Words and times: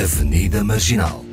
Avenida 0.00 0.64
Marginal. 0.64 1.29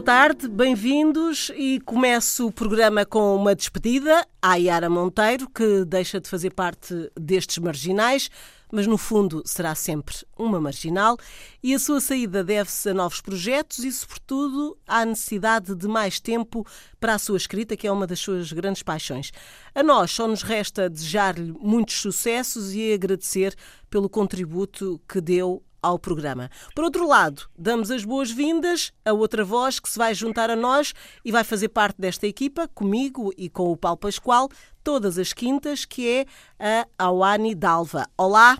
Boa 0.00 0.06
tarde, 0.06 0.48
bem-vindos 0.48 1.52
e 1.54 1.78
começo 1.80 2.46
o 2.46 2.50
programa 2.50 3.04
com 3.04 3.36
uma 3.36 3.54
despedida 3.54 4.26
à 4.40 4.54
Yara 4.54 4.88
Monteiro, 4.88 5.46
que 5.46 5.84
deixa 5.84 6.18
de 6.18 6.26
fazer 6.26 6.54
parte 6.54 7.12
destes 7.14 7.58
marginais, 7.58 8.30
mas 8.72 8.86
no 8.86 8.96
fundo 8.96 9.42
será 9.44 9.74
sempre 9.74 10.14
uma 10.38 10.58
marginal, 10.58 11.18
e 11.62 11.74
a 11.74 11.78
sua 11.78 12.00
saída 12.00 12.42
deve-se 12.42 12.88
a 12.88 12.94
novos 12.94 13.20
projetos 13.20 13.80
e, 13.80 13.92
sobretudo, 13.92 14.74
à 14.86 15.04
necessidade 15.04 15.74
de 15.74 15.86
mais 15.86 16.18
tempo 16.18 16.66
para 16.98 17.16
a 17.16 17.18
sua 17.18 17.36
escrita, 17.36 17.76
que 17.76 17.86
é 17.86 17.92
uma 17.92 18.06
das 18.06 18.20
suas 18.20 18.50
grandes 18.54 18.82
paixões. 18.82 19.30
A 19.74 19.82
nós 19.82 20.12
só 20.12 20.26
nos 20.26 20.42
resta 20.42 20.88
desejar-lhe 20.88 21.52
muitos 21.60 22.00
sucessos 22.00 22.72
e 22.72 22.90
agradecer 22.90 23.54
pelo 23.90 24.08
contributo 24.08 24.98
que 25.06 25.20
deu 25.20 25.62
ao 25.82 25.98
programa. 25.98 26.50
Por 26.74 26.84
outro 26.84 27.06
lado, 27.06 27.42
damos 27.58 27.90
as 27.90 28.04
boas-vindas 28.04 28.92
a 29.04 29.12
outra 29.12 29.44
voz 29.44 29.80
que 29.80 29.88
se 29.88 29.98
vai 29.98 30.14
juntar 30.14 30.50
a 30.50 30.56
nós 30.56 30.92
e 31.24 31.32
vai 31.32 31.44
fazer 31.44 31.68
parte 31.68 32.00
desta 32.00 32.26
equipa, 32.26 32.68
comigo 32.68 33.32
e 33.36 33.48
com 33.48 33.70
o 33.70 33.76
Paulo 33.76 33.96
Pascoal, 33.96 34.48
todas 34.82 35.18
as 35.18 35.32
quintas, 35.32 35.84
que 35.84 36.08
é 36.08 36.26
a 36.58 36.96
Awani 36.98 37.54
Dalva. 37.54 38.06
Olá! 38.16 38.58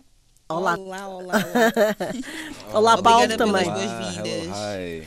Olá, 0.49 0.77
olá, 0.77 1.09
olá. 1.09 1.35
Olá, 1.35 1.45
olá 2.75 3.03
Paulo 3.03 3.37
também. 3.37 3.69
Uh, 3.69 5.05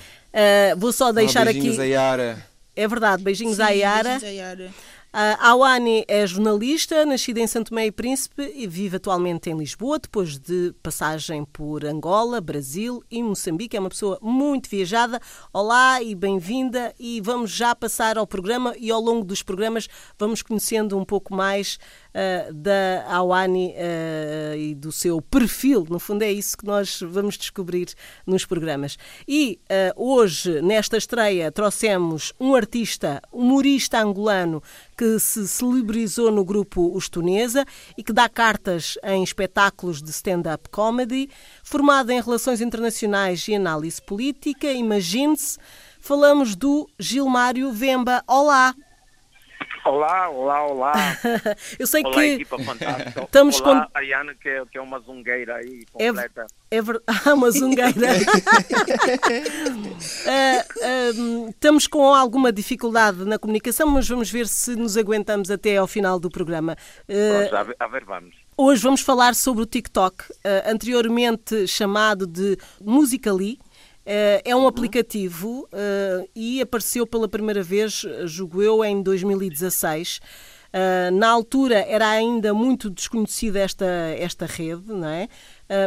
vou 0.77 0.93
só 0.93 1.11
deixar 1.11 1.49
aqui. 1.49 1.77
A 1.79 1.83
Yara. 1.83 2.53
É 2.75 2.87
verdade, 2.87 3.21
beijinhos 3.21 3.57
Sim, 3.57 3.63
à 3.63 3.69
Yara. 3.69 4.03
beijinhos 4.03 4.23
à 4.23 4.29
Yara. 4.29 4.73
A 5.15 5.51
Awani 5.51 6.03
é 6.07 6.25
jornalista, 6.25 7.05
nascida 7.05 7.39
em 7.39 7.45
Santo 7.45 7.69
Tomé 7.69 7.85
e 7.85 7.91
Príncipe 7.91 8.51
e 8.55 8.65
vive 8.65 8.97
atualmente 8.97 9.47
em 9.47 9.55
Lisboa, 9.55 9.99
depois 9.99 10.39
de 10.39 10.73
passagem 10.81 11.45
por 11.45 11.85
Angola, 11.85 12.41
Brasil 12.41 13.03
e 13.11 13.21
Moçambique. 13.21 13.77
É 13.77 13.79
uma 13.79 13.89
pessoa 13.91 14.17
muito 14.23 14.67
viajada. 14.67 15.19
Olá 15.53 16.01
e 16.01 16.15
bem-vinda. 16.15 16.95
E 16.99 17.21
vamos 17.21 17.51
já 17.51 17.75
passar 17.75 18.17
ao 18.17 18.25
programa 18.25 18.73
e 18.75 18.89
ao 18.89 18.99
longo 18.99 19.23
dos 19.23 19.43
programas 19.43 19.87
vamos 20.17 20.41
conhecendo 20.41 20.97
um 20.97 21.05
pouco 21.05 21.31
mais 21.31 21.77
uh, 22.13 22.53
da 22.53 23.05
Awani 23.07 23.73
uh, 23.73 24.55
e 24.55 24.75
do 24.75 24.91
seu 24.91 25.21
perfil. 25.21 25.85
No 25.89 25.99
fundo, 25.99 26.23
é 26.23 26.31
isso 26.31 26.57
que 26.57 26.65
nós 26.65 26.99
vamos 27.01 27.37
descobrir 27.37 27.89
nos 28.25 28.45
programas. 28.45 28.97
E 29.27 29.59
uh, 29.63 30.03
hoje, 30.03 30.61
nesta 30.61 30.97
estreia, 30.97 31.51
trouxemos 31.51 32.33
um 32.39 32.55
artista, 32.55 33.21
humorista 33.31 33.99
angolano 33.99 34.61
que 34.97 35.19
se 35.19 35.47
celebrizou 35.47 36.31
no 36.31 36.45
grupo 36.45 36.95
Os 36.95 37.09
Tunesa 37.09 37.65
e 37.97 38.03
que 38.03 38.13
dá 38.13 38.29
cartas 38.29 38.97
em 39.03 39.23
espetáculos 39.23 40.01
de 40.01 40.11
stand-up 40.11 40.69
comedy, 40.69 41.29
formado 41.63 42.11
em 42.11 42.21
Relações 42.21 42.61
Internacionais 42.61 43.47
e 43.47 43.55
Análise 43.55 44.01
Política. 44.01 44.71
Imagine-se, 44.71 45.57
falamos 45.99 46.55
do 46.55 46.87
Gilmário 46.99 47.71
Vemba. 47.71 48.23
Olá! 48.27 48.75
Olá, 49.85 50.29
olá, 50.29 50.65
olá. 50.65 50.93
Eu 51.77 51.85
sei 51.85 52.03
olá, 52.05 52.13
que 52.13 52.19
equipa 52.21 52.57
fantástica. 52.59 53.23
estamos 53.23 53.59
olá, 53.59 53.85
com- 53.85 53.97
Ariana, 53.97 54.33
que 54.33 54.47
é, 54.47 54.63
que 54.65 54.77
é 54.77 54.81
uma 54.81 54.99
zungueira 54.99 55.55
aí, 55.57 55.83
É, 55.99 56.07
completa. 56.07 56.47
é 56.71 56.81
ver... 56.81 57.01
Ah, 57.25 57.33
uma 57.33 57.51
zungueira. 57.51 57.91
Ah, 60.27 60.65
estamos 61.49 61.85
com 61.87 62.13
alguma 62.13 62.51
dificuldade 62.51 63.25
na 63.25 63.37
comunicação, 63.37 63.87
mas 63.87 64.07
vamos 64.07 64.31
ver 64.31 64.47
se 64.47 64.75
nos 64.75 64.95
aguentamos 64.97 65.51
até 65.51 65.75
ao 65.77 65.87
final 65.87 66.19
do 66.19 66.29
programa. 66.29 66.77
Ah, 67.09 67.49
Pronto, 67.49 67.55
a 67.57 67.63
ver, 67.63 67.75
a 67.79 67.87
ver, 67.87 68.05
vamos. 68.05 68.35
Hoje 68.55 68.83
vamos 68.83 69.01
falar 69.01 69.33
sobre 69.35 69.63
o 69.63 69.65
TikTok, 69.65 70.25
eh, 70.43 70.63
anteriormente 70.67 71.67
chamado 71.67 72.27
de 72.27 72.55
Musical.ly. 72.79 73.57
Eh, 74.05 74.41
é 74.45 74.55
um 74.55 74.67
aplicativo 74.67 75.67
eh, 75.71 76.27
e 76.35 76.61
apareceu 76.61 77.07
pela 77.07 77.27
primeira 77.27 77.63
vez, 77.63 78.05
eh, 78.05 78.27
julgo 78.27 78.61
eu, 78.61 78.83
em 78.83 79.01
2016. 79.01 80.19
Eh, 80.73 81.11
na 81.11 81.29
altura 81.29 81.79
era 81.87 82.09
ainda 82.09 82.53
muito 82.53 82.89
desconhecida 82.89 83.59
esta, 83.59 83.85
esta 83.85 84.45
rede, 84.45 84.91
não 84.91 85.07
é? 85.07 85.27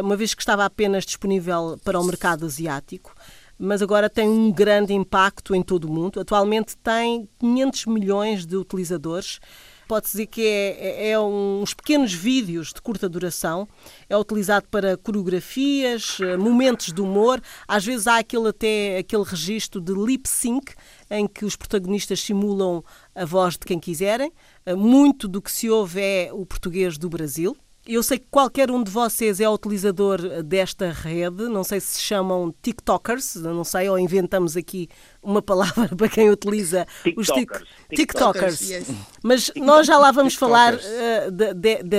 Uma 0.03 0.17
vez 0.17 0.33
que 0.33 0.41
estava 0.41 0.65
apenas 0.65 1.05
disponível 1.05 1.79
para 1.83 1.99
o 1.99 2.03
mercado 2.03 2.45
asiático 2.45 3.13
mas 3.59 3.81
agora 3.81 4.09
tem 4.09 4.29
um 4.29 4.51
grande 4.51 4.93
impacto 4.93 5.55
em 5.55 5.63
todo 5.63 5.85
o 5.85 5.91
mundo. 5.91 6.19
Atualmente 6.19 6.77
tem 6.77 7.27
500 7.39 7.85
milhões 7.87 8.45
de 8.45 8.55
utilizadores. 8.55 9.39
Pode-se 9.87 10.11
dizer 10.13 10.25
que 10.27 10.41
é, 10.45 11.05
é- 11.05 11.09
é 11.11 11.19
uns 11.19 11.73
pequenos 11.73 12.13
vídeos 12.13 12.73
de 12.73 12.81
curta 12.81 13.07
duração. 13.07 13.67
É 14.09 14.17
utilizado 14.17 14.67
para 14.69 14.97
coreografias, 14.97 16.17
eh, 16.21 16.35
momentos 16.37 16.91
de 16.91 17.01
humor. 17.01 17.41
Às 17.67 17.85
vezes 17.85 18.07
há 18.07 18.17
aquele 18.17 18.49
até 18.49 18.97
aquele 18.97 19.23
registro 19.23 19.79
de 19.79 19.93
lip 19.93 20.27
sync 20.27 20.73
em 21.09 21.25
que 21.27 21.45
os 21.45 21.55
protagonistas 21.55 22.19
simulam 22.19 22.83
a 23.15 23.23
voz 23.25 23.53
de 23.53 23.59
quem 23.65 23.79
quiserem. 23.79 24.31
Eh, 24.65 24.75
Muito 24.75 25.27
do 25.27 25.41
que 25.41 25.51
se 25.51 25.69
ouve 25.69 25.99
é 26.01 26.29
o 26.33 26.45
português 26.45 26.97
do 26.97 27.09
Brasil. 27.09 27.55
Eu 27.87 28.03
sei 28.03 28.19
que 28.19 28.27
qualquer 28.29 28.69
um 28.69 28.83
de 28.83 28.91
vocês 28.91 29.39
é 29.39 29.49
utilizador 29.49 30.19
desta 30.43 30.91
rede, 30.91 31.43
não 31.47 31.63
sei 31.63 31.79
se 31.79 31.87
se 31.97 32.01
chamam 32.01 32.53
TikTokers, 32.61 33.35
não 33.35 33.63
sei, 33.63 33.89
ou 33.89 33.97
inventamos 33.97 34.57
aqui 34.57 34.89
uma 35.23 35.41
palavra 35.41 35.87
para 35.95 36.09
quem 36.09 36.29
utiliza 36.29 36.85
os 37.15 37.27
tik- 37.27 37.47
TikTokers. 37.51 37.67
TikTokers. 37.89 38.59
TikTokers, 38.59 38.69
yes. 38.69 38.87
Mas 39.23 39.51
nós 39.55 39.87
já 39.87 39.97
lá 39.97 40.11
vamos 40.11 40.35
falar 40.35 40.73
TikTokers. 40.77 40.99
eh, 41.01 41.31
da, 41.31 41.53
da- 41.53 41.81
da 41.83 41.97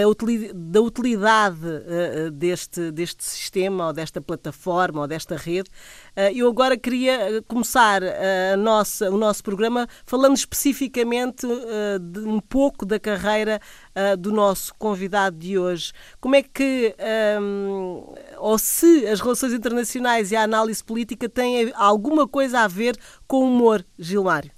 da 0.54 0.80
utilidade 0.80 1.58
eh, 1.86 2.30
deste, 2.30 2.90
deste 2.90 3.24
sistema, 3.24 3.86
ou 3.88 3.92
desta 3.92 4.20
plataforma, 4.20 5.00
ou 5.02 5.06
desta 5.08 5.36
rede. 5.36 5.70
Eh, 6.18 6.32
eu 6.34 6.48
agora 6.48 6.76
queria 6.76 7.12
eh, 7.12 7.40
começar 7.42 8.02
eh, 8.02 8.56
nossa, 8.56 9.08
o 9.08 9.16
nosso 9.16 9.40
programa 9.40 9.86
falando 10.04 10.34
especificamente 10.34 11.46
de 12.00 12.18
um 12.18 12.40
pouco 12.40 12.84
da 12.84 12.98
carreira 12.98 13.60
do 14.18 14.32
nosso 14.32 14.74
convidado 14.74 15.36
de 15.36 15.58
hoje. 15.58 15.92
Como 16.20 16.34
é 16.34 16.42
que, 16.42 16.94
ehm, 16.98 18.02
ou 18.38 18.58
se 18.58 19.06
as 19.06 19.20
relações 19.20 19.52
internacionais 19.52 20.32
e 20.32 20.36
a 20.36 20.42
análise 20.42 20.82
política 20.82 21.28
têm 21.28 21.72
alguma 21.74 22.26
coisa 22.26 22.60
a 22.60 22.68
ver 22.68 22.96
com 23.26 23.38
o 23.38 23.48
humor, 23.48 23.84
Gilmário? 23.98 24.50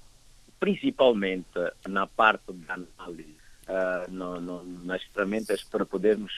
Principalmente 0.59 1.49
na 1.89 2.07
parte 2.07 2.53
da 2.53 2.75
análise, 2.75 3.37
nas 4.85 5.03
ferramentas 5.13 5.63
para 5.65 5.85
podermos 5.85 6.33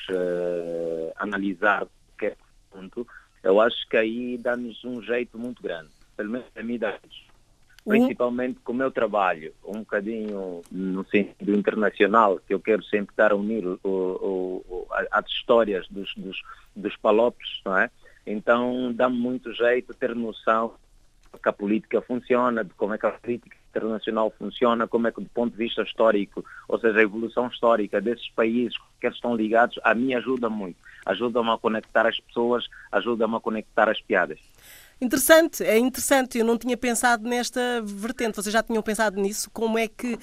analisar 1.17 1.87
qualquer 2.17 2.37
assunto, 2.73 3.07
eu 3.43 3.61
acho 3.61 3.89
que 3.89 3.97
aí 3.97 4.39
dá-nos 4.39 4.85
um 4.85 5.03
jeito 5.03 5.39
muito 5.39 5.63
grande, 5.63 5.89
pelo 6.17 6.31
menos 6.31 6.47
a 6.55 6.63
mim 6.63 6.79
dá-nos. 6.79 7.33
Principalmente 7.85 8.61
com 8.61 8.73
o 8.73 8.77
meu 8.77 8.93
trabalho, 8.93 9.53
um 9.65 9.81
bocadinho 9.81 10.63
no 10.71 11.05
sentido 11.09 11.53
internacional, 11.53 12.39
que 12.47 12.55
eu 12.55 12.61
quero 12.61 12.83
sempre 12.85 13.13
estar 13.13 13.33
a 13.33 13.37
unir 13.37 13.67
o- 13.67 13.79
o- 13.83 14.65
o- 14.69 14.87
as 15.11 15.27
histórias 15.27 15.89
dos, 15.89 16.15
dos, 16.15 16.41
dos 16.77 16.97
palopes, 16.99 17.61
não 17.65 17.77
é? 17.77 17.91
Então 18.25 18.93
dá-me 18.95 19.17
muito 19.19 19.53
jeito 19.53 19.93
ter 19.95 20.15
noção 20.15 20.75
que 21.43 21.49
a 21.49 21.53
política 21.53 22.01
funciona, 22.03 22.63
de 22.63 22.71
como 22.75 22.95
é 22.95 22.99
que 22.99 23.07
a 23.07 23.11
política 23.11 23.57
internacional 23.77 24.33
funciona, 24.39 24.87
como 24.87 25.09
é 25.09 25.13
que 25.13 25.21
do 25.21 25.29
ponto 25.31 25.53
de 25.53 25.59
vista 25.59 25.83
histórico, 25.83 26.45
ou 26.69 26.79
seja, 26.79 26.99
a 26.99 27.03
evolução 27.03 27.49
histórica 27.49 28.01
desses 28.01 28.29
países 28.31 28.77
que 29.01 29.09
estão 29.09 29.35
ligados, 29.35 29.79
a 29.83 29.95
mim 29.95 30.15
ajuda 30.15 30.49
muito. 30.49 30.77
Ajuda-me 31.07 31.51
a 31.51 31.59
conectar 31.59 32.07
as 32.07 32.21
pessoas, 32.21 32.65
ajuda-me 32.93 33.37
a 33.37 33.41
conectar 33.41 33.89
as 33.89 34.01
piadas. 34.01 34.39
Interessante, 35.03 35.65
é 35.65 35.77
interessante. 35.77 36.39
Eu 36.39 36.45
não 36.45 36.57
tinha 36.57 36.77
pensado 36.77 37.29
nesta 37.29 37.83
vertente. 37.85 38.37
Vocês 38.37 38.53
já 38.53 38.63
tinham 38.63 38.81
pensado 38.81 39.21
nisso? 39.21 39.51
Como 39.51 39.77
é 39.77 39.89
que 39.89 40.17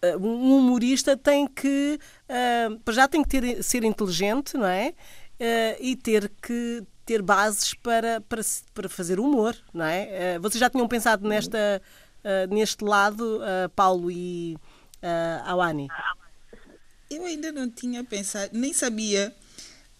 eh, 0.00 0.16
um 0.16 0.56
humorista 0.56 1.14
tem 1.14 1.46
que. 1.46 1.98
eh, 2.26 2.68
já 2.90 3.06
tem 3.06 3.22
que 3.22 3.28
ter, 3.28 3.62
ser 3.62 3.84
inteligente, 3.84 4.56
não 4.56 4.66
é? 4.66 4.94
Eh, 5.38 5.76
e 5.78 5.94
ter 5.94 6.32
que 6.40 6.82
ter 7.04 7.20
bases 7.20 7.74
para, 7.74 8.22
para, 8.22 8.40
para 8.72 8.88
fazer 8.88 9.20
humor, 9.20 9.54
não 9.74 9.84
é? 9.84 10.38
Vocês 10.38 10.60
já 10.60 10.70
tinham 10.70 10.88
pensado 10.88 11.26
nesta, 11.28 11.82
eh, 12.28 12.46
neste 12.46 12.84
lado, 12.84 13.40
eh, 13.42 13.68
Paulo 13.68 14.10
e 14.10 14.54
uh, 15.02 15.48
Awani? 15.48 15.88
Eu 17.08 17.24
ainda 17.24 17.50
não 17.50 17.70
tinha 17.70 18.04
pensado, 18.04 18.50
nem 18.52 18.74
sabia 18.74 19.34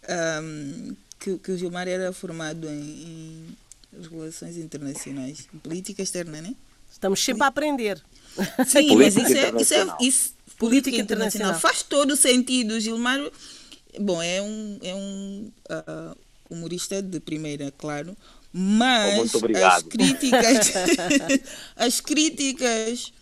ahm, 0.07 0.95
que, 1.19 1.39
que 1.39 1.53
o 1.53 1.57
Gilmar 1.57 1.89
era 1.89 2.13
formado 2.13 2.69
em, 2.69 3.57
em 3.95 4.09
relações 4.11 4.59
internacionais, 4.59 5.49
em 5.55 5.59
política 5.59 6.03
externa, 6.03 6.43
né? 6.43 6.55
Estamos 6.93 7.25
sempre 7.25 7.45
a 7.45 7.47
aprender. 7.47 7.99
Sim, 8.67 8.89
Política 8.89 8.97
mas 8.97 9.17
isso 9.17 9.21
é, 9.21 9.31
isso 9.31 9.35
é 9.35 9.49
internacional. 9.49 9.99
isso, 10.03 10.35
Política 10.59 10.97
internacional. 10.99 11.59
Faz 11.59 11.83
todo 11.83 12.11
o 12.11 12.17
sentido, 12.17 12.79
Gilmar. 12.79 13.21
bom, 13.99 14.23
é 14.23 14.43
um, 14.43 14.79
é 14.83 14.95
um 14.95 15.51
uh, 15.71 16.19
humorista 16.51 17.01
de 17.01 17.21
primeira, 17.21 17.73
claro, 17.79 18.15
mas 18.53 19.33
as 19.65 19.83
críticas, 19.83 20.71
as 21.77 22.01
críticas 22.01 23.13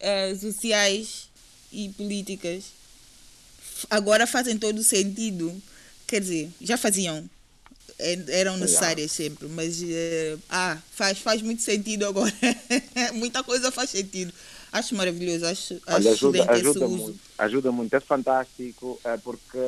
uh, 0.00 0.36
sociais 0.38 1.28
e 1.72 1.88
políticas 1.90 2.80
agora 3.88 4.26
fazem 4.26 4.58
todo 4.58 4.82
sentido. 4.82 5.54
Quer 6.06 6.20
dizer, 6.20 6.50
já 6.60 6.76
faziam, 6.76 7.28
eram 8.28 8.56
necessárias 8.56 9.12
sempre, 9.12 9.46
mas 9.48 9.80
uh, 9.80 10.40
ah, 10.48 10.76
faz, 10.92 11.18
faz 11.18 11.40
muito 11.40 11.62
sentido 11.62 12.06
agora. 12.06 12.32
Muita 13.14 13.42
coisa 13.42 13.70
faz 13.70 13.90
sentido. 13.90 14.32
Acho 14.72 14.94
maravilhoso, 14.94 15.46
acho, 15.46 15.80
Olha, 15.86 15.98
acho 15.98 16.28
ajuda, 16.28 16.52
ajuda 16.52 16.88
muito, 16.88 17.20
ajuda 17.38 17.72
muito, 17.72 17.94
é 17.94 18.00
fantástico, 18.00 19.00
é 19.02 19.16
porque 19.16 19.58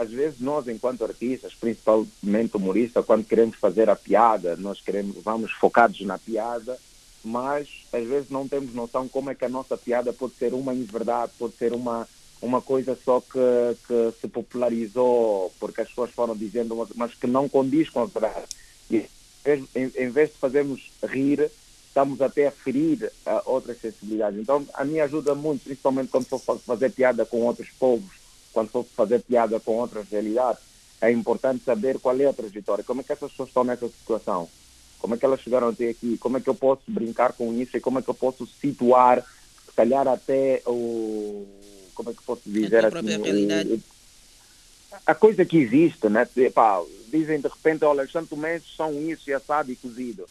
às 0.00 0.10
vezes 0.10 0.40
nós, 0.40 0.66
enquanto 0.66 1.04
artistas, 1.04 1.52
principalmente 1.52 2.56
humoristas, 2.56 3.04
quando 3.04 3.22
queremos 3.22 3.56
fazer 3.56 3.90
a 3.90 3.94
piada, 3.94 4.56
nós 4.56 4.80
queremos, 4.80 5.16
vamos 5.22 5.52
focados 5.52 6.00
na 6.00 6.16
piada, 6.16 6.78
mas 7.22 7.68
às 7.92 8.06
vezes 8.06 8.30
não 8.30 8.48
temos 8.48 8.74
noção 8.74 9.06
como 9.06 9.28
é 9.28 9.34
que 9.34 9.44
a 9.44 9.48
nossa 9.48 9.76
piada 9.76 10.10
pode 10.10 10.34
ser 10.36 10.54
uma 10.54 10.72
inverdade, 10.72 11.32
pode 11.38 11.54
ser 11.56 11.74
uma 11.74 12.08
uma 12.40 12.62
coisa 12.62 12.96
só 13.04 13.20
que, 13.20 13.76
que 13.86 14.14
se 14.18 14.26
popularizou 14.26 15.52
porque 15.60 15.82
as 15.82 15.88
pessoas 15.88 16.10
foram 16.10 16.34
dizendo, 16.34 16.88
mas 16.94 17.12
que 17.12 17.26
não 17.26 17.46
condiz 17.46 17.90
com 17.90 18.00
a 18.00 18.06
verdade. 18.06 18.46
E 18.90 19.04
em, 19.44 19.92
em 19.94 20.08
vez 20.08 20.30
de 20.30 20.38
fazermos 20.38 20.90
rir, 21.04 21.50
estamos 21.86 22.22
até 22.22 22.46
a 22.46 22.50
ferir 22.50 23.12
uh, 23.26 23.42
outras 23.44 23.78
sensibilidades. 23.78 24.40
Então, 24.40 24.66
a 24.72 24.82
mim 24.86 25.00
ajuda 25.00 25.34
muito, 25.34 25.64
principalmente 25.64 26.08
quando 26.08 26.24
for 26.24 26.58
fazer 26.60 26.90
piada 26.92 27.26
com 27.26 27.42
outros 27.42 27.68
povos, 27.78 28.19
quando 28.52 28.70
for 28.70 28.84
fazer 28.96 29.20
piada 29.20 29.58
com 29.60 29.76
outras 29.76 30.08
realidades, 30.08 30.62
é 31.00 31.10
importante 31.10 31.64
saber 31.64 31.98
qual 31.98 32.18
é 32.20 32.26
a 32.26 32.32
trajetória, 32.32 32.84
como 32.84 33.00
é 33.00 33.04
que 33.04 33.12
essas 33.12 33.30
pessoas 33.30 33.48
estão 33.48 33.64
nessa 33.64 33.88
situação, 33.88 34.48
como 34.98 35.14
é 35.14 35.18
que 35.18 35.24
elas 35.24 35.40
chegaram 35.40 35.68
até 35.68 35.88
aqui, 35.88 36.18
como 36.18 36.36
é 36.36 36.40
que 36.40 36.48
eu 36.48 36.54
posso 36.54 36.82
brincar 36.86 37.32
com 37.32 37.52
isso 37.54 37.76
e 37.76 37.80
como 37.80 37.98
é 37.98 38.02
que 38.02 38.10
eu 38.10 38.14
posso 38.14 38.46
situar, 38.46 39.24
se 39.66 39.72
calhar 39.74 40.06
até 40.06 40.62
o 40.66 41.46
como 41.94 42.10
é 42.10 42.14
que 42.14 42.22
posso 42.22 42.42
dizer 42.46 42.84
assim, 42.86 42.96
o, 43.18 43.80
a 45.06 45.14
coisa 45.14 45.44
que 45.44 45.58
existe, 45.58 46.08
né? 46.08 46.26
Pá, 46.54 46.82
dizem 47.08 47.40
de 47.40 47.48
repente, 47.48 47.84
olha, 47.84 48.04
os 48.04 48.12
santomenses 48.12 48.74
são 48.76 48.92
isso 49.08 49.32
assado 49.34 49.70
e 49.70 49.76
cozido. 49.76 50.26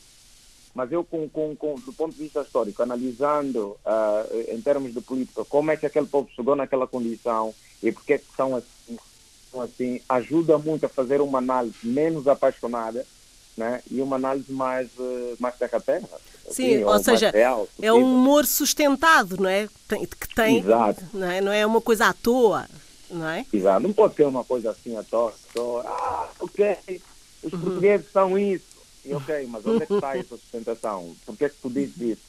Mas 0.73 0.91
eu, 0.91 1.03
com, 1.03 1.27
com, 1.27 1.55
com, 1.55 1.75
do 1.75 1.91
ponto 1.93 2.13
de 2.13 2.23
vista 2.23 2.41
histórico, 2.41 2.81
analisando 2.83 3.77
uh, 3.85 4.53
em 4.53 4.61
termos 4.61 4.93
de 4.93 5.01
política, 5.01 5.43
como 5.45 5.71
é 5.71 5.77
que 5.77 5.85
aquele 5.85 6.05
povo 6.05 6.29
chegou 6.35 6.55
naquela 6.55 6.87
condição 6.87 7.53
e 7.81 7.91
porque 7.91 8.13
é 8.13 8.17
que 8.17 8.35
são 8.35 8.55
assim, 8.55 8.97
são 9.51 9.61
assim 9.61 10.01
ajuda 10.07 10.57
muito 10.57 10.85
a 10.85 10.89
fazer 10.89 11.21
uma 11.21 11.39
análise 11.39 11.75
menos 11.83 12.27
apaixonada 12.27 13.05
né? 13.57 13.81
e 13.91 14.01
uma 14.01 14.15
análise 14.15 14.51
mais, 14.51 14.87
uh, 14.97 15.35
mais 15.39 15.55
terra-terra. 15.57 16.07
Sim, 16.49 16.75
assim, 16.75 16.83
ou, 16.83 16.93
ou 16.93 17.03
seja, 17.03 17.29
real, 17.29 17.67
é 17.81 17.91
um 17.91 18.15
humor 18.15 18.45
sustentado, 18.45 19.37
não 19.37 19.49
é? 19.49 19.67
Que 19.87 20.35
tem, 20.35 20.59
Exato. 20.59 21.03
Não, 21.13 21.29
é? 21.29 21.41
não 21.41 21.51
é 21.51 21.65
uma 21.65 21.81
coisa 21.81 22.07
à 22.07 22.13
toa, 22.13 22.65
não 23.09 23.27
é? 23.27 23.45
Exato, 23.51 23.81
não 23.81 23.93
pode 23.93 24.15
ser 24.15 24.25
uma 24.25 24.43
coisa 24.43 24.71
assim 24.71 24.95
à 24.95 25.03
toa. 25.03 25.33
toa. 25.53 25.83
Ah, 25.85 26.29
ok, 26.39 26.77
os 27.43 27.53
uhum. 27.53 27.59
portugueses 27.59 28.11
são 28.11 28.39
isso. 28.39 28.68
E 29.05 29.13
ok, 29.13 29.47
mas 29.47 29.65
onde 29.65 29.83
é 29.83 29.85
que 29.85 29.93
está 29.93 30.17
essa 30.17 30.37
sustentação? 30.37 31.15
Por 31.25 31.37
que 31.37 31.45
é 31.45 31.49
que 31.49 31.57
tu 31.61 31.69
dizes 31.69 31.99
isso? 31.99 32.21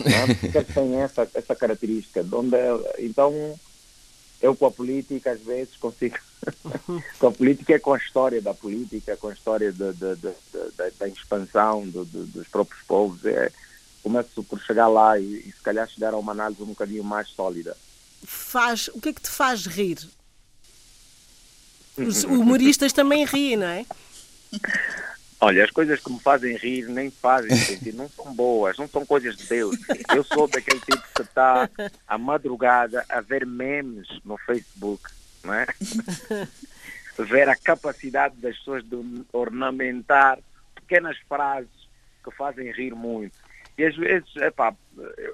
Não 0.00 0.34
Por 0.34 0.50
que 0.50 0.58
é 0.58 0.64
que 0.64 0.72
tem 0.72 0.96
essa, 0.96 1.28
essa 1.34 1.54
característica? 1.54 2.22
De 2.22 2.34
onde 2.34 2.56
é? 2.56 2.70
Então, 3.00 3.58
eu 4.42 4.56
com 4.56 4.66
a 4.66 4.70
política 4.70 5.30
às 5.30 5.40
vezes 5.40 5.76
consigo 5.76 6.18
com 7.18 7.26
a 7.28 7.32
política 7.32 7.74
é 7.74 7.78
com 7.78 7.94
a 7.94 7.98
história 7.98 8.42
da 8.42 8.52
política 8.52 9.16
com 9.16 9.28
a 9.28 9.32
história 9.32 9.72
de, 9.72 9.92
de, 9.92 10.16
de, 10.16 10.90
da 10.98 11.08
expansão 11.08 11.86
dos 11.88 12.48
próprios 12.48 12.82
povos 12.82 13.24
é, 13.24 13.52
começo 14.02 14.42
por 14.42 14.60
chegar 14.60 14.88
lá 14.88 15.18
e, 15.18 15.22
e, 15.22 15.52
se 15.52 15.62
calhar 15.62 15.88
chegar 15.88 16.12
a 16.12 16.18
uma 16.18 16.32
análise 16.32 16.60
um 16.60 16.66
bocadinho 16.66 17.04
mais 17.04 17.28
sólida 17.28 17.76
faz 18.24 18.88
o 18.88 19.00
que 19.00 19.10
é 19.10 19.12
que 19.12 19.22
te 19.22 19.30
faz 19.30 19.64
rir 19.66 19.98
os 21.96 22.24
humoristas 22.24 22.92
também 22.92 23.24
riem 23.24 23.56
não 23.56 23.66
é 23.66 23.86
Olha, 25.44 25.64
as 25.64 25.72
coisas 25.72 25.98
que 25.98 26.12
me 26.12 26.20
fazem 26.20 26.56
rir 26.56 26.88
nem 26.88 27.10
fazem 27.10 27.50
sentido, 27.56 27.96
não 27.96 28.08
são 28.08 28.32
boas, 28.32 28.78
não 28.78 28.86
são 28.86 29.04
coisas 29.04 29.36
de 29.36 29.44
Deus. 29.48 29.76
Eu 30.14 30.22
sou 30.22 30.46
daquele 30.46 30.78
tipo 30.78 31.02
que 31.16 31.22
está 31.22 31.68
à 32.06 32.16
madrugada 32.16 33.04
a 33.08 33.20
ver 33.20 33.44
memes 33.44 34.06
no 34.24 34.38
Facebook, 34.38 35.02
não 35.42 35.52
é? 35.52 35.66
ver 37.18 37.48
a 37.48 37.56
capacidade 37.56 38.36
das 38.36 38.56
pessoas 38.56 38.84
de 38.84 38.96
ornamentar 39.32 40.38
pequenas 40.76 41.18
frases 41.28 41.88
que 42.22 42.30
fazem 42.30 42.70
rir 42.70 42.94
muito. 42.94 43.34
E 43.76 43.84
às 43.84 43.96
vezes, 43.96 44.36
epá, 44.36 44.72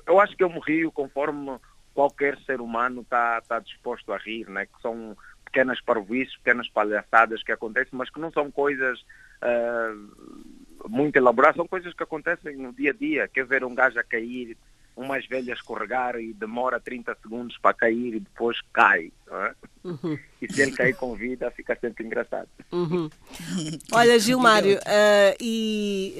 eu 0.06 0.19
acho 0.19 0.34
que 0.34 0.43
eu 0.43 0.49
me 0.49 0.61
rio 0.61 0.90
conforme 0.90 1.58
qualquer 1.93 2.38
ser 2.46 2.62
humano 2.62 3.02
está 3.02 3.43
tá 3.43 3.58
disposto 3.58 4.11
a 4.14 4.16
rir, 4.16 4.49
né? 4.49 4.64
que 4.64 4.81
são 4.81 5.14
pequenas 5.48 5.80
parvoices, 5.80 6.36
pequenas 6.36 6.68
palhaçadas 6.68 7.42
que 7.42 7.50
acontecem, 7.50 7.90
mas 7.92 8.10
que 8.10 8.20
não 8.20 8.30
são 8.30 8.50
coisas 8.50 9.00
uh, 9.42 10.88
muito 10.88 11.16
elaboradas, 11.16 11.56
são 11.56 11.66
coisas 11.66 11.94
que 11.94 12.02
acontecem 12.02 12.56
no 12.56 12.72
dia 12.72 12.90
a 12.90 12.94
dia. 12.94 13.28
Quer 13.28 13.46
ver 13.46 13.64
um 13.64 13.74
gajo 13.74 13.98
a 13.98 14.04
cair, 14.04 14.56
umas 14.94 15.26
velhas 15.26 15.58
escorregar 15.58 16.16
e 16.16 16.34
demora 16.34 16.78
30 16.78 17.16
segundos 17.22 17.56
para 17.58 17.74
cair 17.74 18.16
e 18.16 18.20
depois 18.20 18.58
cai. 18.72 19.10
É? 19.30 19.54
Uhum. 19.84 20.18
E 20.42 20.52
se 20.52 20.60
ele 20.60 20.72
cair 20.72 20.94
com 20.94 21.14
vida, 21.14 21.50
fica 21.50 21.76
sempre 21.80 22.04
engraçado. 22.04 22.48
Uhum. 22.70 23.08
Olha, 23.92 24.18
Gilmário, 24.18 24.76
uh, 24.76 25.36
e 25.40 26.14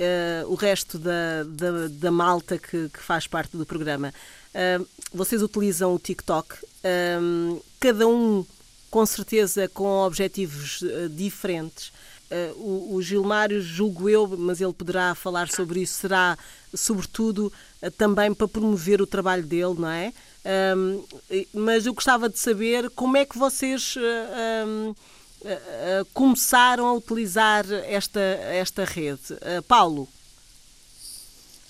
uh, 0.44 0.50
o 0.50 0.54
resto 0.54 0.98
da, 0.98 1.42
da, 1.44 1.88
da 1.88 2.10
malta 2.10 2.56
que, 2.56 2.88
que, 2.88 3.00
faz 3.00 3.26
parte 3.26 3.56
do 3.56 3.66
programa, 3.66 4.14
uh, 4.54 4.88
vocês 5.12 5.42
utilizam 5.42 5.94
o 5.94 5.98
TikTok, 5.98 6.54
cada 7.81 8.06
um 8.06 8.46
com 8.90 9.05
certeza 9.06 9.69
com 9.69 10.00
objetivos 10.00 10.82
diferentes. 11.11 11.93
Uh, 12.31 12.52
o, 12.58 12.94
o, 12.96 13.02
Gilmário, 13.02 13.62
julgo 13.62 14.06
eu, 14.06 14.29
mas 14.37 14.61
ele 14.61 14.73
poderá 14.75 15.14
falar 15.14 15.49
sobre 15.49 15.81
isso, 15.81 15.94
será 15.94 16.37
sobretudo 16.75 17.50
uh, 17.82 17.90
também 17.93 18.35
para 18.35 18.46
promover 18.46 19.00
o 19.00 19.06
trabalho 19.06 19.43
dele, 19.43 19.75
não 19.79 19.88
é? 19.88 20.12
Um, 20.76 21.05
mas 21.55 21.87
eu 21.87 21.94
gostava 21.94 22.29
de 22.29 22.38
saber 22.38 22.90
como 22.90 23.17
é 23.17 23.25
que 23.25 23.38
vocês 23.38 23.94
um, 24.67 24.94
começaram 26.12 26.86
a 26.86 26.93
utilizar 26.93 27.65
esta, 27.86 28.20
esta 28.20 28.84
rede. 28.84 29.34
Paulo? 29.67 30.08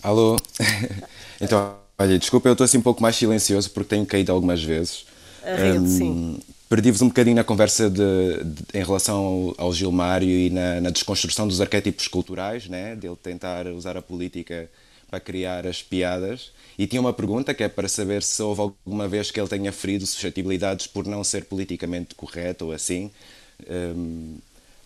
Alô? 0.03 0.37
então, 1.41 1.77
olha, 1.99 2.19
desculpa, 2.19 2.49
eu 2.49 2.53
estou 2.53 2.65
assim 2.65 2.79
um 2.79 2.83
pouco 2.83 3.03
mais 3.03 3.17
silencioso 3.17 3.71
porque 3.71 3.91
tenho 3.91 4.07
caído 4.07 4.33
algumas 4.33 4.63
vezes. 4.63 5.07
A 5.43 5.55
rede, 5.55 5.79
um, 5.79 5.87
sim 5.87 6.41
perdi-vos 6.69 7.01
um 7.03 7.09
bocadinho 7.09 7.37
na 7.37 7.45
conversa 7.45 7.89
de, 7.89 8.45
de, 8.45 8.63
em 8.75 8.85
relação 8.85 9.17
ao, 9.17 9.67
ao 9.67 9.73
Gilmário 9.73 10.29
e 10.29 10.51
na, 10.51 10.81
na, 10.81 10.91
desconstrução 10.91 11.49
dos 11.49 11.61
arquétipos 11.61 12.07
culturais, 12.09 12.69
né? 12.69 12.95
dele 12.95 13.17
tentar 13.23 13.67
usar 13.69 13.97
a 13.97 14.03
política 14.03 14.69
para 15.11 15.19
criar 15.19 15.67
as 15.67 15.83
piadas. 15.83 16.53
E 16.79 16.87
tinha 16.87 17.01
uma 17.01 17.13
pergunta 17.13 17.55
que 17.55 17.63
é 17.65 17.69
para 17.69 17.89
saber 17.89 18.23
se 18.23 18.43
houve 18.43 18.61
alguma 18.61 19.09
vez 19.09 19.31
que 19.31 19.41
ele 19.41 19.49
tenha 19.49 19.73
ferido 19.73 20.07
suscetibilidades 20.07 20.87
por 20.87 21.07
não 21.07 21.25
ser 21.25 21.45
politicamente 21.45 22.15
correto 22.15 22.67
ou 22.67 22.73
assim. 22.73 23.11
Um, 23.69 24.37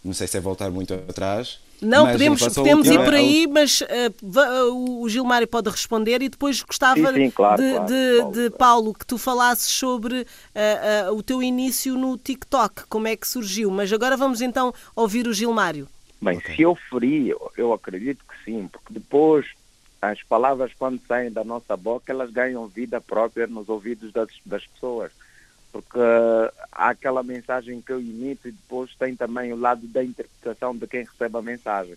não 0.04 0.14
sei 0.14 0.26
se 0.26 0.36
é 0.36 0.40
voltar 0.40 0.70
muito 0.70 0.94
atrás. 0.94 1.58
Não, 1.82 2.04
mas 2.04 2.12
podemos, 2.12 2.48
podemos 2.48 2.86
ir 2.86 3.04
por 3.04 3.12
aí, 3.12 3.46
mas 3.46 3.80
uh, 3.80 5.02
o 5.02 5.08
Gilmário 5.08 5.48
pode 5.48 5.68
responder 5.68 6.22
e 6.22 6.28
depois 6.28 6.62
gostava 6.62 7.12
sim, 7.12 7.24
sim, 7.24 7.30
claro, 7.30 7.60
de, 7.60 7.72
claro, 7.72 7.86
de, 7.86 8.16
Paulo, 8.16 8.32
de, 8.32 8.50
Paulo, 8.50 8.94
que 8.94 9.04
tu 9.04 9.18
falasses 9.18 9.66
sobre 9.66 10.20
uh, 10.20 11.10
uh, 11.10 11.16
o 11.16 11.22
teu 11.22 11.42
início 11.42 11.96
no 11.96 12.16
TikTok, 12.16 12.84
como 12.88 13.08
é 13.08 13.16
que 13.16 13.26
surgiu. 13.26 13.68
Mas 13.70 13.92
agora 13.92 14.16
vamos 14.16 14.40
então 14.40 14.72
ouvir 14.94 15.26
o 15.26 15.34
Gilmário. 15.34 15.88
Bem, 16.20 16.38
okay. 16.38 16.54
se 16.54 16.62
eu 16.62 16.76
feri, 16.88 17.30
eu, 17.30 17.52
eu 17.56 17.72
acredito 17.72 18.24
que 18.28 18.44
sim, 18.44 18.68
porque 18.70 18.94
depois 18.94 19.44
as 20.00 20.22
palavras 20.22 20.72
quando 20.78 21.00
saem 21.06 21.32
da 21.32 21.42
nossa 21.42 21.76
boca, 21.76 22.12
elas 22.12 22.30
ganham 22.30 22.68
vida 22.68 23.00
própria 23.00 23.48
nos 23.48 23.68
ouvidos 23.68 24.12
das, 24.12 24.28
das 24.46 24.64
pessoas 24.66 25.10
porque 25.72 25.98
há 26.70 26.90
aquela 26.90 27.22
mensagem 27.22 27.80
que 27.80 27.92
eu 27.92 28.00
imito 28.00 28.46
e 28.46 28.52
depois 28.52 28.94
tem 28.94 29.16
também 29.16 29.52
o 29.52 29.56
lado 29.58 29.86
da 29.86 30.04
interpretação 30.04 30.76
de 30.76 30.86
quem 30.86 31.04
recebe 31.04 31.38
a 31.38 31.42
mensagem. 31.42 31.96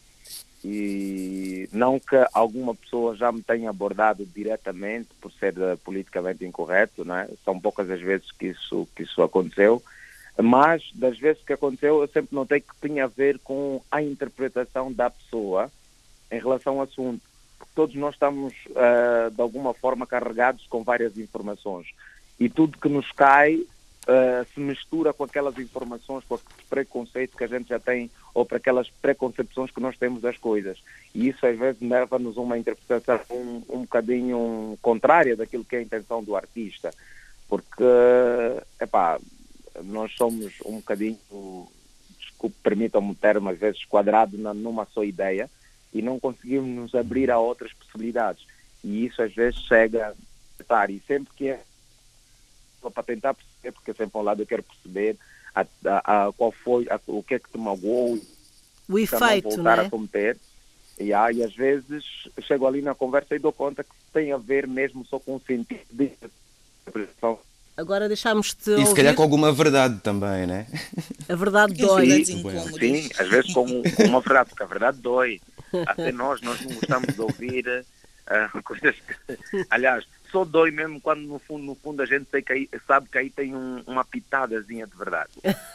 E 0.64 1.70
não 1.72 2.00
que 2.00 2.16
alguma 2.34 2.74
pessoa 2.74 3.16
já 3.16 3.32
me 3.32 3.44
tenha 3.44 3.70
abordado 3.70 4.26
diretamente 4.26 5.10
por 5.22 5.32
ser 5.34 5.54
uh, 5.60 5.78
politicamente 5.84 6.44
incorreto, 6.44 7.06
né? 7.06 7.30
são 7.44 7.60
poucas 7.60 7.90
as 7.92 8.02
vezes 8.02 8.32
que 8.32 8.48
isso, 8.48 8.88
que 8.96 9.04
isso 9.04 9.22
aconteceu, 9.22 9.84
mas 10.42 10.90
das 10.96 11.20
vezes 11.20 11.44
que 11.44 11.54
aconteceu 11.54 12.02
eu 12.02 12.08
sempre 12.08 12.34
notei 12.34 12.62
que 12.62 12.74
tinha 12.82 13.04
a 13.04 13.08
ver 13.08 13.38
com 13.40 13.80
a 13.92 14.02
interpretação 14.02 14.92
da 14.92 15.10
pessoa 15.10 15.70
em 16.32 16.40
relação 16.40 16.80
ao 16.80 16.84
assunto. 16.84 17.22
Porque 17.60 17.72
todos 17.76 17.96
nós 17.96 18.16
estamos 18.16 18.54
uh, 18.70 19.30
de 19.30 19.42
alguma 19.42 19.74
forma 19.74 20.08
carregados 20.08 20.66
com 20.68 20.84
várias 20.84 21.16
informações 21.18 21.88
e 22.40 22.50
tudo 22.50 22.78
que 22.78 22.90
nos 22.90 23.12
cai 23.12 23.56
uh, 23.56 24.46
se 24.54 24.60
mistura 24.60 25.14
com 25.14 25.24
aquelas 25.24 25.58
informações, 25.58 26.24
com 26.26 26.36
aqueles 26.36 26.66
preconceitos 26.70 27.38
que 27.38 27.44
a 27.44 27.48
gente 27.48 27.70
já 27.70 27.80
tem 27.80 28.10
ou 28.34 28.46
para 28.46 28.58
aquelas 28.58 28.90
preconcepções 28.90 29.72
que 29.72 29.80
nós 29.80 29.98
temos 29.98 30.22
das 30.22 30.38
coisas. 30.38 30.78
E 31.14 31.28
isso 31.30 31.46
às 31.46 31.58
vezes 31.58 31.82
leva-nos 31.82 32.38
a 32.38 32.42
uma 32.42 32.58
interpretação 32.58 33.38
um, 33.38 33.64
um 33.70 33.82
bocadinho 33.82 34.78
contrária 34.82 35.36
daquilo 35.36 35.64
que 35.64 35.76
é 35.76 35.80
a 35.80 35.84
intenção 35.84 36.24
do 36.24 36.36
artista. 36.36 36.94
Porque, 37.48 37.84
epá, 38.80 39.20
nós 39.84 40.12
somos 40.16 40.54
um 40.66 40.78
bocadinho, 40.78 41.18
desculpe, 42.20 42.56
permitam-me 42.64 43.12
o 43.12 43.16
termo, 43.16 43.50
às 43.50 43.58
vezes 43.58 43.86
quadrado 43.86 44.38
na, 44.38 44.54
numa 44.54 44.86
só 44.86 45.04
ideia 45.04 45.50
e 45.94 46.02
não 46.02 46.20
conseguimos 46.20 46.70
nos 46.70 46.96
abrir 46.96 47.32
a 47.32 47.40
outras 47.40 47.72
possibilidades. 47.72 48.46
E 48.84 49.06
isso 49.06 49.22
às 49.22 49.34
vezes 49.34 49.60
chega 49.62 50.10
a 50.10 50.62
estar. 50.62 50.90
E 50.90 51.02
sempre 51.08 51.34
que 51.36 51.48
é 51.50 51.62
para 52.92 53.04
tentar 53.04 53.34
perceber, 53.34 53.72
porque 53.72 53.94
sempre 53.94 54.18
ao 54.18 54.24
lado 54.24 54.42
eu 54.42 54.48
quero 54.48 54.64
perceber 54.64 55.18
a, 55.54 55.66
a, 55.86 56.28
a 56.28 56.34
qual 56.34 56.52
foi, 56.52 56.88
a, 56.90 57.00
o 57.08 57.24
que 57.24 57.36
é 57.36 57.40
que 57.40 57.50
te 57.50 57.58
magoou 57.58 58.20
o 58.88 59.00
efeito, 59.00 59.50
voltar 59.50 59.78
né? 59.78 59.86
a 59.86 59.90
cometer. 59.90 60.38
E, 61.00 61.14
ah, 61.14 61.32
e 61.32 61.44
às 61.44 61.54
vezes 61.54 62.06
chego 62.42 62.66
ali 62.66 62.82
na 62.82 62.96
conversa 62.96 63.36
e 63.36 63.40
dou 63.40 63.52
conta 63.52 63.84
que 63.84 63.90
tem 64.14 64.32
a 64.32 64.38
ver 64.38 64.66
mesmo 64.66 65.06
só 65.06 65.20
com 65.20 65.36
o 65.36 65.42
sentido 65.46 65.82
de 65.92 66.06
interpretação 66.06 67.40
Agora 67.78 68.08
deixámos-te. 68.08 68.72
E 68.72 68.86
se 68.86 68.96
calhar 68.96 69.14
com 69.14 69.22
alguma 69.22 69.52
verdade 69.52 70.00
também, 70.00 70.48
né? 70.48 70.66
A 71.28 71.36
verdade 71.36 71.74
dói. 71.74 72.24
Sim, 72.24 72.42
sim 72.80 73.10
às 73.20 73.28
vezes 73.28 73.54
com, 73.54 73.66
com, 73.66 74.04
uma 74.04 74.22
verdade, 74.22 74.50
porque 74.50 74.64
a 74.64 74.68
verdade 74.68 74.98
dói. 75.02 75.42
Até 75.86 76.12
nós, 76.14 76.40
nós 76.42 76.62
não 76.62 76.74
gostamos 76.74 77.14
de 77.14 77.22
ouvir 77.22 77.68
uh, 77.68 78.64
coisas 78.64 78.96
que. 78.96 79.38
Aliás, 79.70 80.06
só 80.32 80.46
dói 80.46 80.72
mesmo 80.72 81.00
quando 81.00 81.22
no 81.22 81.40
fundo, 81.40 81.64
no 81.64 81.76
fundo 81.76 82.02
a 82.02 82.06
gente 82.06 82.26
que 82.42 82.52
aí, 82.52 82.70
sabe 82.88 83.08
que 83.10 83.18
aí 83.18 83.30
tem 83.30 83.56
um, 83.56 83.84
uma 83.88 84.04
pitadazinha 84.04 84.86
de 84.86 84.96
verdade. 84.96 85.32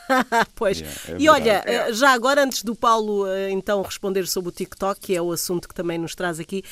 pois. 0.54 0.80
Yeah, 0.80 1.00
é 1.08 1.16
e 1.18 1.28
olha, 1.28 1.62
é. 1.66 1.92
já 1.92 2.10
agora, 2.10 2.42
antes 2.42 2.62
do 2.62 2.74
Paulo 2.74 3.26
eh, 3.26 3.50
então 3.50 3.82
responder 3.82 4.26
sobre 4.26 4.50
o 4.50 4.52
TikTok, 4.52 5.00
que 5.00 5.16
é 5.16 5.22
o 5.22 5.32
assunto 5.32 5.68
que 5.68 5.74
também 5.74 5.98
nos 5.98 6.14
traz 6.14 6.38
aqui, 6.40 6.62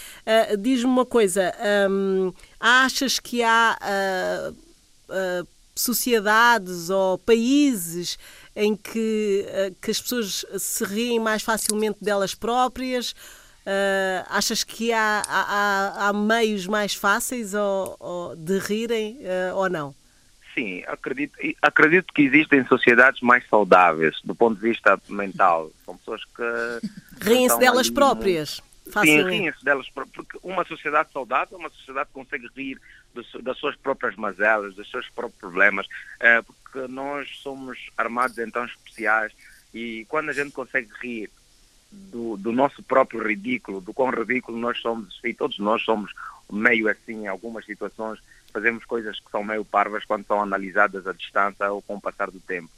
uh, 0.52 0.56
diz-me 0.56 0.90
uma 0.90 1.06
coisa: 1.06 1.52
um, 1.90 2.32
achas 2.60 3.18
que 3.18 3.42
há. 3.42 3.78
Uh, 4.52 4.68
uh, 5.08 5.58
sociedades 5.78 6.90
ou 6.90 7.18
países 7.18 8.18
em 8.54 8.74
que, 8.74 9.46
uh, 9.46 9.74
que 9.80 9.90
as 9.90 10.00
pessoas 10.00 10.44
se 10.58 10.84
riem 10.84 11.20
mais 11.20 11.42
facilmente 11.42 11.98
delas 12.02 12.34
próprias? 12.34 13.14
Uh, 13.68 14.24
achas 14.30 14.64
que 14.64 14.94
há, 14.94 15.22
há, 15.28 16.08
há, 16.08 16.12
meios 16.14 16.66
mais 16.66 16.94
fáceis 16.94 17.52
ou, 17.52 17.96
ou 18.00 18.34
de 18.34 18.58
rirem 18.58 19.18
ou 19.54 19.68
não? 19.68 19.94
Sim, 20.54 20.82
acredito, 20.86 21.38
acredito 21.60 22.14
que 22.14 22.22
existem 22.22 22.64
sociedades 22.64 23.20
mais 23.20 23.46
saudáveis 23.46 24.16
do 24.24 24.34
ponto 24.34 24.58
de 24.58 24.62
vista 24.62 24.98
mental. 25.06 25.70
São 25.84 25.98
pessoas 25.98 26.24
que. 26.24 26.88
Riem-se 27.20 27.58
delas 27.58 27.90
próprias. 27.90 28.62
Sim, 29.02 29.22
riem-se 29.28 29.62
delas 29.62 29.90
próprias. 29.90 30.14
Porque 30.14 30.38
uma 30.42 30.64
sociedade 30.64 31.12
saudável 31.12 31.58
é 31.58 31.60
uma 31.60 31.70
sociedade 31.70 32.06
que 32.06 32.14
consegue 32.14 32.48
rir 32.56 32.80
das 33.42 33.58
suas 33.58 33.76
próprias 33.76 34.16
mazelas, 34.16 34.74
dos 34.74 34.90
seus 34.90 35.08
próprios 35.10 35.38
problemas, 35.38 35.86
é, 36.20 36.40
porque 36.40 36.90
nós 36.90 37.28
somos 37.42 37.90
armados 37.96 38.38
então 38.38 38.64
especiais 38.64 39.32
e 39.74 40.06
quando 40.08 40.30
a 40.30 40.32
gente 40.32 40.52
consegue 40.52 40.88
rir 41.00 41.30
do, 41.90 42.36
do, 42.36 42.52
nosso 42.52 42.82
próprio 42.82 43.22
ridículo, 43.22 43.80
do 43.80 43.94
quão 43.94 44.10
ridículo 44.10 44.58
nós 44.58 44.78
somos, 44.80 45.18
e 45.24 45.32
todos 45.32 45.58
nós 45.58 45.82
somos 45.82 46.12
meio 46.50 46.88
assim 46.88 47.22
em 47.22 47.26
algumas 47.26 47.64
situações, 47.64 48.20
fazemos 48.52 48.84
coisas 48.84 49.18
que 49.18 49.30
são 49.30 49.42
meio 49.42 49.64
parvas 49.64 50.04
quando 50.04 50.26
são 50.26 50.40
analisadas 50.40 51.06
à 51.06 51.12
distância 51.12 51.70
ou 51.70 51.82
com 51.82 51.96
o 51.96 52.00
passar 52.00 52.30
do 52.30 52.40
tempo. 52.40 52.70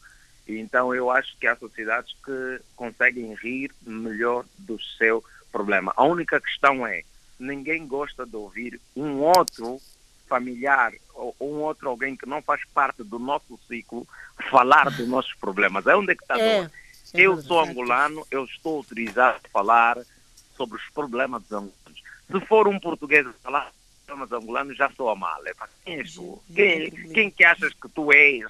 E 0.46 0.58
então 0.58 0.94
eu 0.94 1.10
acho 1.10 1.36
que 1.38 1.46
há 1.46 1.56
sociedades 1.56 2.14
que 2.24 2.60
conseguem 2.76 3.34
rir 3.34 3.72
melhor 3.86 4.44
do 4.58 4.80
seu 4.98 5.24
problema. 5.52 5.92
A 5.96 6.04
única 6.04 6.40
questão 6.40 6.86
é, 6.86 7.02
ninguém 7.38 7.86
gosta 7.86 8.26
de 8.26 8.36
ouvir 8.36 8.80
um 8.96 9.18
outro 9.18 9.80
familiar 10.28 10.92
ou, 11.14 11.34
ou, 11.38 11.54
um 11.56 11.60
outro 11.60 11.88
alguém 11.88 12.16
que 12.16 12.26
não 12.26 12.40
faz 12.40 12.62
parte 12.72 13.02
do 13.02 13.18
nosso 13.18 13.58
ciclo 13.66 14.06
falar 14.50 14.90
dos 14.90 15.08
nossos 15.08 15.34
problemas. 15.34 15.86
É 15.86 15.96
onde 15.96 16.12
é 16.12 16.14
que 16.14 16.22
está 16.22 16.38
é, 16.38 16.70
é 17.14 17.20
Eu 17.22 17.40
sou 17.42 17.60
angolano, 17.60 18.26
eu 18.30 18.44
estou 18.44 18.78
autorizado 18.78 19.38
a 19.44 19.48
falar 19.48 19.98
sobre 20.56 20.76
os 20.76 20.88
problemas 20.90 21.42
dos 21.42 21.52
angolanos. 21.52 22.02
Se 22.30 22.40
for 22.46 22.68
um 22.68 22.78
português 22.78 23.26
a 23.26 23.32
falar 23.32 23.64
sobre 23.64 23.74
os 23.74 24.06
problemas 24.06 24.32
angolanos, 24.32 24.76
já 24.76 24.90
sou 24.90 25.10
a 25.10 25.16
mal. 25.16 25.46
É, 25.46 25.52
quem 25.84 25.98
és 25.98 26.14
tu? 26.14 26.42
Quem, 26.54 26.90
quem 26.90 27.30
que 27.30 27.44
achas 27.44 27.72
que 27.74 27.88
tu 27.88 28.12
és 28.12 28.46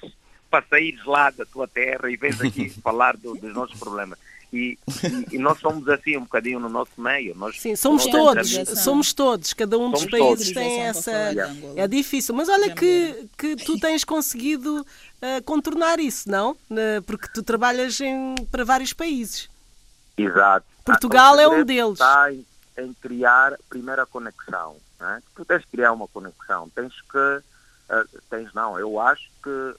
para 0.49 0.65
sair 0.65 0.99
lá 1.05 1.29
da 1.29 1.45
tua 1.45 1.67
terra 1.67 2.09
e 2.09 2.17
vens 2.17 2.39
aqui 2.41 2.69
falar 2.81 3.15
do, 3.17 3.35
dos 3.35 3.53
nossos 3.53 3.79
problemas? 3.79 4.19
E, 4.53 4.77
e, 5.31 5.35
e, 5.35 5.37
nós 5.37 5.59
somos 5.59 5.87
assim 5.87 6.17
um 6.17 6.21
bocadinho 6.21 6.59
no 6.59 6.67
nosso 6.67 6.99
meio. 6.99 7.33
Nós, 7.35 7.59
Sim, 7.59 7.73
somos 7.75 8.05
todos, 8.05 8.51
somos 8.83 9.13
todos, 9.13 9.53
cada 9.53 9.77
um 9.77 9.89
dos 9.89 10.05
países 10.05 10.51
tem 10.51 10.81
essa. 10.81 11.11
É 11.75 11.87
difícil, 11.87 12.35
mas 12.35 12.49
olha 12.49 12.75
que, 12.75 13.29
que 13.37 13.55
tu 13.55 13.79
tens 13.79 14.03
conseguido 14.03 14.81
uh, 14.81 15.43
contornar 15.45 16.01
isso, 16.01 16.29
não? 16.29 16.51
Uh, 16.69 17.01
porque 17.05 17.29
tu 17.33 17.41
trabalhas 17.41 17.99
em, 18.01 18.35
para 18.51 18.65
vários 18.65 18.91
países. 18.91 19.49
Exato. 20.17 20.65
Portugal 20.83 21.39
é 21.39 21.47
um 21.47 21.63
deles. 21.63 21.93
Está 21.93 22.33
em, 22.33 22.45
em 22.77 22.93
criar 22.95 23.57
primeira 23.69 24.05
conexão. 24.05 24.75
Né? 24.99 25.23
Tu 25.33 25.45
tens 25.45 25.63
que 25.63 25.71
criar 25.71 25.93
uma 25.93 26.07
conexão, 26.09 26.69
tens 26.75 26.93
que. 27.09 27.17
Uh, 27.17 28.21
tens 28.29 28.53
não, 28.53 28.77
eu 28.77 28.99
acho 28.99 29.29
que 29.41 29.75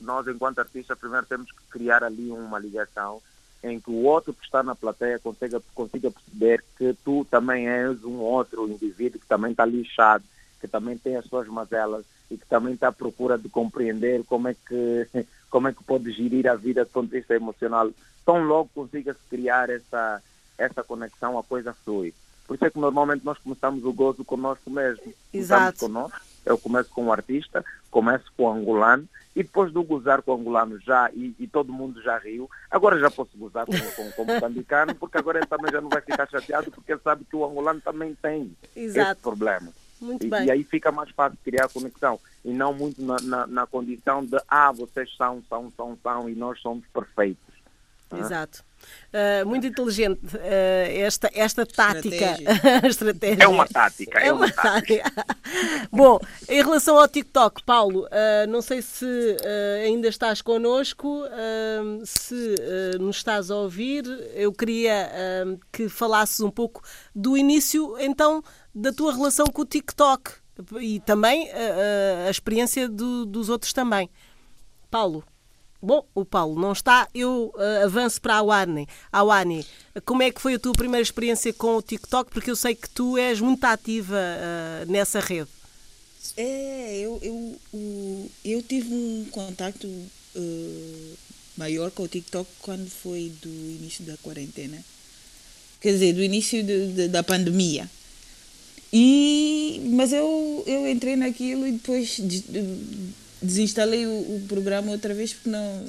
nós, 0.00 0.26
enquanto 0.26 0.58
artistas, 0.58 0.98
primeiro 0.98 1.26
temos 1.26 1.50
que 1.50 1.62
criar 1.70 2.02
ali 2.02 2.30
uma 2.30 2.58
ligação 2.58 3.20
em 3.62 3.80
que 3.80 3.90
o 3.90 4.04
outro 4.04 4.32
que 4.32 4.44
está 4.44 4.62
na 4.62 4.74
plateia 4.74 5.18
consiga, 5.18 5.60
consiga 5.74 6.10
perceber 6.10 6.64
que 6.76 6.94
tu 7.04 7.26
também 7.30 7.68
és 7.68 8.04
um 8.04 8.18
outro 8.18 8.68
indivíduo 8.68 9.20
que 9.20 9.26
também 9.26 9.50
está 9.50 9.64
lixado, 9.64 10.24
que 10.60 10.68
também 10.68 10.96
tem 10.96 11.16
as 11.16 11.24
suas 11.26 11.48
mazelas 11.48 12.04
e 12.30 12.36
que 12.36 12.46
também 12.46 12.74
está 12.74 12.88
à 12.88 12.92
procura 12.92 13.38
de 13.38 13.48
compreender 13.48 14.22
como 14.24 14.48
é 14.48 14.54
que, 14.54 15.08
como 15.50 15.68
é 15.68 15.72
que 15.72 15.82
pode 15.82 16.10
gerir 16.12 16.46
a 16.46 16.54
vida 16.54 16.84
do 16.84 16.90
ponto 16.90 17.10
de 17.10 17.18
vista 17.18 17.34
emocional. 17.34 17.90
Tão 18.24 18.44
logo 18.44 18.70
consiga-se 18.74 19.20
criar 19.30 19.70
essa, 19.70 20.22
essa 20.56 20.82
conexão, 20.82 21.38
a 21.38 21.42
coisa 21.42 21.72
flui. 21.72 22.14
Por 22.46 22.54
isso 22.54 22.64
é 22.64 22.70
que 22.70 22.78
normalmente 22.78 23.24
nós 23.24 23.38
começamos 23.38 23.84
o 23.84 23.92
gozo 23.92 24.24
conosco 24.24 24.70
mesmo. 24.70 25.12
Exato. 25.32 25.80
Conosco, 25.80 26.20
eu 26.46 26.56
começo 26.56 26.90
com 26.90 27.06
o 27.06 27.12
artista, 27.12 27.64
começo 27.90 28.24
com 28.36 28.44
o 28.44 28.50
angolano, 28.50 29.06
e 29.38 29.42
depois 29.44 29.72
de 29.72 29.80
gozar 29.84 30.20
com 30.20 30.32
o 30.32 30.34
angolano 30.34 30.80
já, 30.80 31.08
e, 31.14 31.32
e, 31.38 31.46
todo 31.46 31.72
mundo 31.72 32.02
já 32.02 32.18
riu, 32.18 32.50
agora 32.68 32.98
já 32.98 33.08
posso 33.08 33.38
gozar 33.38 33.64
com, 33.66 33.72
com, 33.72 34.10
com 34.10 34.22
o 34.22 34.26
moçambicano, 34.26 34.96
porque 34.96 35.16
agora 35.16 35.38
ele 35.38 35.46
também 35.46 35.70
já 35.70 35.80
não 35.80 35.88
vai 35.88 36.00
ficar 36.00 36.28
chateado, 36.28 36.72
porque 36.72 36.90
ele 36.90 37.00
sabe 37.04 37.24
que 37.24 37.36
o 37.36 37.44
angolano 37.44 37.80
também 37.80 38.16
tem 38.20 38.50
Exato. 38.74 39.12
esse 39.12 39.20
problema. 39.22 39.72
Muito 40.00 40.26
e, 40.26 40.28
bem. 40.28 40.46
e 40.46 40.50
aí 40.50 40.64
fica 40.64 40.90
mais 40.90 41.10
fácil 41.10 41.38
criar 41.44 41.68
conexão, 41.68 42.18
e 42.44 42.52
não 42.52 42.74
muito 42.74 43.00
na, 43.00 43.16
na, 43.22 43.46
na 43.46 43.66
condição 43.68 44.24
de, 44.24 44.36
ah, 44.48 44.72
vocês 44.72 45.08
são, 45.16 45.40
são, 45.48 45.70
são, 45.76 45.96
são, 46.02 46.28
e 46.28 46.34
nós 46.34 46.60
somos 46.60 46.84
perfeitos. 46.92 47.54
Exato. 48.12 48.64
Uh, 49.08 49.46
muito 49.48 49.66
inteligente 49.66 50.20
uh, 50.36 50.38
esta, 50.90 51.30
esta 51.32 51.64
tática. 51.64 52.36
Estratégia. 52.86 53.44
É 53.44 53.48
uma 53.48 53.66
tática. 53.66 54.18
É, 54.18 54.28
é 54.28 54.32
uma, 54.32 54.46
uma 54.46 54.52
tática. 54.52 55.10
Bom, 55.90 56.20
em 56.46 56.62
relação 56.62 56.98
ao 56.98 57.08
TikTok, 57.08 57.62
Paulo, 57.64 58.04
uh, 58.04 58.46
não 58.48 58.60
sei 58.60 58.82
se 58.82 59.06
ainda 59.84 60.08
estás 60.08 60.42
connosco, 60.42 61.24
se 62.04 62.54
nos 63.00 63.16
estás 63.16 63.50
a 63.50 63.56
ouvir, 63.56 64.04
eu 64.34 64.52
queria 64.52 65.10
que 65.72 65.88
falasses 65.88 66.40
um 66.40 66.50
pouco 66.50 66.82
do 67.14 67.36
início, 67.36 67.96
então, 67.98 68.42
da 68.74 68.92
tua 68.92 69.14
relação 69.14 69.46
com 69.46 69.62
o 69.62 69.66
TikTok 69.66 70.32
e 70.80 71.00
também 71.00 71.48
a 72.26 72.30
experiência 72.30 72.88
do, 72.88 73.24
dos 73.24 73.48
outros 73.48 73.72
também. 73.72 74.10
Paulo. 74.90 75.24
Bom, 75.80 76.04
o 76.12 76.24
Paulo 76.24 76.60
não 76.60 76.72
está, 76.72 77.08
eu 77.14 77.52
uh, 77.54 77.84
avanço 77.84 78.20
para 78.20 78.36
a 78.36 78.42
Wani. 78.42 78.88
A 79.12 79.22
Wani, 79.22 79.64
como 80.04 80.22
é 80.22 80.30
que 80.30 80.40
foi 80.40 80.54
a 80.54 80.58
tua 80.58 80.72
primeira 80.72 81.02
experiência 81.02 81.52
com 81.52 81.76
o 81.76 81.82
TikTok? 81.82 82.32
Porque 82.32 82.50
eu 82.50 82.56
sei 82.56 82.74
que 82.74 82.90
tu 82.90 83.16
és 83.16 83.40
muito 83.40 83.64
ativa 83.64 84.16
uh, 84.16 84.90
nessa 84.90 85.20
rede. 85.20 85.48
É, 86.36 86.98
eu, 86.98 87.20
eu, 87.22 88.30
eu, 88.44 88.62
tive 88.62 88.92
um 88.92 89.26
contato 89.30 89.86
uh, 89.86 91.16
maior 91.56 91.92
com 91.92 92.02
o 92.02 92.08
TikTok 92.08 92.50
quando 92.60 92.90
foi 92.90 93.32
do 93.40 93.48
início 93.48 94.04
da 94.04 94.16
quarentena. 94.16 94.84
Quer 95.80 95.92
dizer, 95.92 96.12
do 96.12 96.22
início 96.22 96.60
de, 96.62 96.92
de, 96.92 97.08
da 97.08 97.22
pandemia. 97.22 97.88
E, 98.92 99.80
mas 99.92 100.12
eu, 100.12 100.64
eu 100.66 100.88
entrei 100.88 101.14
naquilo 101.14 101.66
e 101.66 101.72
depois 101.72 102.16
de, 102.16 102.42
desinstalei 103.42 104.06
o, 104.06 104.10
o, 104.10 104.44
programa 104.48 104.92
outra 104.92 105.14
vez 105.14 105.32
porque 105.32 105.48
não, 105.48 105.84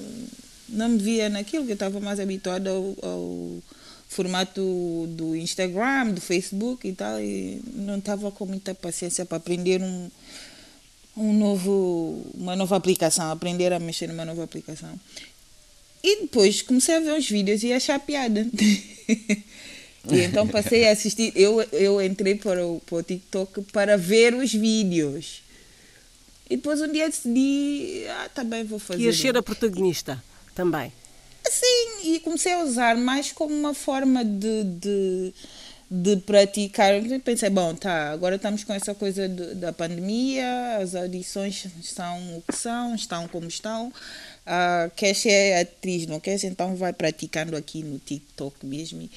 não 0.69 0.89
me 0.89 0.97
via 0.97 1.29
naquilo, 1.29 1.65
que 1.65 1.71
eu 1.71 1.75
estava 1.75 1.99
mais 1.99 2.19
habituada 2.19 2.69
ao, 2.69 2.95
ao, 3.01 3.57
formato 4.07 5.07
do 5.09 5.35
Instagram, 5.35 6.13
do 6.13 6.19
Facebook 6.21 6.87
e 6.87 6.93
tal, 6.93 7.19
e 7.19 7.61
não 7.75 7.99
estava 7.99 8.31
com 8.31 8.45
muita 8.45 8.73
paciência 8.73 9.23
para 9.23 9.37
aprender 9.37 9.81
um, 9.83 10.09
um 11.15 11.31
novo, 11.31 12.25
uma 12.33 12.55
nova 12.55 12.75
aplicação, 12.75 13.29
aprender 13.29 13.71
a 13.71 13.79
mexer 13.79 14.07
numa 14.07 14.25
nova 14.25 14.43
aplicação. 14.43 14.99
E 16.03 16.21
depois 16.21 16.61
comecei 16.61 16.95
a 16.95 16.99
ver 16.99 17.17
os 17.17 17.29
vídeos 17.29 17.61
e 17.61 17.71
achar 17.71 17.99
piada. 17.99 18.47
e 20.11 20.19
então 20.23 20.47
passei 20.47 20.87
a 20.87 20.91
assistir. 20.91 21.31
Eu, 21.35 21.61
eu 21.73 22.01
entrei 22.01 22.35
para 22.35 22.65
o, 22.65 22.79
para 22.79 22.97
o 22.97 23.03
TikTok 23.03 23.61
para 23.71 23.97
ver 23.97 24.33
os 24.33 24.51
vídeos. 24.51 25.41
E 26.49 26.57
depois 26.57 26.81
um 26.81 26.91
dia 26.91 27.07
decidi, 27.07 28.05
ah, 28.09 28.29
também 28.33 28.63
tá 28.63 28.69
vou 28.69 28.79
fazer. 28.79 29.01
E 29.01 29.07
a 29.07 29.13
ser 29.13 29.37
a 29.37 29.43
protagonista 29.43 30.21
também. 30.55 30.91
Sim, 31.47 32.13
e 32.13 32.19
comecei 32.19 32.53
a 32.53 32.63
usar 32.63 32.97
mais 32.97 33.31
como 33.31 33.53
uma 33.53 33.73
forma 33.73 34.23
de, 34.25 34.63
de, 34.63 35.33
de 35.89 36.17
praticar. 36.17 36.93
Pensei, 37.23 37.49
bom, 37.49 37.73
tá, 37.75 38.11
agora 38.11 38.35
estamos 38.35 38.63
com 38.63 38.73
essa 38.73 38.93
coisa 38.93 39.27
de, 39.27 39.55
da 39.55 39.71
pandemia, 39.71 40.77
as 40.81 40.95
audições 40.95 41.65
estão 41.81 42.37
o 42.37 42.41
que 42.41 42.55
são, 42.55 42.95
estão 42.95 43.27
como 43.27 43.47
estão. 43.47 43.87
Uh, 43.87 44.89
queres 44.95 45.19
ser 45.19 45.59
atriz, 45.59 46.07
não 46.07 46.19
queres? 46.19 46.43
Então 46.43 46.75
vai 46.75 46.93
praticando 46.93 47.55
aqui 47.55 47.83
no 47.83 47.99
TikTok 47.99 48.65
mesmo. 48.65 49.01
E 49.01 49.11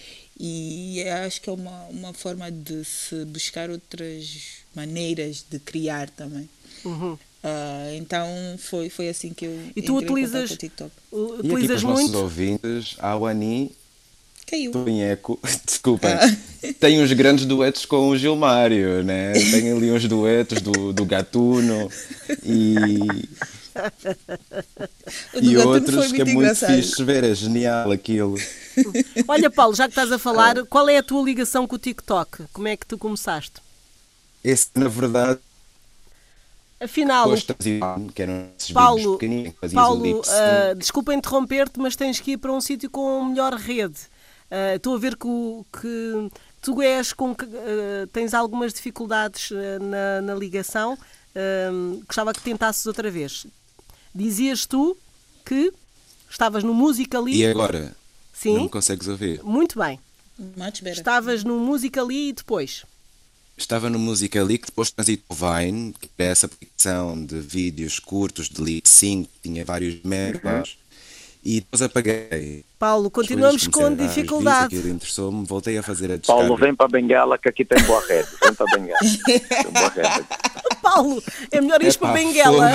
acho 1.26 1.40
que 1.40 1.48
é 1.48 1.52
uma, 1.52 1.84
uma 1.84 2.12
forma 2.12 2.50
de 2.50 2.84
se 2.84 3.24
buscar 3.26 3.70
outras 3.70 4.62
maneiras 4.74 5.44
de 5.48 5.58
criar 5.58 6.10
também. 6.10 6.48
Uhum. 6.84 7.12
Uh, 7.12 7.96
então 7.96 8.28
foi, 8.58 8.88
foi 8.88 9.08
assim 9.08 9.32
que 9.32 9.46
eu. 9.46 9.60
E 9.74 9.82
tu 9.82 9.96
utilizas, 9.96 10.50
o 10.50 10.56
TikTok. 10.56 10.92
utilizas 11.12 11.44
e 11.44 11.56
aqui 11.56 11.66
para 11.66 11.76
os 11.76 11.82
muito? 11.82 11.98
nossos 11.98 12.14
ouvintes, 12.14 12.96
a 12.98 13.16
Wani 13.16 13.72
Caiu. 14.46 14.66
Estou 14.66 14.88
em 14.88 15.02
eco. 15.02 15.40
Desculpa. 15.64 16.08
Ah. 16.08 16.72
Tem 16.78 17.02
uns 17.02 17.12
grandes 17.12 17.46
duetos 17.46 17.86
com 17.86 18.08
o 18.08 18.16
Gilmário, 18.16 19.02
né? 19.02 19.32
Tem 19.32 19.72
ali 19.72 19.90
uns 19.90 20.06
duetos 20.06 20.60
do, 20.60 20.92
do 20.92 21.04
Gatuno 21.04 21.90
e. 22.44 22.98
e 25.40 25.56
outros 25.56 26.12
que 26.12 26.20
é 26.20 26.24
muito 26.24 26.38
engraçado. 26.38 26.74
fixe 26.74 27.02
ver, 27.02 27.24
é 27.24 27.34
genial 27.34 27.90
aquilo. 27.90 28.36
Olha, 29.28 29.50
Paulo, 29.50 29.74
já 29.74 29.84
que 29.84 29.90
estás 29.90 30.10
a 30.12 30.18
falar, 30.20 30.58
ah. 30.58 30.66
qual 30.66 30.88
é 30.88 30.98
a 30.98 31.02
tua 31.02 31.22
ligação 31.22 31.66
com 31.66 31.76
o 31.76 31.78
TikTok? 31.78 32.44
Como 32.52 32.68
é 32.68 32.76
que 32.76 32.86
tu 32.86 32.98
começaste? 32.98 33.60
Esse, 34.42 34.68
na 34.74 34.88
verdade, 34.88 35.40
Afinal, 36.82 37.28
Paulo, 38.74 39.18
Paulo 39.72 40.20
uh, 40.20 40.74
desculpa 40.76 41.14
interromper-te, 41.14 41.78
mas 41.78 41.94
tens 41.94 42.18
que 42.18 42.32
ir 42.32 42.38
para 42.38 42.52
um 42.52 42.60
sítio 42.60 42.90
com 42.90 43.24
melhor 43.24 43.54
rede. 43.54 44.00
Uh, 44.50 44.74
estou 44.74 44.96
a 44.96 44.98
ver 44.98 45.16
que, 45.16 45.28
que 45.80 46.28
tu 46.60 46.82
és 46.82 47.12
com 47.12 47.30
uh, 47.30 47.36
tens 48.12 48.34
algumas 48.34 48.74
dificuldades 48.74 49.50
na, 49.80 50.20
na, 50.22 50.34
ligação. 50.34 50.98
gostava 52.04 52.32
que 52.32 52.42
tentasses 52.42 52.84
outra 52.84 53.08
vez. 53.12 53.46
Dizias 54.12 54.66
tu 54.66 54.96
que 55.44 55.72
estavas 56.28 56.64
no 56.64 56.74
Musical.ly. 56.74 57.36
E 57.36 57.46
agora? 57.46 57.94
Sim. 58.42 58.54
Não 58.56 58.62
me 58.64 58.68
consegues 58.68 59.06
ouvir? 59.06 59.40
Muito 59.44 59.78
bem. 59.78 60.00
Estavas 60.84 61.44
no 61.44 61.60
Musical.ly 61.60 62.30
e 62.30 62.32
depois? 62.32 62.84
Estava 63.56 63.88
no 63.88 64.00
Musical.ly 64.00 64.58
que 64.58 64.66
depois 64.66 64.90
transitou 64.90 65.24
o 65.28 65.34
Vine, 65.34 65.94
que 66.00 66.10
é 66.18 66.24
essa 66.24 66.46
aplicação 66.46 67.24
de 67.24 67.38
vídeos 67.38 68.00
curtos 68.00 68.48
de 68.48 68.60
lip 68.60 68.88
sync, 68.88 69.28
tinha 69.40 69.64
vários 69.64 70.02
megas, 70.02 70.76
e 71.44 71.60
depois 71.60 71.82
apaguei. 71.82 72.64
Paulo, 72.80 73.08
continuamos 73.12 73.68
com 73.68 73.94
dificuldade. 73.94 74.76
Aquilo 74.76 74.92
interessou-me, 74.92 75.46
voltei 75.46 75.78
a 75.78 75.82
fazer 75.82 76.10
a 76.10 76.16
descarga. 76.16 76.42
Paulo, 76.42 76.56
vem 76.56 76.74
para 76.74 76.86
a 76.86 76.88
Bengala 76.88 77.38
que 77.38 77.48
aqui 77.48 77.64
tem 77.64 77.80
boa 77.84 78.04
rede. 78.04 78.28
Vem 78.42 78.54
para 78.54 78.66
a 78.68 78.76
Bengala. 78.76 78.98
tem 79.28 79.72
boa 79.72 79.88
rede. 79.88 80.26
Paulo, 80.94 81.22
é 81.50 81.60
melhor 81.60 81.82
ir 81.82 81.96
para 81.96 82.10
a 82.10 82.12
Bengala. 82.12 82.70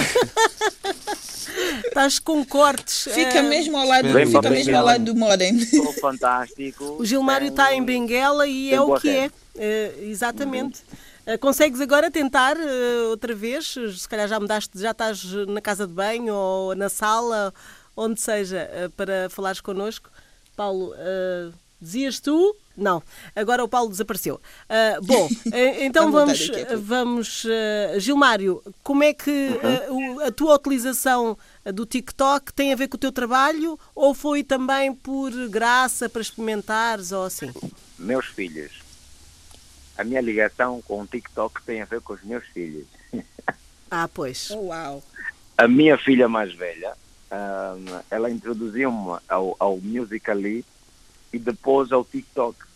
Estás 1.85 2.19
com 2.19 2.43
cortes. 2.45 3.07
Fica 3.11 3.39
é... 3.39 3.41
mesmo 3.41 3.77
ao 3.77 3.87
lado, 3.87 4.07
fica 4.07 4.49
mesmo 4.49 4.75
ao 4.75 4.85
lado 4.85 5.05
do 5.05 5.15
modem. 5.15 5.55
Estou 5.57 5.93
fantástico. 5.93 6.97
O 6.99 7.05
Gilmário 7.05 7.49
está 7.49 7.73
em 7.73 7.83
Benguela 7.83 8.47
e 8.47 8.73
é 8.73 8.81
o 8.81 8.95
que 8.99 9.09
é. 9.09 9.31
é. 9.55 9.93
exatamente. 10.01 10.81
Uhum. 11.27 11.37
Consegues 11.39 11.81
agora 11.81 12.09
tentar 12.09 12.55
uh, 12.55 13.09
outra 13.09 13.35
vez? 13.35 13.75
Se 13.97 14.07
calhar 14.07 14.27
já 14.27 14.39
mudaste, 14.39 14.79
já 14.79 14.91
estás 14.91 15.23
na 15.47 15.59
casa 15.59 15.85
de 15.85 15.93
banho 15.93 16.33
ou 16.33 16.75
na 16.75 16.87
sala, 16.87 17.53
onde 17.95 18.21
seja, 18.21 18.69
uh, 18.85 18.89
para 18.91 19.29
falares 19.29 19.59
connosco. 19.59 20.09
Paulo, 20.55 20.93
uh, 20.93 21.53
dizias 21.81 22.19
tu? 22.19 22.55
Não, 22.77 23.01
agora 23.35 23.63
o 23.63 23.67
Paulo 23.67 23.89
desapareceu. 23.89 24.35
Uh, 24.35 25.03
bom, 25.03 25.27
então 25.81 26.11
vamos, 26.11 26.51
vamos 26.79 27.43
uh, 27.45 27.99
Gilmário, 27.99 28.61
como 28.83 29.03
é 29.03 29.13
que 29.13 29.49
uh, 29.89 30.21
a 30.21 30.31
tua 30.31 30.55
utilização 30.55 31.35
do 31.73 31.87
TikTok 31.87 32.53
tem 32.53 32.71
a 32.71 32.75
ver 32.75 32.87
com 32.87 32.95
o 32.95 32.99
teu 32.99 33.11
trabalho 33.11 33.79
ou 33.95 34.13
foi 34.13 34.43
também 34.43 34.93
por 34.93 35.31
graça 35.49 36.07
para 36.07 36.21
experimentares 36.21 37.11
ou 37.11 37.23
assim? 37.23 37.51
Meus 37.97 38.27
filhos. 38.27 38.71
A 39.97 40.03
minha 40.03 40.21
ligação 40.21 40.79
com 40.83 41.01
o 41.01 41.07
TikTok 41.07 41.63
tem 41.63 41.81
a 41.81 41.85
ver 41.85 42.01
com 42.01 42.13
os 42.13 42.23
meus 42.23 42.45
filhos. 42.45 42.85
Ah, 43.89 44.09
pois. 44.13 44.51
Oh, 44.51 44.65
uau. 44.65 45.01
A 45.57 45.65
minha 45.65 45.97
filha 45.97 46.27
mais 46.27 46.53
velha, 46.53 46.91
ela 48.11 48.29
introduziu-me 48.29 49.17
ao, 49.29 49.55
ao 49.57 49.77
Musical.ly 49.77 50.65
e 51.33 51.39
depois 51.39 51.91
ao 51.91 52.03
TikTok 52.03 52.67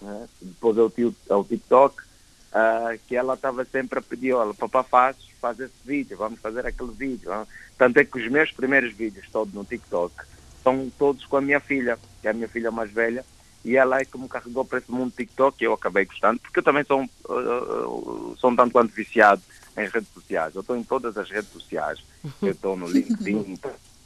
né? 0.00 0.28
depois 0.40 0.78
ao, 0.78 0.92
ao 1.28 1.44
TikTok, 1.44 2.02
uh, 2.02 2.98
que 3.06 3.16
ela 3.16 3.34
estava 3.34 3.64
sempre 3.64 3.98
a 3.98 4.02
pedir, 4.02 4.32
olha, 4.32 4.54
papá 4.54 4.82
faz, 4.82 5.16
faz 5.40 5.60
esse 5.60 5.74
vídeo, 5.84 6.16
vamos 6.16 6.40
fazer 6.40 6.66
aquele 6.66 6.92
vídeo. 6.92 7.30
Tanto 7.76 7.98
é 7.98 8.04
que 8.04 8.18
os 8.18 8.30
meus 8.30 8.50
primeiros 8.52 8.92
vídeos 8.92 9.26
todos 9.30 9.52
no 9.54 9.64
TikTok 9.64 10.14
são 10.62 10.90
todos 10.98 11.24
com 11.26 11.36
a 11.36 11.40
minha 11.40 11.60
filha, 11.60 11.98
que 12.20 12.28
é 12.28 12.30
a 12.30 12.34
minha 12.34 12.48
filha 12.48 12.70
mais 12.70 12.90
velha, 12.90 13.24
e 13.64 13.76
ela 13.76 14.00
é 14.00 14.04
que 14.04 14.16
me 14.16 14.28
carregou 14.28 14.64
para 14.64 14.78
esse 14.78 14.90
mundo 14.90 15.12
TikTok 15.14 15.62
e 15.62 15.66
eu 15.66 15.74
acabei 15.74 16.06
gostando, 16.06 16.40
porque 16.40 16.60
eu 16.60 16.62
também 16.62 16.84
sou, 16.84 17.02
uh, 17.02 18.36
sou 18.38 18.50
um 18.50 18.56
tanto 18.56 18.72
quanto 18.72 18.92
viciado 18.92 19.42
em 19.76 19.86
redes 19.86 20.08
sociais. 20.12 20.54
Eu 20.54 20.62
estou 20.62 20.76
em 20.76 20.82
todas 20.82 21.16
as 21.16 21.30
redes 21.30 21.50
sociais. 21.50 22.02
Eu 22.42 22.52
estou 22.52 22.76
no 22.76 22.88
LinkedIn, 22.90 23.58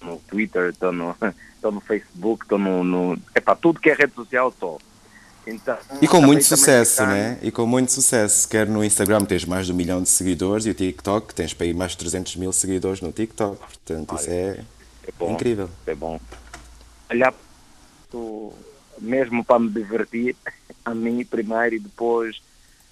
no 0.05 0.19
Twitter, 0.29 0.71
estou 0.71 0.93
no, 0.93 1.17
no 1.63 1.81
Facebook, 1.81 2.45
estou 2.45 2.59
no, 2.59 2.85
no... 2.85 3.19
para 3.45 3.57
tudo 3.57 3.81
que 3.81 3.91
é 3.91 3.95
rede 3.95 4.15
social 4.15 4.49
estou. 4.49 4.81
Então, 5.47 5.77
e 6.01 6.09
com 6.09 6.23
muito 6.23 6.43
sucesso, 6.43 7.05
né? 7.05 7.39
E 7.43 7.51
com 7.51 7.67
muito 7.67 7.93
sucesso. 7.93 8.49
Quer 8.49 8.67
no 8.67 8.83
Instagram 8.83 9.27
tens 9.27 9.45
mais 9.45 9.67
de 9.67 9.73
um 9.73 9.77
milhão 9.77 10.03
de 10.03 10.09
seguidores 10.09 10.65
e 10.65 10.71
o 10.71 10.75
TikTok 10.75 11.35
tens 11.35 11.53
para 11.53 11.67
ir 11.67 11.75
mais 11.75 11.93
de 11.93 11.99
300 11.99 12.37
mil 12.37 12.51
seguidores 12.51 13.03
no 13.03 13.13
TikTok. 13.13 13.59
Portanto, 13.59 14.13
Olha, 14.13 14.21
isso 14.21 14.31
é, 14.31 14.65
é 15.07 15.13
bom, 15.19 15.33
incrível. 15.33 15.69
É 15.87 15.95
bom. 15.95 16.19
Olhar 17.11 17.35
mesmo 18.99 19.45
para 19.45 19.59
me 19.59 19.69
divertir, 19.69 20.37
a 20.85 20.95
mim 20.95 21.25
primeiro 21.25 21.77
e 21.77 21.79
depois, 21.79 22.41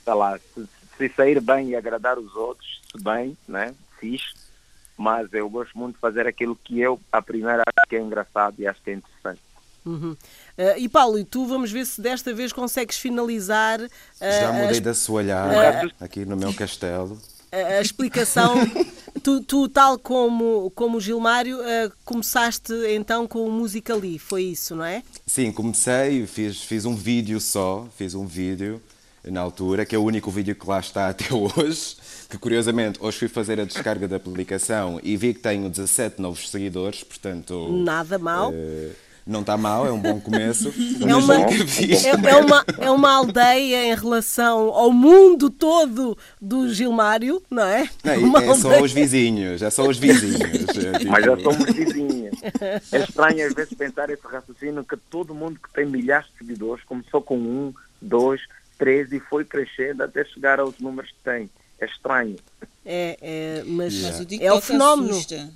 sei 0.05 0.14
lá, 0.14 0.38
se, 0.38 0.68
se 0.98 1.09
sair 1.14 1.40
bem 1.40 1.70
e 1.70 1.77
agradar 1.77 2.18
os 2.18 2.35
outros, 2.35 2.81
se 2.90 3.03
bem, 3.03 3.37
né? 3.46 3.75
Fixe. 3.98 4.35
Mas 5.02 5.32
eu 5.32 5.50
gosto 5.50 5.76
muito 5.76 5.96
de 5.96 6.00
fazer 6.00 6.28
aquilo 6.28 6.54
que 6.54 6.78
eu, 6.78 7.00
a 7.10 7.20
primeira, 7.20 7.64
acho 7.66 7.88
que 7.88 7.96
é 7.96 8.00
engraçado 8.00 8.54
e 8.60 8.68
acho 8.68 8.80
que 8.80 8.90
é 8.90 8.94
interessante. 8.94 9.40
Uhum. 9.84 10.12
Uh, 10.12 10.78
e 10.78 10.88
Paulo, 10.88 11.18
e 11.18 11.24
tu 11.24 11.44
vamos 11.44 11.72
ver 11.72 11.84
se 11.86 12.00
desta 12.00 12.32
vez 12.32 12.52
consegues 12.52 12.96
finalizar. 12.98 13.80
Uh, 13.80 13.88
Já 14.20 14.52
mudei 14.52 14.78
da 14.78 14.94
soalhar 14.94 15.86
uh, 15.86 15.90
aqui 15.98 16.24
no 16.24 16.36
meu 16.36 16.54
castelo. 16.54 17.20
A, 17.50 17.80
explicação, 17.80 18.54
tu, 19.24 19.42
tu, 19.42 19.68
tal 19.68 19.98
como, 19.98 20.70
como 20.70 20.98
o 20.98 21.00
Gilmário, 21.00 21.58
começaste 22.04 22.72
então 22.94 23.26
com 23.26 23.44
o 23.44 23.50
Musicali, 23.50 24.20
foi 24.20 24.44
isso, 24.44 24.76
não 24.76 24.84
é? 24.84 25.02
Sim, 25.26 25.50
comecei, 25.52 26.26
fiz, 26.28 26.62
fiz 26.62 26.84
um 26.84 26.94
vídeo 26.94 27.40
só, 27.40 27.88
fiz 27.94 28.14
um 28.14 28.24
vídeo 28.24 28.80
na 29.24 29.40
altura, 29.40 29.84
que 29.84 29.94
é 29.94 29.98
o 29.98 30.02
único 30.02 30.30
vídeo 30.30 30.54
que 30.54 30.66
lá 30.66 30.80
está 30.80 31.08
até 31.10 31.26
hoje, 31.34 31.96
que 32.33 32.38
curiosamente 32.38 32.99
hoje 33.03 33.18
fui 33.18 33.29
fazer 33.29 33.61
a 33.61 33.64
descarga 33.66 34.09
da 34.09 34.18
publicação 34.18 34.99
e 35.03 35.18
vi 35.18 35.35
que 35.35 35.40
tenho 35.40 35.68
17 35.68 36.18
novos 36.18 36.49
seguidores, 36.49 37.05
portanto... 37.05 37.71
Nada 37.71 38.18
mal. 38.18 38.51
Uh, 38.51 38.90
não 39.27 39.42
está 39.42 39.55
mal, 39.59 39.87
é 39.87 39.92
um 39.92 40.01
bom 40.01 40.18
começo. 40.18 40.73
É 41.03 41.14
uma, 41.14 41.35
é, 41.35 42.31
é, 42.31 42.37
uma, 42.37 42.64
é 42.79 42.90
uma 42.90 43.12
aldeia 43.12 43.85
em 43.85 43.95
relação 43.95 44.71
ao 44.71 44.90
mundo 44.90 45.51
todo 45.51 46.16
do 46.40 46.73
Gilmário, 46.73 47.42
não 47.51 47.64
é? 47.64 47.90
Não, 48.03 48.38
é, 48.38 48.47
é 48.47 48.55
só 48.55 48.81
os 48.81 48.92
vizinhos, 48.92 49.61
é 49.61 49.68
só 49.68 49.87
os 49.87 49.99
vizinhos. 49.99 50.40
É 50.40 50.99
tipo... 51.01 51.11
Mas 51.11 51.25
já 51.27 51.37
somos 51.37 51.71
vizinhos. 51.71 52.33
É 52.62 52.99
estranho 52.99 53.47
às 53.47 53.53
vezes 53.53 53.75
pensar 53.75 54.09
esse 54.09 54.27
raciocínio 54.27 54.85
que 54.85 54.97
todo 54.97 55.35
mundo 55.35 55.61
que 55.62 55.73
tem 55.73 55.85
milhares 55.85 56.27
de 56.29 56.38
seguidores 56.38 56.83
começou 56.85 57.21
com 57.21 57.37
um, 57.37 57.75
dois, 58.01 58.40
três 58.79 59.12
e 59.12 59.21
foi 59.21 59.45
crescendo 59.45 60.03
até 60.03 60.25
chegar 60.25 60.59
aos 60.59 60.79
números 60.79 61.11
que 61.11 61.18
tem. 61.23 61.51
É 61.83 61.87
estranho. 61.87 62.38
É, 62.87 63.18
é 63.21 63.64
mas, 63.64 63.92
yeah. 63.92 64.16
mas 64.16 64.27
o 64.27 64.45
é 64.45 64.53
o 64.53 64.61
fenómeno. 64.61 65.11
Assusta. 65.11 65.53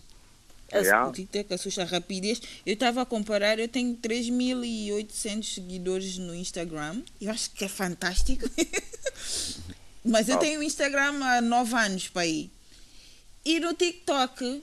A, 0.93 1.07
o 1.07 1.13
TikTok 1.13 1.55
assusta 1.55 1.83
a 1.83 1.85
rapidez. 1.85 2.43
Eu 2.67 2.75
estava 2.75 3.03
a 3.03 3.07
comparar, 3.07 3.61
eu 3.61 3.69
tenho 3.69 3.97
3.800 3.97 5.55
seguidores 5.55 6.19
no 6.19 6.35
Instagram. 6.35 7.01
Eu 7.21 7.31
acho 7.31 7.53
que 7.53 7.65
é 7.65 7.69
fantástico. 7.69 8.51
Mas 10.05 10.29
eu 10.29 10.37
tenho 10.39 10.61
Instagram 10.65 11.25
há 11.25 11.41
9 11.41 11.75
anos 11.77 12.09
para 12.09 12.23
aí. 12.23 12.51
E 13.45 13.61
no 13.61 13.73
TikTok 13.73 14.45
uh, 14.45 14.63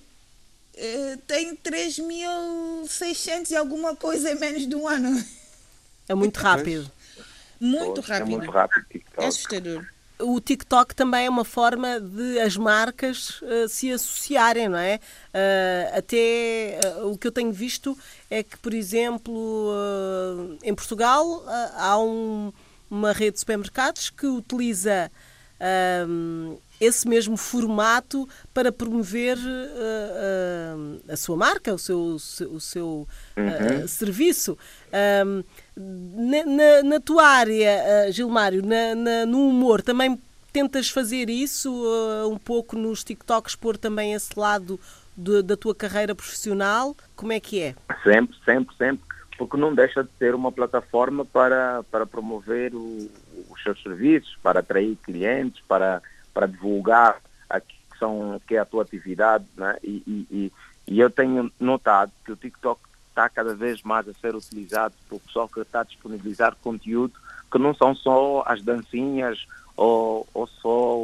tem 1.25 1.55
3.600 1.55 3.51
e 3.51 3.55
alguma 3.55 3.95
coisa 3.95 4.33
em 4.33 4.35
menos 4.35 4.67
de 4.67 4.75
um 4.75 4.85
ano. 4.85 5.25
É 6.09 6.13
muito 6.13 6.37
rápido. 6.37 6.91
Muito 7.57 8.01
rápido. 8.01 8.27
É 8.27 8.37
muito 8.37 8.51
rápido. 8.51 8.85
TikTok. 8.89 9.23
É 9.23 9.27
assustador 9.27 9.92
o 10.23 10.39
TikTok 10.39 10.95
também 10.95 11.25
é 11.25 11.29
uma 11.29 11.45
forma 11.45 11.99
de 11.99 12.39
as 12.39 12.57
marcas 12.57 13.41
uh, 13.41 13.67
se 13.67 13.91
associarem, 13.91 14.69
não 14.69 14.77
é? 14.77 14.99
Uh, 15.33 15.97
até 15.97 16.79
uh, 16.99 17.11
o 17.11 17.17
que 17.17 17.27
eu 17.27 17.31
tenho 17.31 17.51
visto 17.51 17.97
é 18.29 18.41
que, 18.41 18.57
por 18.57 18.73
exemplo, 18.73 19.33
em 20.63 20.73
Portugal 20.73 21.43
há 21.75 21.99
um, 21.99 22.51
uma 22.89 23.11
rede 23.11 23.33
de 23.33 23.39
supermercados 23.39 24.09
que 24.09 24.25
utiliza 24.25 25.11
esse 26.79 27.07
mesmo 27.07 27.37
formato 27.37 28.27
para 28.53 28.71
promover 28.71 29.37
a 31.07 31.15
sua 31.15 31.37
marca, 31.37 31.73
o 31.73 31.77
seu, 31.77 32.17
o 32.51 32.59
seu 32.59 33.07
uhum. 33.37 33.87
serviço. 33.87 34.57
Na, 35.75 36.83
na, 36.83 36.99
tua 36.99 37.25
área, 37.25 38.07
uh, 38.07 38.11
Gilmário, 38.11 38.61
na, 38.61 38.95
na, 38.95 39.25
no 39.25 39.47
humor, 39.47 39.81
também 39.81 40.19
tentas 40.51 40.89
fazer 40.89 41.29
isso 41.29 41.73
uh, 41.73 42.31
um 42.31 42.37
pouco 42.37 42.77
nos 42.77 43.03
TikToks, 43.03 43.55
pôr 43.55 43.75
também 43.75 44.13
esse 44.13 44.37
lado 44.39 44.79
de, 45.17 45.41
da 45.41 45.57
tua 45.57 45.73
carreira 45.73 46.13
profissional? 46.13 46.95
Como 47.15 47.31
é 47.31 47.39
que 47.39 47.59
é? 47.59 47.75
Sempre, 48.03 48.37
sempre, 48.45 48.75
sempre. 48.77 49.03
Porque 49.37 49.57
não 49.57 49.73
deixa 49.73 50.03
de 50.03 50.09
ser 50.19 50.35
uma 50.35 50.51
plataforma 50.51 51.25
para, 51.25 51.83
para 51.89 52.05
promover 52.05 52.73
o, 52.75 53.09
os 53.49 53.63
seus 53.63 53.81
serviços, 53.81 54.37
para 54.43 54.59
atrair 54.59 54.95
clientes, 55.03 55.61
para, 55.67 56.01
para 56.33 56.47
divulgar 56.47 57.21
aqui 57.49 57.75
que, 57.91 57.97
são, 57.97 58.41
que 58.47 58.55
é 58.55 58.59
a 58.59 58.65
tua 58.65 58.83
atividade. 58.83 59.45
Né? 59.55 59.77
E, 59.83 60.03
e, 60.31 60.51
e, 60.87 60.99
eu 60.99 61.09
tenho 61.09 61.51
notado 61.59 62.11
que 62.25 62.31
o 62.31 62.35
TikTok 62.35 62.81
está 63.09 63.29
cada 63.29 63.53
vez 63.53 63.81
mais 63.83 64.07
a 64.07 64.13
ser 64.13 64.35
utilizado 64.35 64.95
pelo 65.07 65.21
pessoal 65.21 65.47
que 65.47 65.59
está 65.59 65.81
a 65.81 65.85
disponibilizar 65.85 66.55
conteúdo 66.61 67.13
que 67.53 67.59
não 67.59 67.75
são 67.75 67.93
só 67.93 68.43
as 68.47 68.63
dancinhas 68.63 69.45
ou, 69.77 70.27
ou 70.33 70.47
só 70.47 70.97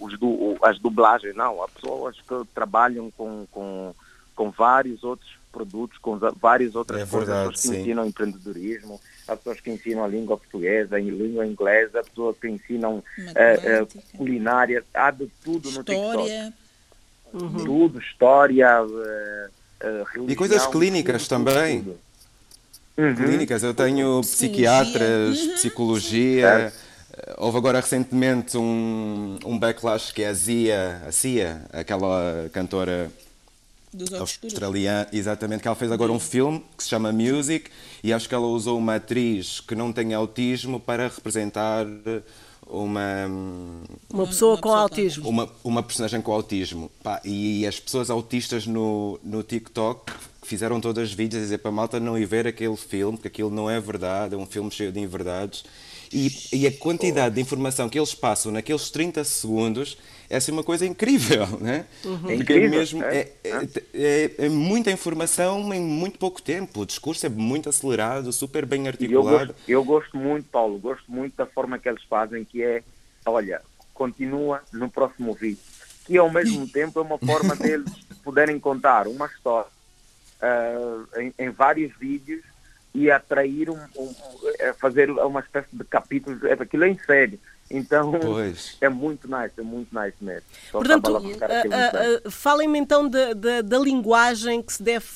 os 0.00 0.18
du, 0.18 0.56
as 0.62 0.78
dublagens, 0.78 1.36
não. 1.36 1.62
Há 1.62 1.68
pessoas 1.68 2.16
que 2.16 2.34
trabalham 2.54 3.10
com, 3.10 3.46
com, 3.50 3.94
com 4.34 4.50
vários 4.50 5.04
outros 5.04 5.30
produtos, 5.52 5.98
com 5.98 6.18
várias 6.40 6.74
outras 6.74 7.02
é 7.02 7.06
coisas, 7.06 7.28
verdade, 7.28 7.50
pessoas 7.50 7.74
que 7.74 7.80
ensinam 7.80 8.06
empreendedorismo, 8.06 8.98
há 9.28 9.36
pessoas 9.36 9.60
que 9.60 9.70
ensinam 9.70 10.02
a 10.02 10.08
língua 10.08 10.36
portuguesa, 10.36 10.98
em 10.98 11.10
língua 11.10 11.46
inglesa, 11.46 12.02
pessoas 12.02 12.36
que 12.38 12.48
ensinam 12.48 12.96
uh, 12.96 13.82
uh, 13.82 14.16
culinária, 14.16 14.82
há 14.94 15.10
de 15.10 15.28
tudo 15.44 15.68
história. 15.68 16.44
no 16.44 16.50
TikTok. 16.50 16.54
Uhum. 17.30 17.64
Tudo, 17.64 18.00
história, 18.00 18.82
uh, 18.82 19.50
religião, 19.80 20.30
e 20.30 20.34
coisas 20.34 20.66
clínicas 20.66 21.28
tudo, 21.28 21.44
também. 21.44 21.82
Tudo. 21.82 21.98
Uhum. 22.96 23.14
Clínicas, 23.14 23.62
eu 23.62 23.74
tenho 23.74 24.20
psiquiatras, 24.22 25.38
uhum. 25.38 25.54
psicologia. 25.54 26.72
Eh, 27.16 27.34
houve 27.36 27.58
agora 27.58 27.80
recentemente 27.80 28.56
um, 28.56 29.38
um 29.44 29.56
backlash 29.56 30.12
que 30.12 30.24
é 30.24 30.28
a 30.28 30.32
Zia, 30.32 31.02
a 31.06 31.12
Cia, 31.12 31.62
aquela 31.72 32.50
cantora 32.52 33.08
australiana, 34.18 35.08
exatamente, 35.12 35.62
que 35.62 35.68
ela 35.68 35.76
fez 35.76 35.90
agora 35.92 36.12
um 36.12 36.20
filme 36.20 36.64
que 36.76 36.82
se 36.82 36.88
chama 36.88 37.12
Music 37.12 37.70
e 38.02 38.12
acho 38.12 38.28
que 38.28 38.34
ela 38.34 38.46
usou 38.46 38.78
uma 38.78 38.96
atriz 38.96 39.60
que 39.60 39.74
não 39.74 39.92
tem 39.92 40.14
autismo 40.14 40.78
para 40.78 41.08
representar 41.08 41.86
uma 42.66 43.26
uma 44.12 44.26
pessoa 44.26 44.54
uma 44.54 44.60
com 44.60 44.68
pessoa 44.68 44.82
autismo. 44.82 45.28
uma, 45.28 45.48
uma 45.64 45.82
personagem 45.82 46.20
com 46.20 46.32
autismo. 46.32 46.90
Pá, 47.02 47.20
e 47.24 47.66
as 47.66 47.80
pessoas 47.80 48.10
autistas 48.10 48.66
no, 48.66 49.18
no 49.22 49.42
TikTok 49.42 50.12
fizeram 50.42 50.80
todas 50.80 51.08
as 51.08 51.14
vídeos 51.14 51.42
a 51.42 51.44
dizer 51.44 51.58
para 51.58 51.70
a 51.70 51.72
malta 51.72 52.00
não 52.00 52.16
ir 52.18 52.26
ver 52.26 52.46
aquele 52.46 52.76
filme 52.76 53.16
porque 53.16 53.28
aquilo 53.28 53.50
não 53.50 53.68
é 53.68 53.78
verdade 53.80 54.34
é 54.34 54.38
um 54.38 54.46
filme 54.46 54.70
cheio 54.70 54.90
de 54.90 54.98
inverdades 54.98 55.64
e, 56.12 56.32
e 56.52 56.66
a 56.66 56.72
quantidade 56.72 57.34
de 57.34 57.40
informação 57.40 57.88
que 57.88 57.98
eles 57.98 58.14
passam 58.14 58.50
naqueles 58.50 58.88
30 58.90 59.24
segundos 59.24 59.98
é 60.30 60.36
assim 60.36 60.52
uma 60.52 60.62
coisa 60.62 60.84
incrível, 60.84 61.46
né? 61.60 61.86
Uhum. 62.04 62.30
É 62.30 62.34
incrível. 62.34 62.70
Mesmo, 62.70 63.02
é, 63.04 63.28
é, 63.42 63.68
é, 63.94 64.30
é, 64.38 64.48
muita 64.48 64.90
informação 64.90 65.72
em 65.72 65.80
muito 65.80 66.18
pouco 66.18 66.42
tempo. 66.42 66.80
O 66.80 66.86
discurso 66.86 67.24
é 67.26 67.28
muito 67.28 67.68
acelerado, 67.68 68.32
super 68.32 68.66
bem 68.66 68.86
articulado. 68.86 69.28
Eu 69.28 69.46
gosto, 69.46 69.54
eu 69.68 69.84
gosto 69.84 70.16
muito, 70.16 70.48
Paulo, 70.50 70.78
gosto 70.78 71.10
muito 71.10 71.36
da 71.36 71.46
forma 71.46 71.78
que 71.78 71.88
eles 71.88 72.02
fazem, 72.04 72.44
que 72.44 72.62
é, 72.62 72.82
olha, 73.24 73.62
continua 73.94 74.62
no 74.72 74.90
próximo 74.90 75.32
vídeo. 75.34 75.62
Que 76.04 76.16
ao 76.16 76.30
mesmo 76.30 76.66
tempo 76.68 76.98
é 76.98 77.02
uma 77.02 77.18
forma 77.18 77.54
deles 77.56 77.92
poderem 78.24 78.58
contar 78.58 79.06
uma 79.06 79.26
história 79.26 79.68
uh, 80.42 81.20
em, 81.20 81.34
em 81.38 81.50
vários 81.50 81.94
vídeos 81.98 82.42
e 82.94 83.10
atrair 83.10 83.70
um, 83.70 83.78
um, 83.96 84.14
fazer 84.78 85.10
uma 85.10 85.40
espécie 85.40 85.68
de 85.72 85.84
capítulos, 85.84 86.42
é, 86.44 86.54
aquilo 86.54 86.84
é 86.84 86.88
em 86.88 86.98
sério. 86.98 87.38
Então 87.70 88.12
pois. 88.20 88.76
é 88.80 88.88
muito 88.88 89.28
nice, 89.28 89.52
é 89.58 89.62
muito 89.62 89.98
nice 89.98 90.16
mesmo. 90.20 90.44
Só 90.70 90.78
Portanto, 90.78 91.08
uh, 91.10 92.26
uh, 92.26 92.30
falem-me 92.30 92.78
então 92.78 93.08
da, 93.08 93.34
da, 93.34 93.60
da, 93.62 93.78
linguagem 93.78 94.62
que 94.62 94.72
se, 94.72 94.82
deve, 94.82 95.06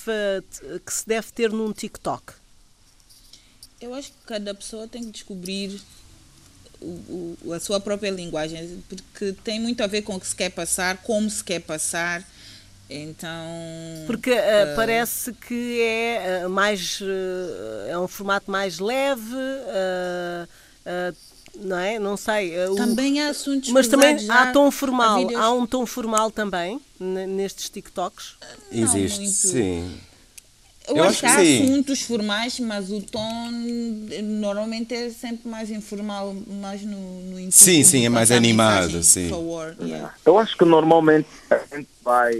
que 0.84 0.92
se 0.92 1.06
deve 1.06 1.32
ter 1.32 1.50
num 1.50 1.72
TikTok. 1.72 2.34
Eu 3.80 3.94
acho 3.94 4.12
que 4.12 4.26
cada 4.26 4.54
pessoa 4.54 4.86
tem 4.86 5.02
que 5.04 5.10
descobrir 5.10 5.80
o, 6.80 7.36
o, 7.44 7.52
a 7.52 7.60
sua 7.60 7.80
própria 7.80 8.10
linguagem, 8.10 8.82
porque 8.88 9.32
tem 9.44 9.58
muito 9.58 9.82
a 9.82 9.86
ver 9.86 10.02
com 10.02 10.14
o 10.16 10.20
que 10.20 10.26
se 10.26 10.36
quer 10.36 10.50
passar, 10.50 10.98
como 10.98 11.28
se 11.30 11.42
quer 11.42 11.60
passar. 11.60 12.22
Então. 12.88 13.48
Porque 14.06 14.30
uh, 14.30 14.34
uh, 14.34 14.76
parece 14.76 15.32
que 15.32 15.80
é 15.80 16.46
uh, 16.46 16.50
mais. 16.50 17.00
é 17.88 17.98
um 17.98 18.06
formato 18.06 18.50
mais 18.50 18.78
leve, 18.78 19.34
não 21.56 21.78
é? 21.78 21.98
Não 21.98 22.16
sei. 22.16 22.52
também 22.76 23.20
há 23.20 23.28
assuntos 23.28 23.70
Mas 23.70 23.88
também 23.88 24.16
há 24.28 24.52
tom 24.52 24.70
formal. 24.70 25.16
Há, 25.16 25.18
vídeos... 25.18 25.40
há, 25.40 25.52
um 25.52 25.66
tom 25.66 25.86
formal 25.86 26.30
também 26.30 26.80
nestes 27.00 27.68
TikToks? 27.68 28.36
Existe, 28.70 29.20
muito. 29.20 29.32
sim. 29.32 30.00
Eu, 30.88 30.96
Eu 30.96 31.04
acho 31.04 31.20
que 31.20 31.26
há 31.26 31.38
sim. 31.38 31.62
assuntos 31.62 32.02
formais, 32.02 32.58
mas 32.58 32.90
o 32.90 33.00
tom 33.00 33.50
normalmente 34.22 34.92
é 34.92 35.10
sempre 35.10 35.48
mais 35.48 35.70
informal, 35.70 36.34
mais 36.60 36.82
no, 36.82 36.98
no 36.98 37.52
Sim, 37.52 37.84
sim, 37.84 38.04
é 38.04 38.08
mais 38.08 38.32
animado, 38.32 39.02
sim. 39.04 39.28
Forward, 39.28 39.76
yeah. 39.84 40.12
Eu 40.26 40.38
acho 40.38 40.56
que 40.56 40.64
normalmente 40.64 41.28
a 41.48 41.58
gente 41.72 41.88
vai 42.02 42.32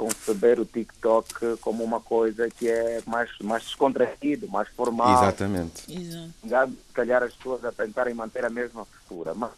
conceber 0.00 0.58
o 0.58 0.64
TikTok 0.64 1.58
como 1.58 1.84
uma 1.84 2.00
coisa 2.00 2.48
que 2.48 2.66
é 2.66 3.02
mais, 3.06 3.30
mais 3.42 3.64
descontraído, 3.64 4.48
mais 4.48 4.66
formal. 4.68 5.22
Exatamente. 5.22 5.92
Exato. 5.92 6.72
Se 6.72 6.94
calhar 6.94 7.22
as 7.22 7.34
pessoas 7.34 7.62
a 7.66 7.70
tentarem 7.70 8.14
manter 8.14 8.42
a 8.42 8.48
mesma 8.48 8.86
postura, 8.86 9.34
mas 9.34 9.50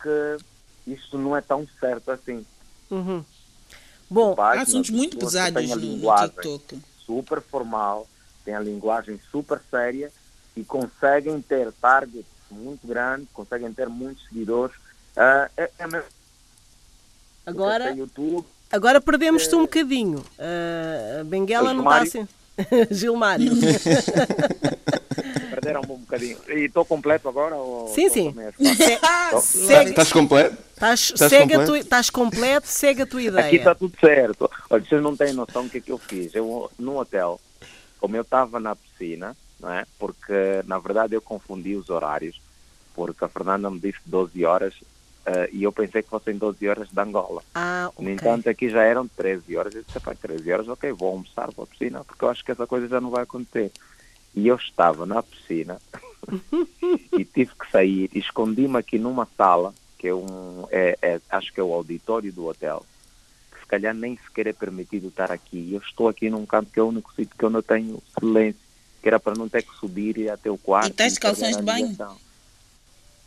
que 0.00 0.38
isso 0.86 1.18
não 1.18 1.36
é 1.36 1.40
tão 1.40 1.66
certo 1.80 2.12
assim. 2.12 2.46
Uhum. 2.92 3.24
Bom, 4.08 4.36
há 4.38 4.60
assuntos 4.60 4.90
muito 4.90 5.18
pesados 5.18 5.68
no, 5.68 5.76
no 5.76 6.18
TikTok. 6.28 6.80
Super 7.04 7.42
formal, 7.42 8.06
tem 8.44 8.54
a 8.54 8.60
linguagem 8.60 9.20
super 9.32 9.60
séria 9.68 10.12
e 10.54 10.62
conseguem 10.62 11.42
ter 11.42 11.72
targets 11.72 12.30
muito 12.48 12.86
grandes, 12.86 13.26
conseguem 13.32 13.72
ter 13.72 13.88
muitos 13.88 14.22
seguidores. 14.28 14.76
Uh, 15.16 15.50
é, 15.56 15.70
é 15.76 15.86
mesmo. 15.88 16.08
Agora, 17.44 17.90
YouTube, 17.90 18.46
Agora 18.72 19.00
perdemos-te 19.02 19.54
um 19.54 19.62
bocadinho. 19.62 20.24
Uh, 20.38 21.20
a 21.20 21.24
Benguela 21.24 21.74
não 21.74 21.84
está 21.84 21.98
assim. 22.02 22.26
Gilmário. 22.90 23.52
Perderam 25.50 25.82
um 25.82 25.98
bocadinho. 25.98 26.38
E 26.48 26.64
estou 26.64 26.84
completo 26.84 27.28
agora? 27.28 27.54
Ou 27.54 27.88
sim, 27.88 28.08
sim. 28.08 28.34
Estás 29.86 30.10
completo? 30.10 30.56
Estás, 30.72 31.12
segue 31.16 31.54
completo? 31.54 31.76
estás 31.76 32.10
completo, 32.10 32.66
segue 32.66 33.02
a 33.02 33.06
tua 33.06 33.22
ideia. 33.22 33.46
Aqui 33.46 33.56
está 33.56 33.74
tudo 33.74 33.94
certo. 34.00 34.50
Olha, 34.70 34.82
vocês 34.82 35.02
não 35.02 35.14
têm 35.14 35.34
noção 35.34 35.64
do 35.64 35.70
que 35.70 35.78
é 35.78 35.80
que 35.80 35.92
eu 35.92 35.98
fiz. 35.98 36.34
Eu, 36.34 36.70
no 36.78 36.98
hotel, 36.98 37.38
como 38.00 38.16
eu 38.16 38.22
estava 38.22 38.58
na 38.58 38.74
piscina, 38.74 39.36
não 39.60 39.70
é? 39.70 39.84
porque 39.98 40.62
na 40.66 40.78
verdade 40.78 41.14
eu 41.14 41.20
confundi 41.20 41.76
os 41.76 41.90
horários, 41.90 42.40
porque 42.94 43.24
a 43.24 43.28
Fernanda 43.28 43.70
me 43.70 43.78
disse 43.78 44.00
12 44.06 44.44
horas 44.44 44.74
Uh, 45.24 45.46
e 45.52 45.62
eu 45.62 45.72
pensei 45.72 46.02
que 46.02 46.08
fossem 46.08 46.36
12 46.36 46.68
horas 46.68 46.88
de 46.88 47.00
Angola. 47.00 47.42
Ah, 47.54 47.90
okay. 47.92 48.04
No 48.04 48.10
entanto, 48.10 48.48
aqui 48.48 48.68
já 48.68 48.82
eram 48.82 49.06
13 49.06 49.56
horas. 49.56 49.74
Eu 49.74 49.84
disse, 49.84 50.16
13 50.20 50.52
horas, 50.52 50.68
ok, 50.68 50.90
vou 50.92 51.10
almoçar, 51.10 51.48
vou 51.52 51.62
à 51.62 51.66
piscina, 51.66 52.02
porque 52.02 52.24
eu 52.24 52.28
acho 52.28 52.44
que 52.44 52.50
essa 52.50 52.66
coisa 52.66 52.88
já 52.88 53.00
não 53.00 53.10
vai 53.10 53.22
acontecer. 53.22 53.70
E 54.34 54.48
eu 54.48 54.56
estava 54.56 55.06
na 55.06 55.22
piscina 55.22 55.80
e 57.12 57.24
tive 57.24 57.52
que 57.54 57.70
sair 57.70 58.10
escondi-me 58.14 58.78
aqui 58.78 58.98
numa 58.98 59.28
sala, 59.36 59.72
que 59.96 60.08
é 60.08 60.14
um, 60.14 60.66
é, 60.70 60.98
é, 61.00 61.20
acho 61.30 61.52
que 61.52 61.60
é 61.60 61.62
o 61.62 61.72
auditório 61.72 62.32
do 62.32 62.46
hotel, 62.46 62.84
que 63.52 63.60
se 63.60 63.66
calhar 63.66 63.94
nem 63.94 64.16
sequer 64.16 64.48
é 64.48 64.52
permitido 64.52 65.08
estar 65.08 65.30
aqui. 65.30 65.70
Eu 65.72 65.80
estou 65.80 66.08
aqui 66.08 66.28
num 66.28 66.44
canto 66.44 66.72
que 66.72 66.80
é 66.80 66.82
o 66.82 66.88
único 66.88 67.12
sítio 67.14 67.36
que 67.38 67.44
eu 67.44 67.50
não 67.50 67.62
tenho 67.62 68.02
silêncio, 68.18 68.60
que 69.00 69.08
era 69.08 69.20
para 69.20 69.36
não 69.36 69.48
ter 69.48 69.62
que 69.62 69.76
subir 69.76 70.18
e 70.18 70.22
ir 70.22 70.30
até 70.30 70.50
o 70.50 70.58
quarto. 70.58 71.00
E 71.00 71.08
de 71.08 71.20
calções 71.20 71.56
de 71.56 71.62
banho? 71.62 71.96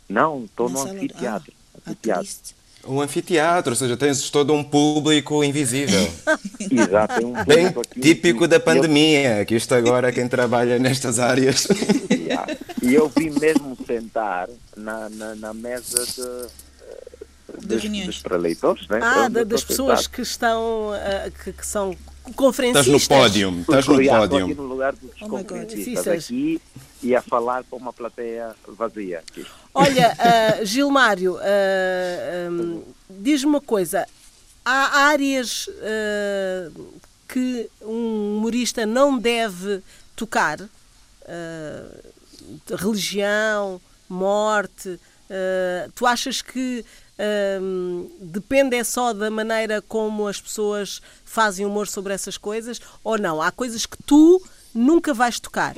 Não, 0.08 0.44
estou 0.44 0.68
no 0.68 0.82
anfiteatro. 0.82 1.52
Ah, 1.52 1.65
triste. 2.00 2.56
Um 2.88 3.00
anfiteatro, 3.00 3.72
ou 3.72 3.76
seja, 3.76 3.96
tens 3.96 4.30
todo 4.30 4.52
um 4.52 4.62
público 4.62 5.42
invisível. 5.42 6.08
Exato, 6.70 7.26
um 7.26 7.44
Bem 7.44 7.74
típico 8.00 8.46
da 8.46 8.60
pandemia, 8.60 9.40
eu... 9.40 9.46
que 9.46 9.56
isto 9.56 9.74
agora 9.74 10.12
quem 10.12 10.28
trabalha 10.28 10.78
nestas 10.78 11.18
áreas. 11.18 11.66
Yeah. 12.10 12.56
E 12.82 12.94
eu 12.94 13.10
vi 13.16 13.30
mesmo 13.30 13.76
sentar 13.86 14.48
na, 14.76 15.08
na, 15.08 15.34
na 15.34 15.54
mesa 15.54 16.04
de, 16.06 17.66
dos, 17.66 18.06
dos 18.06 18.22
preleitores, 18.22 18.86
né? 18.88 19.00
Ah, 19.02 19.28
da, 19.28 19.42
das 19.42 19.64
pessoas 19.64 20.06
que 20.06 20.22
estão, 20.22 20.90
uh, 20.90 21.30
que, 21.42 21.52
que, 21.52 21.66
são 21.66 21.96
conferencistas. 22.34 23.02
Estás 23.02 23.08
no 23.08 23.22
pódio, 23.22 23.60
estás 23.60 23.86
no 23.86 23.94
pódio. 23.96 24.56
no 24.56 24.62
lugar 24.62 24.92
dos 24.92 25.10
oh 25.20 25.28
conferencistas 25.28 26.24
aqui 26.24 26.60
e 27.02 27.14
a 27.14 27.22
falar 27.22 27.64
com 27.64 27.76
uma 27.76 27.92
plateia 27.92 28.54
vazia. 28.66 29.18
Aqui. 29.18 29.46
Olha, 29.74 30.16
uh, 30.60 30.64
Gilmário, 30.66 31.34
uh, 31.34 32.50
um, 32.50 32.82
diz-me 33.08 33.50
uma 33.50 33.60
coisa. 33.60 34.06
Há 34.64 35.08
áreas 35.08 35.68
uh, 35.68 37.00
que 37.28 37.70
um 37.82 38.38
humorista 38.38 38.86
não 38.86 39.18
deve 39.18 39.82
tocar? 40.14 40.58
religião, 42.78 43.80
morte. 44.08 45.00
tu 45.96 46.06
achas 46.06 46.40
que 46.40 46.84
depende 48.20 48.76
é 48.76 48.84
só 48.84 49.12
da 49.12 49.28
maneira 49.28 49.82
como 49.82 50.28
as 50.28 50.40
pessoas 50.40 51.02
fazem 51.24 51.66
humor 51.66 51.88
sobre 51.88 52.14
essas 52.14 52.38
coisas 52.38 52.80
ou 53.02 53.18
não? 53.18 53.42
Há 53.42 53.50
coisas 53.50 53.86
que 53.86 54.00
tu 54.04 54.40
nunca 54.72 55.12
vais 55.12 55.40
tocar. 55.40 55.74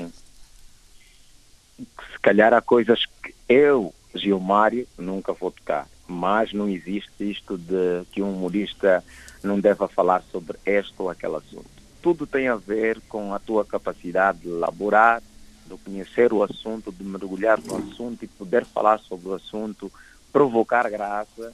Sim 1.78 1.86
se 2.18 2.22
calhar 2.22 2.52
há 2.52 2.60
coisas 2.60 3.04
que 3.22 3.32
eu, 3.48 3.94
Gilmário, 4.12 4.86
nunca 4.98 5.32
vou 5.32 5.52
tocar, 5.52 5.86
mas 6.06 6.52
não 6.52 6.68
existe 6.68 7.30
isto 7.30 7.56
de 7.56 8.04
que 8.10 8.20
um 8.20 8.34
humorista 8.34 9.04
não 9.42 9.60
deva 9.60 9.86
falar 9.86 10.22
sobre 10.32 10.58
este 10.66 10.94
ou 10.98 11.08
aquele 11.08 11.36
assunto. 11.36 11.70
Tudo 12.02 12.26
tem 12.26 12.48
a 12.48 12.56
ver 12.56 13.00
com 13.08 13.32
a 13.32 13.38
tua 13.38 13.64
capacidade 13.64 14.40
de 14.40 14.48
elaborar, 14.48 15.22
de 15.66 15.76
conhecer 15.78 16.32
o 16.32 16.42
assunto, 16.42 16.90
de 16.90 17.04
mergulhar 17.04 17.60
no 17.60 17.76
assunto 17.76 18.24
e 18.24 18.28
poder 18.28 18.64
falar 18.64 18.98
sobre 18.98 19.28
o 19.28 19.34
assunto, 19.34 19.92
provocar 20.32 20.90
graça 20.90 21.52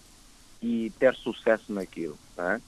e 0.62 0.90
ter 0.98 1.14
sucesso 1.14 1.72
naquilo. 1.72 2.16
Né? 2.37 2.60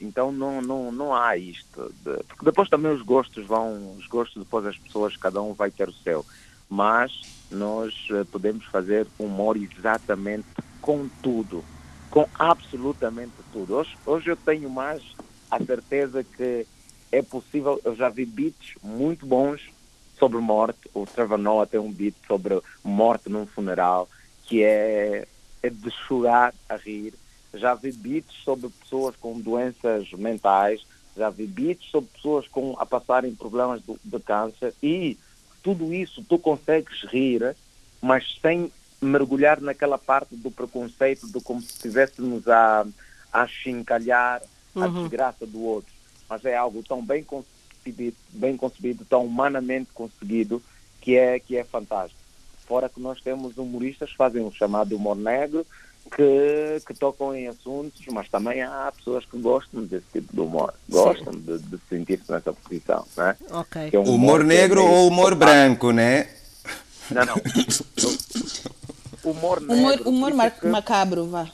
então 0.00 0.32
não, 0.32 0.62
não, 0.62 0.90
não 0.90 1.14
há 1.14 1.36
isto. 1.36 1.92
Porque 2.02 2.44
depois 2.44 2.68
também 2.68 2.92
os 2.92 3.02
gostos 3.02 3.44
vão, 3.46 3.96
os 3.98 4.06
gostos 4.06 4.42
depois 4.42 4.64
as 4.64 4.78
pessoas, 4.78 5.16
cada 5.16 5.42
um 5.42 5.52
vai 5.52 5.70
ter 5.70 5.88
o 5.88 5.92
seu 5.92 6.24
mas 6.68 7.20
nós 7.50 7.94
eh, 8.10 8.24
podemos 8.24 8.64
fazer 8.66 9.06
humor 9.18 9.56
exatamente 9.56 10.46
com 10.80 11.08
tudo, 11.22 11.64
com 12.10 12.26
absolutamente 12.38 13.32
tudo. 13.52 13.76
Hoje, 13.76 13.96
hoje 14.04 14.30
eu 14.30 14.36
tenho 14.36 14.68
mais 14.68 15.02
a 15.50 15.58
certeza 15.64 16.22
que 16.22 16.66
é 17.10 17.22
possível, 17.22 17.80
eu 17.84 17.94
já 17.96 18.08
vi 18.08 18.26
beats 18.26 18.74
muito 18.82 19.24
bons 19.24 19.70
sobre 20.18 20.38
morte, 20.38 20.78
o 20.92 21.06
Trevor 21.06 21.38
Noah 21.38 21.66
tem 21.66 21.80
um 21.80 21.92
beat 21.92 22.14
sobre 22.26 22.60
morte 22.82 23.28
num 23.28 23.46
funeral, 23.46 24.08
que 24.44 24.62
é, 24.62 25.26
é 25.62 25.70
de 25.70 25.90
chorar 25.90 26.52
a 26.68 26.76
rir. 26.76 27.14
Já 27.54 27.74
vi 27.74 27.92
beats 27.92 28.34
sobre 28.44 28.68
pessoas 28.68 29.16
com 29.16 29.40
doenças 29.40 30.12
mentais, 30.12 30.84
já 31.16 31.30
vi 31.30 31.46
beats 31.46 31.90
sobre 31.90 32.10
pessoas 32.10 32.46
com, 32.48 32.76
a 32.78 32.84
passarem 32.84 33.34
problemas 33.34 33.80
de, 33.82 33.96
de 34.04 34.20
câncer. 34.20 34.74
E 34.82 35.16
tudo 35.68 35.92
isso 35.92 36.24
tu 36.26 36.38
consegues 36.38 37.02
rir, 37.02 37.54
mas 38.00 38.38
sem 38.40 38.72
mergulhar 39.02 39.60
naquela 39.60 39.98
parte 39.98 40.34
do 40.34 40.50
preconceito, 40.50 41.30
de 41.30 41.42
como 41.42 41.60
se 41.60 41.72
estivéssemos 41.72 42.48
a, 42.48 42.86
a 43.30 43.46
chincalhar 43.46 44.40
uhum. 44.74 44.82
a 44.82 44.88
desgraça 44.88 45.46
do 45.46 45.62
outro. 45.62 45.92
Mas 46.26 46.42
é 46.46 46.56
algo 46.56 46.82
tão 46.82 47.04
bem 47.04 47.22
concebido, 47.22 48.16
bem 48.30 48.56
concebido, 48.56 49.04
tão 49.04 49.26
humanamente 49.26 49.90
conseguido, 49.92 50.62
que 51.02 51.16
é, 51.18 51.38
que 51.38 51.54
é 51.54 51.64
fantástico. 51.64 52.18
Fora 52.66 52.88
que 52.88 52.98
nós 52.98 53.20
temos 53.20 53.58
humoristas 53.58 54.10
que 54.10 54.16
fazem 54.16 54.42
o 54.42 54.50
chamado 54.50 54.96
humor 54.96 55.16
negro, 55.16 55.66
que, 56.08 56.80
que 56.86 56.94
tocam 56.94 57.34
em 57.34 57.48
assuntos, 57.48 58.00
mas 58.10 58.28
também 58.28 58.62
há 58.62 58.92
pessoas 58.96 59.24
que 59.24 59.38
gostam 59.38 59.84
desse 59.84 60.06
tipo 60.12 60.32
de 60.32 60.40
humor, 60.40 60.74
gostam 60.88 61.32
de, 61.32 61.58
de 61.58 61.78
sentir-se 61.88 62.30
nessa 62.30 62.52
posição. 62.52 63.06
Né? 63.16 63.36
Okay. 63.50 63.90
É 63.92 63.98
um 63.98 64.02
humor, 64.02 64.14
humor 64.14 64.44
negro 64.44 64.80
é 64.80 64.84
ou 64.84 65.08
humor 65.08 65.34
branco, 65.34 65.92
né? 65.92 66.28
Não, 67.10 67.24
não. 67.24 67.36
humor 69.30 69.60
negro. 69.60 69.74
Humor, 69.74 70.00
humor 70.06 70.34
mar 70.34 70.50
que... 70.50 70.66
macabro, 70.66 71.26
vá. 71.26 71.48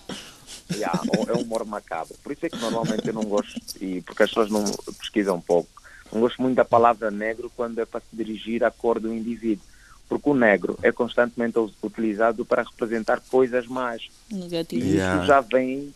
Yeah, 0.73 1.01
é 1.29 1.33
um 1.35 1.43
humor 1.43 1.65
macabro. 1.65 2.15
Por 2.23 2.33
isso 2.33 2.47
é 2.47 2.49
que 2.49 2.57
normalmente 2.57 3.07
eu 3.07 3.15
não 3.15 3.25
gosto, 3.25 3.61
e 3.81 4.01
porque 4.01 4.23
as 4.23 4.31
pessoas 4.31 4.51
não 4.51 4.65
pesquisam 4.99 5.37
um 5.37 5.41
pouco, 5.41 5.69
não 6.13 6.21
gosto 6.21 6.41
muito 6.41 6.57
da 6.57 6.65
palavra 6.65 7.11
negro 7.11 7.51
quando 7.55 7.81
é 7.81 7.85
para 7.85 8.01
se 8.01 8.07
dirigir 8.17 8.65
à 8.65 8.71
cor 8.71 8.99
do 8.99 9.13
indivíduo 9.13 9.74
porque 10.09 10.29
o 10.29 10.35
negro 10.35 10.79
é 10.83 10.93
constantemente 10.93 11.59
utilizado 11.83 12.45
para 12.45 12.63
representar 12.63 13.21
coisas 13.21 13.67
mais. 13.67 14.09
Negativas. 14.31 14.87
E 14.87 14.97
isso 14.97 15.27
já 15.27 15.41
vem 15.41 15.93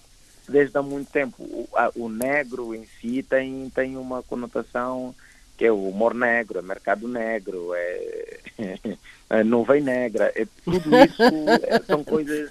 desde 0.49 0.77
há 0.79 0.83
muito 0.83 1.11
tempo. 1.11 1.43
O, 1.43 1.69
a, 1.75 1.91
o, 1.95 2.09
negro 2.09 2.75
em 2.75 2.87
si 3.01 3.23
tem, 3.23 3.71
tem 3.71 3.97
uma 3.97 4.23
conotação 4.23 5.15
que 5.57 5.65
é 5.65 5.73
o 5.73 5.89
humor 5.89 6.15
negro, 6.15 6.61
é 6.61 6.63
mercado 6.63 7.09
negro, 7.09 7.73
é, 7.75 8.39
é 9.29 9.45
nuvem 9.45 9.83
negra, 9.83 10.33
é, 10.37 10.47
tudo 10.65 10.89
isso 10.97 11.23
é, 11.67 11.83
são 11.85 12.05
coisas, 12.05 12.51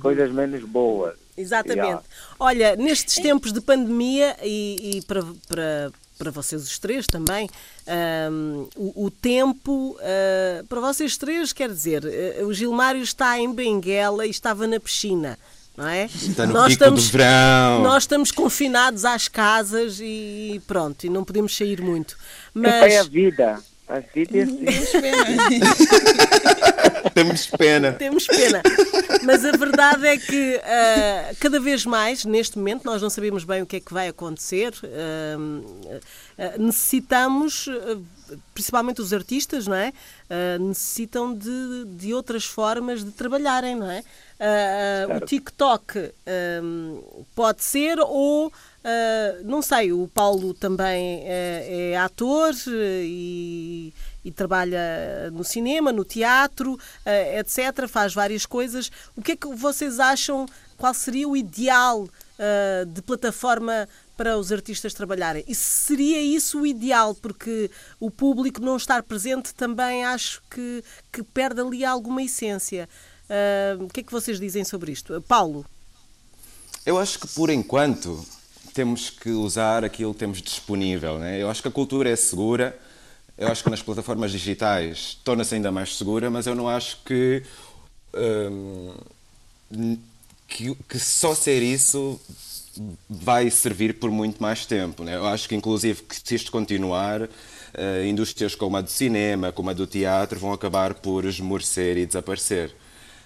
coisas 0.00 0.30
menos 0.30 0.62
boas. 0.64 1.16
Exatamente. 1.34 1.86
Yeah. 1.86 2.02
Olha, 2.38 2.76
nestes 2.76 3.14
tempos 3.14 3.52
de 3.52 3.62
pandemia 3.62 4.36
e, 4.42 4.98
e 4.98 5.02
para, 5.02 5.24
para, 5.48 5.90
para 6.20 6.30
vocês 6.30 6.62
os 6.62 6.78
três 6.78 7.06
também, 7.06 7.48
um, 8.30 8.68
o, 8.76 9.06
o, 9.06 9.10
tempo, 9.10 9.96
uh, 9.98 10.66
para 10.66 10.78
vocês 10.78 11.16
três, 11.16 11.50
quer 11.50 11.70
dizer, 11.70 12.04
uh, 12.04 12.46
o 12.46 12.52
Gilmário 12.52 13.02
está 13.02 13.38
em 13.38 13.50
Benguela 13.50 14.26
e 14.26 14.30
estava 14.30 14.66
na 14.66 14.78
piscina. 14.78 15.38
Não 15.74 15.88
é? 15.88 16.04
Está 16.04 16.46
no 16.46 16.52
nós 16.52 16.72
estamos, 16.72 17.06
do 17.06 17.12
verão. 17.12 17.82
Nós 17.82 18.02
estamos 18.02 18.30
confinados 18.30 19.06
às 19.06 19.28
casas 19.28 19.98
e 19.98 20.60
pronto, 20.66 21.06
e 21.06 21.08
não 21.08 21.24
podemos 21.24 21.56
sair 21.56 21.80
muito. 21.80 22.18
Mas... 22.52 22.92
É 22.92 22.98
a 22.98 23.04
vida. 23.04 23.58
A 23.88 24.00
vida 24.00 24.38
é 24.38 24.42
assim. 24.42 25.60
Temos 27.14 27.46
pena. 27.46 27.92
Temos 27.92 28.26
pena. 28.26 28.62
Mas 29.24 29.44
a 29.44 29.52
verdade 29.52 30.06
é 30.06 30.16
que 30.16 30.56
uh, 30.56 31.36
cada 31.38 31.60
vez 31.60 31.84
mais, 31.84 32.24
neste 32.24 32.58
momento, 32.58 32.84
nós 32.84 33.02
não 33.02 33.10
sabemos 33.10 33.44
bem 33.44 33.62
o 33.62 33.66
que 33.66 33.76
é 33.76 33.80
que 33.80 33.92
vai 33.92 34.08
acontecer. 34.08 34.72
Uh, 34.82 35.60
uh, 35.60 36.62
necessitamos, 36.62 37.68
principalmente 38.54 39.00
os 39.00 39.12
artistas, 39.12 39.66
não 39.66 39.76
é? 39.76 39.92
necessitam 40.60 41.34
de, 41.34 41.84
de 41.86 42.14
outras 42.14 42.44
formas 42.44 43.04
de 43.04 43.10
trabalharem, 43.10 43.74
não 43.74 43.90
é? 43.90 44.02
o 45.16 45.26
TikTok 45.26 46.12
pode 47.34 47.62
ser 47.62 47.98
ou 47.98 48.52
Uh, 48.80 49.44
não 49.44 49.60
sei, 49.60 49.92
o 49.92 50.08
Paulo 50.08 50.54
também 50.54 51.22
é, 51.26 51.90
é 51.92 51.96
ator 51.98 52.54
e, 52.66 53.92
e, 54.24 54.30
trabalha 54.30 55.30
no 55.32 55.44
cinema, 55.44 55.92
no 55.92 56.04
teatro, 56.04 56.74
uh, 56.74 57.38
etc. 57.38 57.88
Faz 57.88 58.14
várias 58.14 58.46
coisas. 58.46 58.90
O 59.16 59.22
que 59.22 59.32
é 59.32 59.36
que 59.36 59.48
vocês 59.54 60.00
acham? 60.00 60.46
Qual 60.76 60.94
seria 60.94 61.28
o 61.28 61.36
ideal 61.36 62.02
uh, 62.02 62.86
de 62.86 63.02
plataforma 63.02 63.88
para 64.16 64.36
os 64.36 64.52
artistas 64.52 64.94
trabalharem? 64.94 65.44
E 65.46 65.54
seria 65.54 66.20
isso 66.20 66.60
o 66.60 66.66
ideal? 66.66 67.14
Porque 67.14 67.70
o 67.98 68.10
público 68.10 68.60
não 68.60 68.76
estar 68.76 69.02
presente 69.02 69.54
também 69.54 70.04
acho 70.04 70.42
que, 70.50 70.82
que 71.12 71.22
perde 71.22 71.60
ali 71.60 71.84
alguma 71.84 72.22
essência. 72.22 72.88
o 73.78 73.88
que 73.88 74.00
é 74.00 74.02
que 74.02 74.12
vocês 74.12 74.40
dizem 74.40 74.64
sobre 74.64 74.92
isto? 74.92 75.20
Paulo? 75.22 75.64
Eu 76.84 76.98
acho 76.98 77.18
que 77.18 77.28
por 77.28 77.50
enquanto 77.50 78.24
temos 78.72 79.10
que 79.10 79.30
usar 79.30 79.84
aquilo 79.84 80.12
que 80.12 80.20
temos 80.20 80.40
disponível. 80.40 81.18
Né? 81.18 81.42
Eu 81.42 81.50
acho 81.50 81.62
que 81.62 81.68
a 81.68 81.70
cultura 81.70 82.08
é 82.08 82.16
segura, 82.16 82.78
eu 83.40 83.48
acho 83.48 83.64
que 83.64 83.70
nas 83.70 83.80
plataformas 83.80 84.30
digitais 84.30 85.18
torna-se 85.24 85.54
ainda 85.54 85.72
mais 85.72 85.96
segura, 85.96 86.30
mas 86.30 86.46
eu 86.46 86.54
não 86.54 86.68
acho 86.68 86.98
que, 87.04 87.42
hum, 88.14 88.94
que, 90.46 90.74
que, 90.86 90.98
só 90.98 91.34
ser 91.34 91.62
isso 91.62 92.20
vai 93.08 93.50
servir 93.50 93.94
por 93.94 94.10
muito 94.10 94.42
mais 94.42 94.66
tempo. 94.66 95.02
Né? 95.02 95.16
Eu 95.16 95.26
acho 95.26 95.48
que, 95.48 95.54
inclusive, 95.54 96.02
que 96.02 96.16
se 96.16 96.34
isto 96.34 96.52
continuar, 96.52 97.22
uh, 97.22 98.04
indústrias 98.06 98.54
como 98.54 98.76
a 98.76 98.82
do 98.82 98.90
cinema, 98.90 99.50
como 99.50 99.70
a 99.70 99.72
do 99.72 99.86
teatro, 99.86 100.38
vão 100.38 100.52
acabar 100.52 100.92
por 100.92 101.24
esmorecer 101.24 101.96
e 101.96 102.04
desaparecer. 102.04 102.74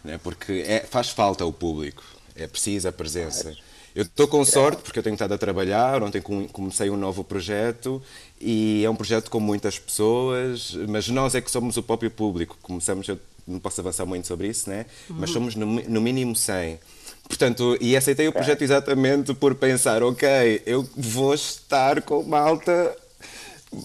Né? 0.04 0.20
Porque 0.22 0.64
é, 0.64 0.86
faz 0.88 1.10
falta 1.10 1.44
o 1.44 1.52
público, 1.52 2.04
é 2.36 2.46
preciso 2.46 2.86
a 2.86 2.92
presença. 2.92 3.52
Eu 3.94 4.02
estou 4.02 4.26
com 4.26 4.44
sorte 4.44 4.82
porque 4.82 4.98
eu 4.98 5.02
tenho 5.04 5.14
estado 5.14 5.32
a 5.32 5.38
trabalhar, 5.38 6.02
ontem 6.02 6.20
comecei 6.20 6.90
um 6.90 6.96
novo 6.96 7.22
projeto 7.22 8.02
e 8.40 8.84
é 8.84 8.90
um 8.90 8.96
projeto 8.96 9.30
com 9.30 9.38
muitas 9.38 9.78
pessoas, 9.78 10.76
mas 10.88 11.08
nós 11.08 11.36
é 11.36 11.40
que 11.40 11.48
somos 11.48 11.76
o 11.76 11.82
próprio 11.82 12.10
público. 12.10 12.58
Começamos, 12.60 13.06
eu 13.06 13.18
não 13.46 13.60
posso 13.60 13.80
avançar 13.80 14.04
muito 14.04 14.26
sobre 14.26 14.48
isso, 14.48 14.68
né? 14.68 14.86
Uhum. 15.08 15.16
mas 15.20 15.30
somos 15.30 15.54
no, 15.54 15.66
no 15.66 16.00
mínimo 16.00 16.34
100. 16.34 16.80
Portanto, 17.28 17.78
e 17.80 17.96
aceitei 17.96 18.26
o 18.26 18.32
projeto 18.32 18.62
exatamente 18.62 19.32
por 19.32 19.54
pensar, 19.54 20.02
ok, 20.02 20.62
eu 20.66 20.86
vou 20.96 21.32
estar 21.32 22.02
com 22.02 22.22
malta, 22.24 22.96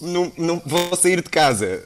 não, 0.02 0.32
não 0.36 0.62
vou 0.66 0.94
sair 0.96 1.22
de 1.22 1.30
casa. 1.30 1.84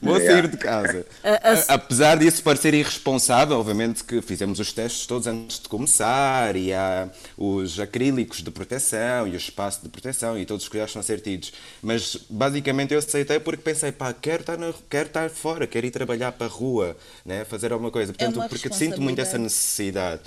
Vou 0.00 0.18
sair 0.18 0.48
de 0.48 0.56
casa. 0.56 1.06
Apesar 1.68 2.18
disso 2.18 2.42
parecer 2.42 2.74
irresponsável, 2.74 3.58
obviamente 3.58 4.02
que 4.04 4.20
fizemos 4.20 4.58
os 4.58 4.72
testes 4.72 5.06
todos 5.06 5.26
antes 5.26 5.60
de 5.60 5.68
começar 5.68 6.56
e 6.56 6.72
há 6.72 7.08
os 7.36 7.78
acrílicos 7.78 8.42
de 8.42 8.50
proteção 8.50 9.26
e 9.26 9.32
o 9.32 9.36
espaço 9.36 9.82
de 9.82 9.88
proteção 9.88 10.38
e 10.38 10.44
todos 10.44 10.64
os 10.64 10.68
cuidados 10.68 10.92
são 10.92 11.02
certidos. 11.02 11.52
Mas 11.80 12.16
basicamente 12.28 12.92
eu 12.92 12.98
aceitei 12.98 13.38
porque 13.38 13.62
pensei, 13.62 13.92
pá, 13.92 14.12
quero 14.12 14.40
estar, 14.42 14.58
na, 14.58 14.72
quero 14.88 15.08
estar 15.08 15.30
fora, 15.30 15.66
quero 15.66 15.86
ir 15.86 15.90
trabalhar 15.90 16.32
para 16.32 16.46
a 16.46 16.50
rua, 16.50 16.96
né? 17.24 17.44
fazer 17.44 17.72
alguma 17.72 17.90
coisa. 17.90 18.12
Portanto, 18.12 18.42
é 18.42 18.48
porque 18.48 18.72
sinto 18.72 19.00
muito 19.00 19.20
essa 19.20 19.38
necessidade. 19.38 20.22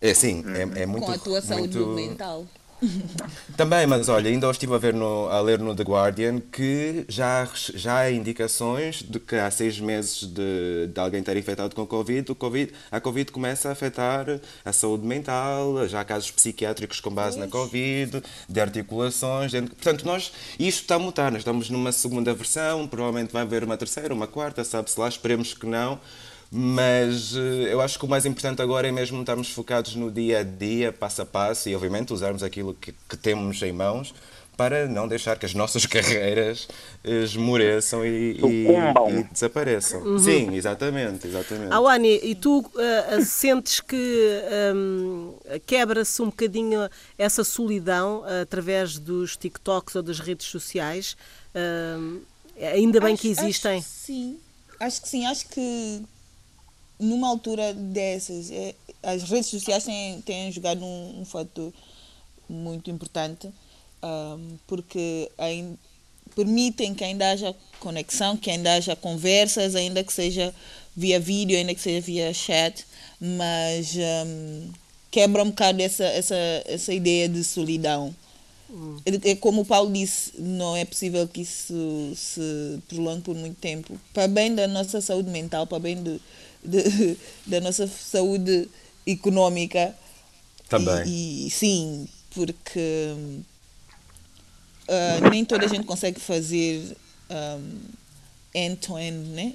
É 0.00 0.14
sim, 0.14 0.44
é, 0.48 0.82
é 0.82 0.86
muito. 0.86 1.06
Com 1.06 1.12
a 1.12 1.18
tua 1.18 1.40
saúde 1.40 1.78
muito... 1.78 1.94
mental. 1.94 2.46
Também, 3.56 3.86
mas 3.86 4.08
olha, 4.08 4.28
ainda 4.28 4.50
estive 4.50 4.74
a, 4.74 4.78
ver 4.78 4.92
no, 4.92 5.28
a 5.28 5.40
ler 5.40 5.58
no 5.58 5.74
The 5.74 5.82
Guardian 5.82 6.40
que 6.40 7.04
já, 7.08 7.48
já 7.74 7.98
há 7.98 8.10
indicações 8.10 9.02
de 9.02 9.18
que 9.18 9.36
há 9.36 9.50
seis 9.50 9.80
meses 9.80 10.24
de, 10.24 10.88
de 10.92 11.00
alguém 11.00 11.22
ter 11.22 11.36
infectado 11.36 11.74
com 11.74 11.86
Covid, 11.86 12.32
o 12.32 12.34
COVID, 12.34 12.72
a 12.90 13.00
Covid 13.00 13.32
começa 13.32 13.68
a 13.68 13.72
afetar 13.72 14.26
a 14.64 14.72
saúde 14.72 15.06
mental, 15.06 15.86
já 15.88 16.00
há 16.00 16.04
casos 16.04 16.30
psiquiátricos 16.30 17.00
com 17.00 17.10
base 17.10 17.38
na 17.38 17.48
Covid, 17.48 18.22
de 18.48 18.60
articulações. 18.60 19.50
De, 19.50 19.62
portanto, 19.62 20.04
nós, 20.04 20.32
isto 20.58 20.82
está 20.82 20.96
a 20.96 20.98
mutar, 20.98 21.30
nós 21.32 21.40
estamos 21.40 21.70
numa 21.70 21.92
segunda 21.92 22.34
versão, 22.34 22.86
provavelmente 22.86 23.32
vai 23.32 23.42
haver 23.42 23.64
uma 23.64 23.76
terceira, 23.76 24.12
uma 24.12 24.26
quarta, 24.26 24.62
sabe-se 24.64 24.98
lá, 25.00 25.08
esperemos 25.08 25.54
que 25.54 25.66
não 25.66 25.98
mas 26.50 27.34
eh, 27.36 27.72
eu 27.72 27.80
acho 27.80 27.98
que 27.98 28.04
o 28.04 28.08
mais 28.08 28.24
importante 28.24 28.62
agora 28.62 28.86
é 28.86 28.92
mesmo 28.92 29.20
estarmos 29.20 29.50
focados 29.50 29.94
no 29.94 30.10
dia 30.10 30.40
a 30.40 30.42
dia, 30.42 30.92
passo 30.92 31.22
a 31.22 31.26
passo, 31.26 31.68
e 31.68 31.74
obviamente 31.74 32.12
usarmos 32.12 32.42
aquilo 32.42 32.74
que, 32.74 32.94
que 33.08 33.16
temos 33.16 33.60
em 33.62 33.72
mãos 33.72 34.14
para 34.56 34.86
não 34.88 35.06
deixar 35.06 35.38
que 35.38 35.44
as 35.44 35.54
nossas 35.54 35.84
carreiras 35.86 36.66
esmoreçam 37.04 38.04
e, 38.04 38.40
e, 38.40 38.68
e 38.68 39.22
desapareçam. 39.30 40.00
Uhum. 40.00 40.18
Sim, 40.18 40.54
exatamente, 40.54 41.26
exatamente. 41.26 41.72
Awani, 41.72 42.18
e 42.22 42.34
tu 42.34 42.60
uh, 42.60 43.22
sentes 43.24 43.80
que 43.80 44.40
um, 44.74 45.34
quebra-se 45.66 46.22
um 46.22 46.26
bocadinho 46.26 46.88
essa 47.18 47.44
solidão 47.44 48.20
uh, 48.20 48.42
através 48.42 48.98
dos 48.98 49.36
TikToks 49.36 49.94
ou 49.94 50.02
das 50.02 50.18
redes 50.18 50.46
sociais? 50.46 51.16
Uh, 51.54 52.22
ainda 52.58 52.98
bem 53.00 53.12
acho, 53.12 53.22
que 53.22 53.28
existem. 53.28 53.78
Acho 53.78 53.86
que 53.86 53.94
sim, 53.94 54.38
acho 54.80 55.02
que 55.02 55.08
sim, 55.08 55.26
acho 55.26 55.48
que 55.48 56.02
numa 56.98 57.28
altura 57.28 57.74
dessas, 57.74 58.50
é, 58.50 58.74
as 59.02 59.22
redes 59.24 59.46
sociais 59.46 59.84
têm, 59.84 60.20
têm 60.22 60.52
jogado 60.52 60.84
um, 60.84 61.20
um 61.20 61.24
fator 61.24 61.72
muito 62.48 62.90
importante 62.90 63.48
um, 64.02 64.56
porque 64.66 65.30
ainda, 65.38 65.78
permitem 66.34 66.94
que 66.94 67.04
ainda 67.04 67.30
haja 67.30 67.54
conexão, 67.80 68.36
que 68.36 68.50
ainda 68.50 68.74
haja 68.74 68.94
conversas, 68.94 69.74
ainda 69.74 70.04
que 70.04 70.12
seja 70.12 70.54
via 70.94 71.18
vídeo, 71.18 71.56
ainda 71.56 71.74
que 71.74 71.80
seja 71.80 72.00
via 72.00 72.32
chat, 72.34 72.84
mas 73.20 73.94
um, 73.96 74.70
quebra 75.10 75.42
um 75.42 75.50
bocado 75.50 75.80
essa, 75.80 76.04
essa, 76.04 76.34
essa 76.66 76.92
ideia 76.92 77.28
de 77.28 77.42
solidão. 77.42 78.14
Hum. 78.68 78.98
É, 79.06 79.30
é 79.30 79.36
como 79.36 79.62
o 79.62 79.64
Paulo 79.64 79.92
disse, 79.92 80.32
não 80.38 80.76
é 80.76 80.84
possível 80.84 81.26
que 81.28 81.42
isso 81.42 82.12
se 82.14 82.80
prolongue 82.88 83.22
por 83.22 83.34
muito 83.34 83.56
tempo. 83.58 83.98
Para 84.12 84.26
bem 84.26 84.54
da 84.54 84.66
nossa 84.66 85.00
saúde 85.00 85.30
mental, 85.30 85.66
para 85.66 85.78
bem 85.78 86.02
de, 86.66 87.16
da 87.46 87.60
nossa 87.60 87.86
saúde 87.86 88.68
económica. 89.06 89.94
Também. 90.68 91.06
E, 91.06 91.46
e 91.46 91.50
sim, 91.50 92.08
porque 92.30 93.14
uh, 94.88 95.30
nem 95.30 95.44
toda 95.44 95.64
a 95.64 95.68
gente 95.68 95.84
consegue 95.84 96.20
fazer 96.20 96.96
um, 97.30 97.80
end-to-end, 98.54 99.28
né? 99.30 99.52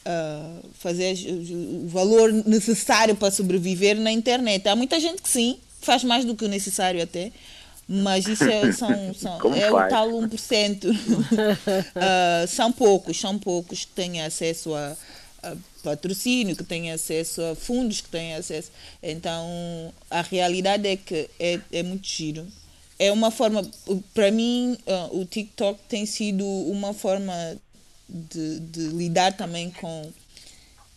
Uh, 0.00 0.68
fazer 0.78 1.14
o 1.50 1.86
valor 1.88 2.32
necessário 2.32 3.14
para 3.14 3.30
sobreviver 3.30 3.98
na 3.98 4.10
internet. 4.10 4.66
Há 4.68 4.74
muita 4.74 4.98
gente 4.98 5.22
que 5.22 5.28
sim, 5.28 5.58
faz 5.80 6.02
mais 6.02 6.24
do 6.24 6.34
que 6.34 6.44
o 6.44 6.48
necessário 6.48 7.02
até, 7.02 7.30
mas 7.86 8.26
isso 8.26 8.44
é, 8.44 8.72
são, 8.72 9.14
são, 9.14 9.54
é 9.54 9.70
o 9.70 9.88
tal 9.88 10.08
1%. 10.08 10.84
uh, 10.90 12.46
são 12.48 12.72
poucos, 12.72 13.20
são 13.20 13.38
poucos 13.38 13.84
que 13.84 13.92
têm 13.92 14.22
acesso 14.22 14.74
a, 14.74 14.96
a 15.42 15.56
patrocínio, 15.82 16.56
que 16.56 16.64
têm 16.64 16.92
acesso 16.92 17.42
a 17.42 17.54
fundos, 17.54 18.00
que 18.00 18.08
têm 18.08 18.34
acesso. 18.34 18.70
Então, 19.02 19.92
a 20.10 20.22
realidade 20.22 20.86
é 20.88 20.96
que 20.96 21.28
é, 21.38 21.60
é 21.72 21.82
muito 21.82 22.06
giro. 22.06 22.46
É 22.98 23.10
uma 23.10 23.30
forma, 23.30 23.62
para 24.12 24.30
mim, 24.30 24.76
uh, 24.86 25.18
o 25.18 25.24
TikTok 25.24 25.80
tem 25.88 26.04
sido 26.04 26.44
uma 26.44 26.92
forma 26.92 27.56
de, 28.06 28.60
de, 28.60 28.80
lidar 28.88 29.34
também 29.34 29.70
com, 29.70 30.12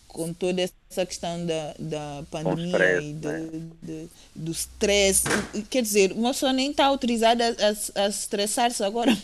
com 0.07 0.33
toda 0.33 0.61
essa 0.61 1.05
questão 1.05 1.45
da, 1.45 1.75
da 1.79 2.23
pandemia 2.29 2.65
stress, 2.65 3.05
e 3.05 3.13
de, 3.13 3.27
né? 3.27 3.49
de, 3.81 4.09
do 4.35 4.51
stress. 4.51 5.23
Quer 5.69 5.81
dizer, 5.81 6.11
uma 6.11 6.33
pessoa 6.33 6.51
nem 6.51 6.71
está 6.71 6.85
autorizada 6.85 7.55
a, 7.57 8.01
a, 8.01 8.05
a 8.05 8.09
estressar-se 8.09 8.83
agora. 8.83 9.17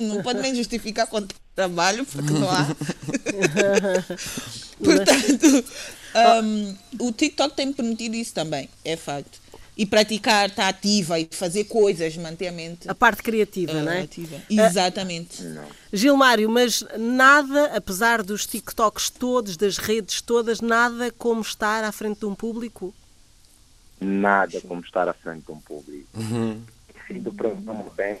Não 0.00 0.22
pode 0.22 0.40
nem 0.40 0.54
justificar 0.54 1.06
com 1.06 1.26
trabalho, 1.54 2.06
porque 2.06 2.32
não 2.32 2.50
há. 2.50 2.66
Portanto, 4.82 5.64
um, 6.42 6.76
o 7.06 7.12
TikTok 7.12 7.54
tem 7.54 7.72
permitido 7.72 8.14
isso 8.14 8.32
também, 8.34 8.68
é 8.84 8.96
facto. 8.96 9.38
E 9.76 9.86
praticar, 9.86 10.48
estar 10.48 10.64
tá 10.64 10.68
ativa 10.68 11.18
e 11.18 11.28
fazer 11.30 11.64
coisas, 11.64 12.16
manter 12.16 12.48
a 12.48 12.52
mente. 12.52 12.90
A 12.90 12.94
parte 12.94 13.22
criativa, 13.22 13.72
uh, 13.72 13.82
não 13.82 13.92
é? 13.92 14.02
Ativa. 14.02 14.36
Exatamente. 14.50 15.42
Uh, 15.42 15.62
Gilmário, 15.92 16.50
mas 16.50 16.84
nada, 16.98 17.76
apesar 17.76 18.22
dos 18.22 18.46
TikToks 18.46 19.08
todos, 19.10 19.56
das 19.56 19.78
redes 19.78 20.20
todas, 20.20 20.60
nada 20.60 21.10
como 21.12 21.40
estar 21.40 21.82
à 21.84 21.92
frente 21.92 22.20
de 22.20 22.26
um 22.26 22.34
público? 22.34 22.94
Nada 24.00 24.60
como 24.62 24.80
estar 24.82 25.08
à 25.08 25.14
frente 25.14 25.46
de 25.46 25.52
um 25.52 25.60
público. 25.60 26.08
Uhum. 26.14 26.62
Sido 27.06 27.32
provando 27.32 27.90
bem 27.94 28.18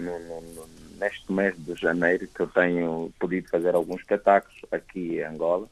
no, 0.00 0.18
no, 0.18 0.40
no, 0.40 0.68
neste 0.98 1.30
mês 1.32 1.56
de 1.56 1.74
janeiro 1.74 2.26
que 2.28 2.40
eu 2.40 2.46
tenho 2.48 3.12
podido 3.18 3.48
fazer 3.48 3.74
alguns 3.74 4.00
espetáculos 4.00 4.60
aqui 4.70 5.18
em 5.18 5.24
Angola 5.24 5.68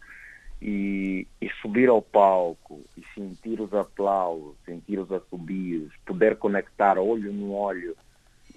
e, 0.60 1.26
e, 1.40 1.50
subir 1.60 1.88
ao 1.88 2.00
palco 2.00 2.82
e 2.96 3.04
sentir 3.14 3.60
os 3.60 3.72
aplausos, 3.74 4.56
sentir 4.64 4.98
os 4.98 5.10
assobios, 5.12 5.92
poder 6.06 6.36
conectar 6.36 6.98
olho 6.98 7.32
no 7.32 7.52
olho 7.52 7.96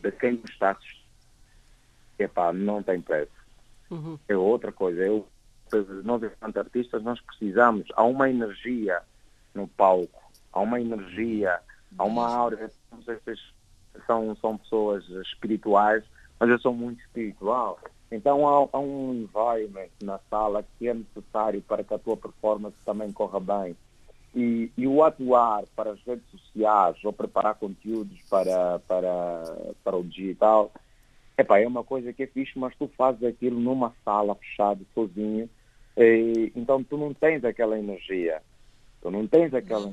de 0.01 0.11
quem 0.11 0.33
me 0.33 0.43
está 0.49 0.71
assistindo, 0.71 1.03
epá, 2.17 2.53
não 2.53 2.81
tem 2.81 3.01
preço. 3.01 3.31
Uhum. 3.89 4.17
É 4.27 4.37
outra 4.37 4.71
coisa. 4.71 5.01
Eu, 5.01 5.27
nós, 6.03 6.23
enquanto 6.23 6.57
artistas, 6.57 7.03
nós 7.03 7.19
precisamos, 7.19 7.87
há 7.95 8.03
uma 8.03 8.29
energia 8.29 9.01
no 9.53 9.67
palco, 9.67 10.31
há 10.53 10.61
uma 10.61 10.79
energia, 10.79 11.59
há 11.97 12.03
uma 12.05 12.27
aura, 12.27 12.71
são, 14.05 14.35
são 14.37 14.57
pessoas 14.57 15.07
espirituais, 15.09 16.03
mas 16.39 16.49
eu 16.49 16.59
sou 16.59 16.73
muito 16.73 17.01
espiritual 17.01 17.79
então 18.11 18.47
há, 18.47 18.67
há, 18.73 18.79
um 18.79 19.13
environment 19.13 19.89
na 20.01 20.19
sala 20.29 20.65
que 20.77 20.87
é 20.87 20.93
necessário 20.93 21.61
para 21.61 21.83
que 21.83 21.93
a 21.93 21.99
tua 21.99 22.17
performance 22.17 22.77
também 22.83 23.11
corra 23.11 23.39
bem. 23.39 23.75
E, 24.33 24.71
e 24.77 24.87
o 24.87 25.03
atuar 25.03 25.63
para 25.75 25.91
as 25.91 26.01
redes 26.03 26.25
sociais 26.29 26.97
ou 27.03 27.11
preparar 27.11 27.55
conteúdos 27.55 28.19
para, 28.29 28.79
para, 28.87 29.43
para 29.83 29.97
o 29.97 30.03
digital, 30.03 30.71
epá, 31.37 31.59
é 31.59 31.67
uma 31.67 31.83
coisa 31.83 32.13
que 32.13 32.23
é 32.23 32.27
fixe, 32.27 32.57
mas 32.57 32.75
tu 32.75 32.87
fazes 32.95 33.23
aquilo 33.23 33.59
numa 33.59 33.93
sala 34.05 34.35
fechada, 34.35 34.81
sozinho, 34.93 35.49
e, 35.97 36.51
então 36.55 36.83
tu 36.83 36.97
não 36.97 37.13
tens 37.13 37.43
aquela 37.43 37.77
energia. 37.77 38.41
Tu 39.01 39.09
não 39.09 39.25
tens 39.27 39.53
aquela 39.53 39.85
não, 39.85 39.91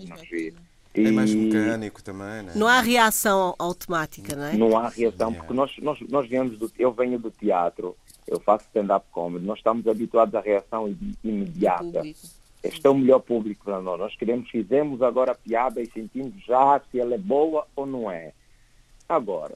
energia. 1.00 1.12
É 1.12 1.14
mais 1.14 1.34
mecânico 1.34 2.02
também, 2.02 2.42
né? 2.42 2.52
Não 2.54 2.66
há 2.66 2.80
reação 2.80 3.54
automática, 3.58 4.34
não 4.34 4.44
é? 4.44 4.56
Não 4.56 4.76
há 4.76 4.88
reação, 4.88 5.32
porque 5.32 5.52
nós, 5.52 5.72
nós, 5.78 5.98
nós 6.08 6.28
viemos 6.28 6.58
do, 6.58 6.70
eu 6.78 6.92
venho 6.92 7.18
do 7.18 7.30
teatro 7.30 7.96
eu 8.26 8.40
faço 8.40 8.64
stand-up 8.66 9.06
comedy, 9.12 9.46
nós 9.46 9.58
estamos 9.58 9.86
habituados 9.86 10.34
à 10.34 10.40
reação 10.40 10.92
imediata. 11.22 12.02
Este 12.62 12.86
é 12.86 12.90
o 12.90 12.94
melhor 12.94 13.20
público 13.20 13.64
para 13.64 13.80
nós. 13.80 13.98
Nós 14.00 14.16
queremos, 14.16 14.50
fizemos 14.50 15.00
agora 15.00 15.32
a 15.32 15.36
piada 15.36 15.80
e 15.80 15.86
sentimos 15.86 16.34
já 16.44 16.80
se 16.90 16.98
ela 16.98 17.14
é 17.14 17.18
boa 17.18 17.66
ou 17.76 17.86
não 17.86 18.10
é. 18.10 18.32
Agora, 19.08 19.54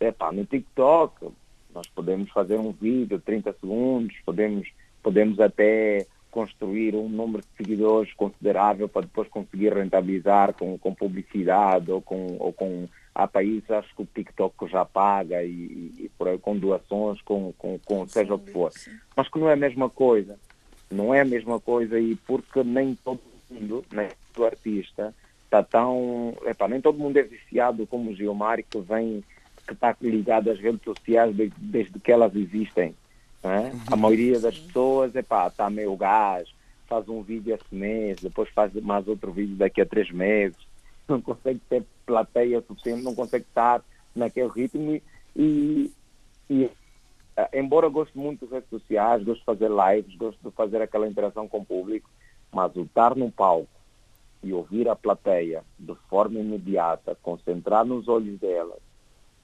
epá, 0.00 0.32
no 0.32 0.44
TikTok, 0.44 1.28
nós 1.72 1.86
podemos 1.86 2.28
fazer 2.30 2.58
um 2.58 2.72
vídeo, 2.72 3.20
30 3.20 3.54
segundos, 3.60 4.16
podemos, 4.26 4.68
podemos 5.00 5.38
até 5.38 6.06
construir 6.34 6.96
um 6.96 7.08
número 7.08 7.44
de 7.44 7.56
seguidores 7.56 8.12
considerável 8.14 8.88
para 8.88 9.02
depois 9.02 9.28
conseguir 9.28 9.72
rentabilizar 9.72 10.52
com, 10.52 10.76
com 10.76 10.92
publicidade 10.92 11.92
ou 11.92 12.02
com, 12.02 12.36
ou 12.40 12.52
com 12.52 12.88
há 13.14 13.28
países, 13.28 13.70
acho 13.70 13.94
que 13.94 14.02
o 14.02 14.08
TikTok 14.12 14.68
já 14.68 14.84
paga 14.84 15.44
e, 15.44 15.92
e, 15.96 16.10
por, 16.18 16.36
com 16.40 16.58
doações, 16.58 17.22
com, 17.22 17.52
com, 17.56 17.78
com 17.78 18.08
seja 18.08 18.34
o 18.34 18.38
que 18.40 18.50
for. 18.50 18.72
Mas 19.16 19.28
que 19.28 19.38
não 19.38 19.48
é 19.48 19.52
a 19.52 19.56
mesma 19.56 19.88
coisa. 19.88 20.36
Não 20.90 21.14
é 21.14 21.20
a 21.20 21.24
mesma 21.24 21.60
coisa 21.60 22.00
e 22.00 22.16
porque 22.16 22.64
nem 22.64 22.96
todo 22.96 23.20
mundo, 23.48 23.84
nem 23.92 24.08
do 24.34 24.44
artista 24.44 25.14
está 25.44 25.62
tão. 25.62 26.34
Epá, 26.44 26.66
nem 26.66 26.80
todo 26.80 26.98
mundo 26.98 27.16
é 27.16 27.22
viciado 27.22 27.86
como 27.86 28.10
o 28.10 28.14
Gilmar, 28.14 28.60
que 28.64 28.80
vem, 28.80 29.22
que 29.64 29.72
está 29.72 29.96
ligado 30.02 30.50
às 30.50 30.58
redes 30.58 30.82
sociais 30.82 31.32
desde, 31.32 31.56
desde 31.60 32.00
que 32.00 32.10
elas 32.10 32.34
existem. 32.34 32.92
É? 33.44 33.72
A 33.92 33.96
maioria 33.96 34.40
das 34.40 34.58
pessoas 34.58 35.14
está 35.14 35.68
meio 35.68 35.94
gás, 35.96 36.48
faz 36.86 37.06
um 37.10 37.22
vídeo 37.22 37.54
esse 37.54 37.74
mês, 37.74 38.18
depois 38.20 38.48
faz 38.48 38.72
mais 38.74 39.06
outro 39.06 39.30
vídeo 39.32 39.54
daqui 39.56 39.82
a 39.82 39.86
três 39.86 40.10
meses, 40.10 40.56
não 41.06 41.20
consegue 41.20 41.60
ter 41.68 41.84
plateia 42.06 42.62
suficiente, 42.62 43.02
não 43.02 43.14
consegue 43.14 43.44
estar 43.44 43.82
naquele 44.16 44.48
ritmo 44.48 44.98
e, 45.36 45.92
e 46.48 46.70
eh, 47.36 47.50
embora 47.52 47.88
goste 47.88 48.16
muito 48.16 48.46
de 48.46 48.52
redes 48.52 48.70
sociais, 48.70 49.22
gosto 49.22 49.40
de 49.40 49.44
fazer 49.44 49.70
lives, 49.70 50.16
gosto 50.16 50.38
de 50.42 50.50
fazer 50.54 50.80
aquela 50.80 51.06
interação 51.06 51.46
com 51.46 51.58
o 51.58 51.64
público, 51.64 52.08
mas 52.50 52.74
o 52.76 52.82
estar 52.82 53.14
num 53.14 53.30
palco 53.30 53.68
e 54.42 54.52
ouvir 54.52 54.88
a 54.88 54.96
plateia 54.96 55.64
de 55.78 55.94
forma 56.08 56.38
imediata, 56.38 57.16
concentrar 57.22 57.84
nos 57.84 58.08
olhos 58.08 58.38
dela, 58.38 58.76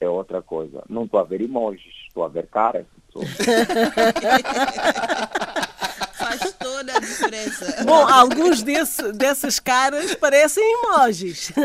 é 0.01 0.09
outra 0.09 0.42
coisa. 0.42 0.82
Não 0.88 1.05
estou 1.05 1.20
a 1.20 1.24
ver 1.24 1.40
emojis, 1.40 1.92
estou 2.09 2.24
a 2.24 2.28
ver 2.28 2.46
caras. 2.46 2.86
Faz 6.14 6.53
toda 6.59 6.96
a 6.96 7.01
diferença. 7.01 7.84
Bom, 7.84 8.07
alguns 8.07 8.62
desse, 8.62 9.12
dessas 9.12 9.59
caras 9.59 10.14
parecem 10.14 10.62
emojis. 10.74 11.53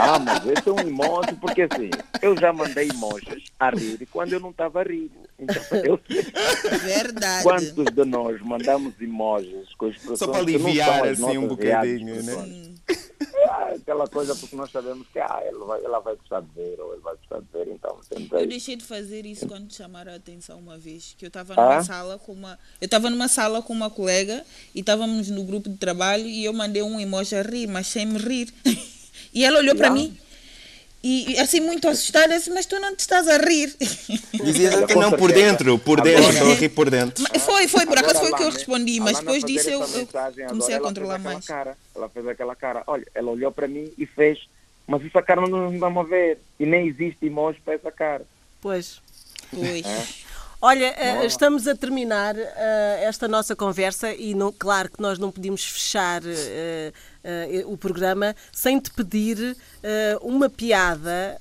Ah, 0.00 0.18
mas 0.18 0.46
esse 0.46 0.68
é 0.68 0.72
um 0.72 0.80
emoji, 0.80 1.34
porque 1.40 1.62
assim, 1.62 1.90
eu 2.22 2.36
já 2.36 2.52
mandei 2.52 2.88
emojis 2.88 3.44
a 3.58 3.70
rir 3.70 4.06
quando 4.10 4.32
eu 4.32 4.40
não 4.40 4.50
estava 4.50 4.80
a 4.80 4.82
rir. 4.82 5.10
Então, 5.38 5.62
eu 5.84 6.00
sei. 6.08 6.22
Verdade. 6.78 7.42
Quantos 7.42 7.84
de 7.84 8.04
nós 8.04 8.40
mandamos 8.40 8.94
emojis 9.00 9.74
com 9.76 9.88
expressões 9.88 10.18
Só 10.18 10.28
para 10.28 10.38
aliviar 10.38 11.08
assim 11.08 11.38
um 11.38 11.48
bocadinho, 11.48 12.22
né? 12.22 12.71
É 12.88 13.74
aquela 13.74 14.06
coisa 14.06 14.34
porque 14.34 14.54
nós 14.56 14.70
sabemos 14.70 15.06
que 15.08 15.18
ah, 15.18 15.40
ela, 15.44 15.64
vai, 15.64 15.84
ela 15.84 16.00
vai 16.00 16.16
gostar 16.16 16.40
de 16.40 16.48
ver 16.54 16.80
ou 16.80 16.92
ele 16.92 17.02
vai 17.02 17.14
gostar 17.16 17.40
de 17.40 17.46
ver, 17.52 17.68
então 17.68 18.00
Eu 18.32 18.46
deixei 18.46 18.76
de 18.76 18.84
fazer 18.84 19.24
isso 19.26 19.46
quando 19.46 19.68
te 19.68 19.74
chamaram 19.74 20.12
a 20.12 20.16
atenção 20.16 20.58
uma 20.58 20.78
vez, 20.78 21.14
que 21.16 21.24
eu 21.24 21.28
estava 21.28 21.54
numa 21.54 21.76
ah? 21.76 21.84
sala 21.84 22.18
com 22.18 22.32
uma. 22.32 22.58
Eu 22.80 22.86
estava 22.86 23.10
numa 23.10 23.28
sala 23.28 23.62
com 23.62 23.72
uma 23.72 23.90
colega 23.90 24.44
e 24.74 24.80
estávamos 24.80 25.28
no 25.30 25.44
grupo 25.44 25.68
de 25.68 25.76
trabalho 25.76 26.26
e 26.26 26.44
eu 26.44 26.52
mandei 26.52 26.82
um 26.82 26.98
emoji 26.98 27.34
a 27.36 27.42
rir, 27.42 27.66
mas 27.66 27.86
sem 27.86 28.06
me 28.06 28.18
rir. 28.18 28.52
e 29.32 29.44
ela 29.44 29.58
olhou 29.58 29.76
para 29.76 29.90
mim 29.90 30.16
e 31.02 31.38
assim 31.38 31.60
muito 31.60 31.88
assustada, 31.88 32.36
disse, 32.38 32.50
mas 32.50 32.64
tu 32.64 32.78
não 32.78 32.94
te 32.94 33.00
estás 33.00 33.26
a 33.26 33.36
rir. 33.38 33.74
Dizia 34.32 34.86
que 34.86 34.94
não 34.94 35.10
por 35.12 35.32
dentro, 35.32 35.78
por 35.78 36.00
dentro, 36.00 36.30
estou 36.30 36.52
a 36.52 36.54
rir 36.54 36.68
por 36.68 36.88
dentro. 36.88 37.24
Foi, 37.40 37.66
foi, 37.66 37.86
por 37.86 37.98
acaso 37.98 38.20
foi 38.20 38.30
o 38.30 38.36
que 38.36 38.42
eu 38.42 38.50
respondi, 38.50 39.00
mas 39.00 39.18
depois 39.18 39.42
disso 39.42 39.68
eu, 39.68 39.80
eu 39.80 40.08
comecei 40.48 40.74
a 40.74 40.80
controlar 40.80 41.18
mais. 41.18 41.44
Cara, 41.44 41.76
ela 41.94 42.08
fez 42.08 42.26
aquela 42.28 42.54
cara, 42.54 42.84
olha, 42.86 43.06
ela 43.14 43.32
olhou 43.32 43.50
para 43.50 43.66
mim 43.66 43.92
e 43.98 44.06
fez, 44.06 44.46
mas 44.86 45.04
essa 45.04 45.20
cara 45.20 45.40
não 45.40 45.76
dá 45.76 45.86
a 45.88 46.02
ver. 46.04 46.38
E 46.60 46.64
nem 46.64 46.86
existe 46.86 47.26
emoji 47.26 47.60
para 47.64 47.74
essa 47.74 47.90
cara. 47.90 48.24
Pois. 48.60 49.00
Pois. 49.50 49.84
É? 49.84 50.21
Olha, 50.64 50.94
uh, 50.94 51.26
estamos 51.26 51.66
a 51.66 51.74
terminar 51.74 52.36
uh, 52.36 52.38
esta 53.00 53.26
nossa 53.26 53.56
conversa 53.56 54.14
e, 54.14 54.32
não, 54.32 54.52
claro, 54.52 54.88
que 54.92 55.02
nós 55.02 55.18
não 55.18 55.32
podíamos 55.32 55.64
fechar 55.64 56.22
uh, 56.22 57.72
o 57.72 57.76
programa 57.76 58.32
sem 58.52 58.78
te 58.78 58.90
pedir 58.92 59.56
uma 60.20 60.50
piada 60.50 61.40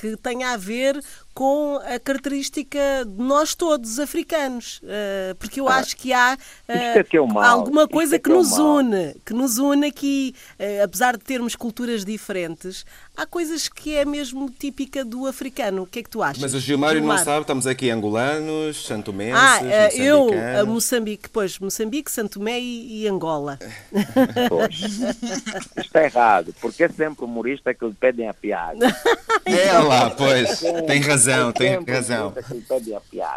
que 0.00 0.16
tenha 0.16 0.52
a 0.52 0.56
ver 0.56 1.02
com 1.34 1.80
a 1.84 1.98
característica 1.98 2.78
de 3.06 3.22
nós 3.22 3.54
todos 3.54 3.98
africanos, 3.98 4.80
uh, 4.82 5.34
porque 5.36 5.60
eu 5.60 5.68
ah, 5.68 5.76
acho 5.76 5.96
que 5.96 6.12
há 6.12 6.36
uh, 6.36 6.72
é 6.72 6.98
é 6.98 7.46
alguma 7.46 7.88
coisa 7.88 8.18
que, 8.18 8.24
que, 8.24 8.30
nos 8.30 8.58
une, 8.58 9.14
que 9.24 9.32
nos 9.32 9.58
une 9.58 9.86
aqui, 9.86 10.34
uh, 10.60 10.84
apesar 10.84 11.16
de 11.16 11.24
termos 11.24 11.56
culturas 11.56 12.04
diferentes, 12.04 12.84
há 13.16 13.26
coisas 13.26 13.68
que 13.68 13.96
é 13.96 14.04
mesmo 14.04 14.50
típica 14.50 15.04
do 15.04 15.26
africano. 15.26 15.82
O 15.82 15.86
que 15.86 16.00
é 16.00 16.02
que 16.02 16.10
tu 16.10 16.22
achas? 16.22 16.42
Mas 16.42 16.54
o 16.54 16.60
Gilmário 16.60 17.00
Gilmar? 17.00 17.18
não 17.18 17.24
sabe, 17.24 17.40
estamos 17.40 17.66
aqui 17.66 17.90
angolanos, 17.90 18.84
santomenses, 18.86 19.40
Ah, 19.40 19.88
eu, 19.94 20.28
a 20.60 20.64
Moçambique, 20.64 21.28
pois, 21.28 21.58
Moçambique, 21.58 22.10
Santomé 22.10 22.60
e, 22.60 23.02
e 23.02 23.08
Angola. 23.08 23.58
Pois, 24.48 24.80
está 25.76 26.04
errado, 26.04 26.54
porque 26.60 26.84
é 26.84 26.88
sempre 26.88 27.24
o 27.24 27.26
humorista 27.26 27.72
que 27.72 27.84
lhe 27.84 27.94
pedem 27.94 28.28
a 28.28 28.34
piada. 28.34 28.86
É 29.44 29.76
lá, 29.78 30.08
pois, 30.10 30.62
tem 30.86 31.00
razão 31.00 31.22
razão, 31.22 31.52
tem 31.52 31.84
razão. 31.84 32.34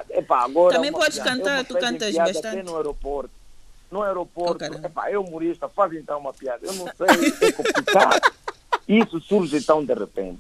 Epá, 0.10 0.44
agora 0.44 0.76
Também 0.76 0.92
podes 0.92 1.20
cantar, 1.20 1.64
tu 1.66 1.78
cantas 1.78 2.16
bastante. 2.16 2.64
no 2.64 2.76
aeroporto. 2.76 3.32
No 3.92 4.02
aeroporto, 4.02 4.66
oh, 4.66 4.86
epá, 4.86 5.12
eu 5.12 5.22
humorista, 5.22 5.70
faz 5.70 5.94
então 5.94 6.20
uma 6.20 6.34
piada. 6.34 6.60
Eu 6.64 6.74
não 6.74 6.86
sei, 6.86 7.48
é 7.48 7.52
complicado. 7.52 8.35
Isso 8.88 9.20
surge 9.22 9.58
então 9.58 9.84
de 9.84 9.94
repente. 9.94 10.40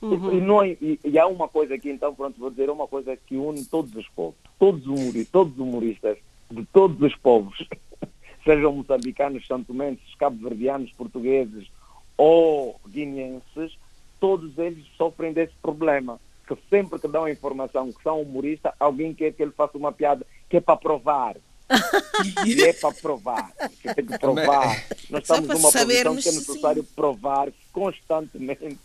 Uhum. 0.00 0.36
E, 0.36 0.40
não, 0.40 0.64
e, 0.64 0.98
e, 1.04 1.18
há 1.18 1.26
uma 1.26 1.46
coisa 1.46 1.74
aqui, 1.74 1.88
então, 1.88 2.12
pronto, 2.12 2.38
vou 2.38 2.50
dizer 2.50 2.68
uma 2.68 2.88
coisa 2.88 3.16
que 3.16 3.36
une 3.36 3.64
todos 3.64 3.94
os 3.94 4.08
povos, 4.08 4.34
todos 4.58 4.82
os 4.82 4.88
humoristas, 4.88 5.28
todos 5.30 5.52
os 5.52 5.58
humoristas 5.60 6.18
de 6.50 6.64
todos 6.66 7.00
os 7.00 7.14
povos, 7.16 7.68
sejam 8.44 8.72
moçambicanos, 8.72 9.46
santomenses, 9.46 10.14
cabo-verdianos, 10.16 10.90
portugueses 10.92 11.70
ou 12.16 12.80
guineenses, 12.88 13.78
todos 14.18 14.58
eles 14.58 14.84
sofrem 14.96 15.32
desse 15.32 15.54
problema 15.62 16.18
que 16.46 16.56
sempre 16.68 16.98
que 16.98 17.08
dão 17.08 17.24
a 17.24 17.30
informação 17.30 17.92
que 17.92 18.02
são 18.02 18.20
humorista, 18.20 18.74
alguém 18.78 19.14
quer 19.14 19.32
que 19.32 19.42
ele 19.42 19.52
faça 19.52 19.78
uma 19.78 19.92
piada 19.92 20.26
que 20.48 20.56
é 20.56 20.60
para 20.60 20.76
provar. 20.76 21.36
e 22.46 22.62
é 22.62 22.72
para 22.72 22.92
provar. 22.92 23.52
Que 23.80 23.94
tem 23.94 24.04
que 24.04 24.18
provar. 24.18 24.84
Nós 25.08 25.22
estamos 25.22 25.48
numa 25.48 25.72
posição 25.72 26.16
que 26.16 26.28
é 26.28 26.32
necessário 26.32 26.82
sim. 26.82 26.88
provar 26.94 27.52
constantemente 27.72 28.76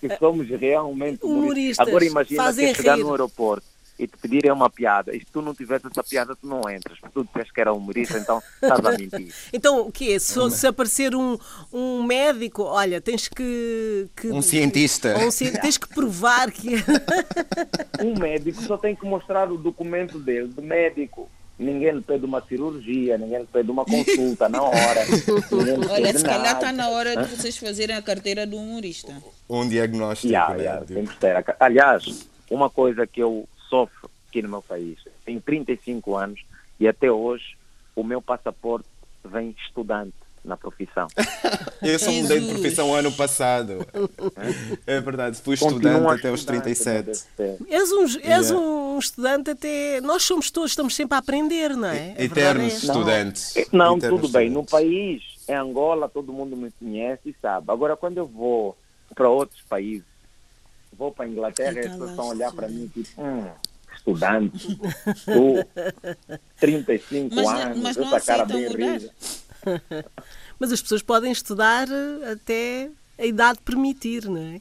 que 0.00 0.16
somos 0.18 0.48
realmente 0.48 1.24
humoristas. 1.24 1.86
Agora 1.86 2.04
imagina 2.04 2.52
que 2.52 2.74
chegar 2.74 2.96
no 2.98 3.10
aeroporto 3.10 3.74
e 3.98 4.06
te 4.06 4.16
pedirem 4.16 4.50
uma 4.50 4.68
piada, 4.68 5.14
e 5.14 5.20
se 5.20 5.26
tu 5.26 5.40
não 5.40 5.54
tivesse 5.54 5.86
essa 5.86 6.02
piada, 6.02 6.34
tu 6.34 6.46
não 6.46 6.68
entras. 6.68 6.98
Tu 7.12 7.24
disseste 7.24 7.52
que 7.52 7.60
era 7.60 7.72
humorista, 7.72 8.18
então 8.18 8.42
estás 8.60 8.84
a 8.84 8.90
mentir. 8.90 9.32
então, 9.52 9.86
o 9.86 9.92
quê? 9.92 10.18
Se, 10.18 10.50
se 10.50 10.66
aparecer 10.66 11.14
um, 11.14 11.38
um 11.72 12.02
médico, 12.02 12.62
olha, 12.62 13.00
tens 13.00 13.28
que. 13.28 14.08
que 14.16 14.28
um 14.28 14.42
cientista. 14.42 15.14
Um, 15.16 15.30
tens 15.60 15.78
que 15.78 15.88
provar 15.88 16.50
que. 16.50 16.74
um 18.02 18.18
médico 18.18 18.60
só 18.62 18.76
tem 18.76 18.96
que 18.96 19.06
mostrar 19.06 19.50
o 19.50 19.56
documento 19.56 20.18
dele, 20.18 20.48
de 20.48 20.60
médico. 20.60 21.30
Ninguém 21.58 21.92
lhe 21.92 22.00
pede 22.00 22.24
uma 22.24 22.40
cirurgia, 22.40 23.16
ninguém 23.16 23.40
lhe 23.40 23.46
pede 23.46 23.70
uma 23.70 23.84
consulta 23.84 24.48
na 24.48 24.62
hora. 24.62 25.00
Olha, 25.90 26.18
se 26.18 26.24
calhar 26.24 26.54
está 26.54 26.72
na 26.72 26.88
hora 26.88 27.16
de 27.22 27.28
vocês 27.28 27.56
fazerem 27.56 27.94
a 27.94 28.02
carteira 28.02 28.44
do 28.44 28.56
humorista. 28.56 29.14
Um 29.48 29.68
diagnóstico. 29.68 30.32
Yeah, 30.32 30.54
yeah, 30.56 30.84
tem 30.84 31.06
que 31.06 31.16
ter. 31.16 31.44
Aliás, 31.60 32.26
uma 32.50 32.68
coisa 32.68 33.06
que 33.06 33.20
eu 33.20 33.48
sofro 33.68 34.10
aqui 34.28 34.42
no 34.42 34.48
meu 34.48 34.62
país. 34.62 34.98
Tenho 35.24 35.40
35 35.40 36.16
anos 36.16 36.40
e 36.80 36.88
até 36.88 37.10
hoje 37.10 37.56
o 37.94 38.02
meu 38.02 38.20
passaporte 38.20 38.88
vem 39.24 39.54
estudante 39.64 40.23
na 40.44 40.56
profissão. 40.56 41.08
Eu 41.82 41.98
só 41.98 42.10
mudei 42.10 42.40
de 42.40 42.48
profissão 42.48 42.94
ano 42.94 43.10
passado. 43.12 43.86
É 44.86 45.00
verdade, 45.00 45.40
fui 45.40 45.54
estudante 45.54 46.06
até 46.06 46.30
os 46.30 46.44
37. 46.44 47.24
És 47.68 47.92
um, 47.92 48.02
és 48.04 48.50
yeah. 48.50 48.56
um 48.56 48.98
estudante 48.98 49.50
até. 49.50 50.00
Nós 50.00 50.22
somos 50.22 50.50
todos, 50.50 50.72
estamos 50.72 50.94
sempre 50.94 51.14
a 51.16 51.18
aprender, 51.18 51.76
não 51.76 51.88
é? 51.88 52.14
é 52.16 52.24
Eternos 52.24 52.82
estudantes. 52.82 53.54
Não, 53.72 53.90
não 53.90 53.96
Eternos 53.96 54.20
tudo 54.20 54.32
bem. 54.32 54.50
No 54.50 54.64
país, 54.64 55.22
em 55.48 55.54
Angola, 55.54 56.08
todo 56.08 56.32
mundo 56.32 56.56
me 56.56 56.70
conhece 56.72 57.30
e 57.30 57.36
sabe. 57.40 57.70
Agora, 57.70 57.96
quando 57.96 58.18
eu 58.18 58.26
vou 58.26 58.76
para 59.14 59.28
outros 59.28 59.62
países, 59.62 60.04
vou 60.96 61.10
para 61.10 61.24
a 61.24 61.28
Inglaterra 61.28 61.76
e 61.76 61.78
as 61.80 61.92
pessoas 61.92 62.10
estão 62.10 62.24
a 62.24 62.28
olhar 62.28 62.52
para 62.52 62.68
mim 62.68 62.90
tipo, 62.92 63.20
hum, 63.20 63.46
estudante, 63.96 64.78
tu, 65.24 66.38
35 66.60 67.34
mas, 67.34 67.48
anos, 67.48 67.78
mas 67.80 67.96
essa 67.96 68.20
cara 68.20 68.44
bem 68.44 68.68
rija. 68.68 69.10
Mas 70.58 70.72
as 70.72 70.80
pessoas 70.80 71.02
podem 71.02 71.32
estudar 71.32 71.86
até 72.32 72.90
a 73.18 73.26
idade 73.26 73.58
permitir, 73.64 74.24
não 74.24 74.38
é? 74.38 74.60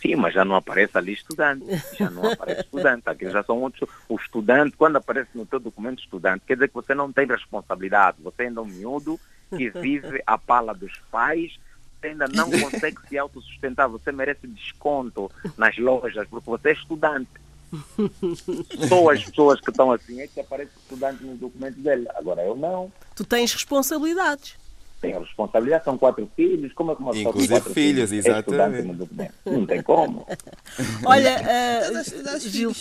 Sim, 0.00 0.16
mas 0.16 0.34
já 0.34 0.44
não 0.44 0.54
aparece 0.54 0.98
ali 0.98 1.14
estudante. 1.14 1.64
Já 1.98 2.10
não 2.10 2.30
aparece 2.30 2.60
estudante. 2.60 3.04
Aqui 3.06 3.30
já 3.30 3.42
são 3.42 3.58
outros. 3.62 3.88
O 4.06 4.16
estudante, 4.16 4.76
quando 4.76 4.96
aparece 4.96 5.30
no 5.34 5.46
teu 5.46 5.58
documento 5.58 6.00
estudante, 6.00 6.44
quer 6.46 6.54
dizer 6.54 6.68
que 6.68 6.74
você 6.74 6.94
não 6.94 7.10
tem 7.10 7.26
responsabilidade. 7.26 8.18
Você 8.20 8.42
ainda 8.42 8.60
é 8.60 8.62
um 8.62 8.66
miúdo 8.66 9.18
que 9.56 9.70
vive 9.80 10.22
a 10.26 10.36
pala 10.36 10.74
dos 10.74 10.92
pais 11.10 11.58
você 12.04 12.08
ainda 12.08 12.28
não 12.28 12.50
consegue 12.60 12.98
se 13.08 13.18
autossustentar, 13.18 13.88
você 13.88 14.12
merece 14.12 14.46
desconto 14.46 15.30
nas 15.56 15.76
lojas, 15.78 16.28
porque 16.28 16.50
você 16.50 16.70
é 16.70 16.72
estudante. 16.72 17.30
Só 18.88 19.10
as 19.10 19.24
pessoas 19.24 19.60
que 19.60 19.70
estão 19.70 19.92
assim 19.92 20.20
é 20.20 20.26
que 20.26 20.40
aparece 20.40 20.70
estudante 20.78 21.24
no 21.24 21.36
documento 21.36 21.78
dele. 21.80 22.06
Agora 22.14 22.42
eu 22.42 22.56
não. 22.56 22.92
Tu 23.14 23.24
tens 23.24 23.52
responsabilidades. 23.52 24.56
Tenho 25.00 25.20
responsabilidade, 25.20 25.84
são 25.84 25.98
quatro 25.98 26.28
filhos, 26.34 26.72
como 26.72 26.92
é 26.92 26.94
que 26.94 27.02
uma 27.02 27.12
pessoa 27.12 27.28
Inclusive 27.28 27.52
quatro 27.52 27.74
filhos, 27.74 28.10
filhos 28.10 28.26
exatamente. 28.26 29.08
É 29.18 29.50
não 29.50 29.66
tem 29.66 29.82
como. 29.82 30.26
Olha, 31.04 31.36
uh, 31.42 32.40
Gil, 32.40 32.72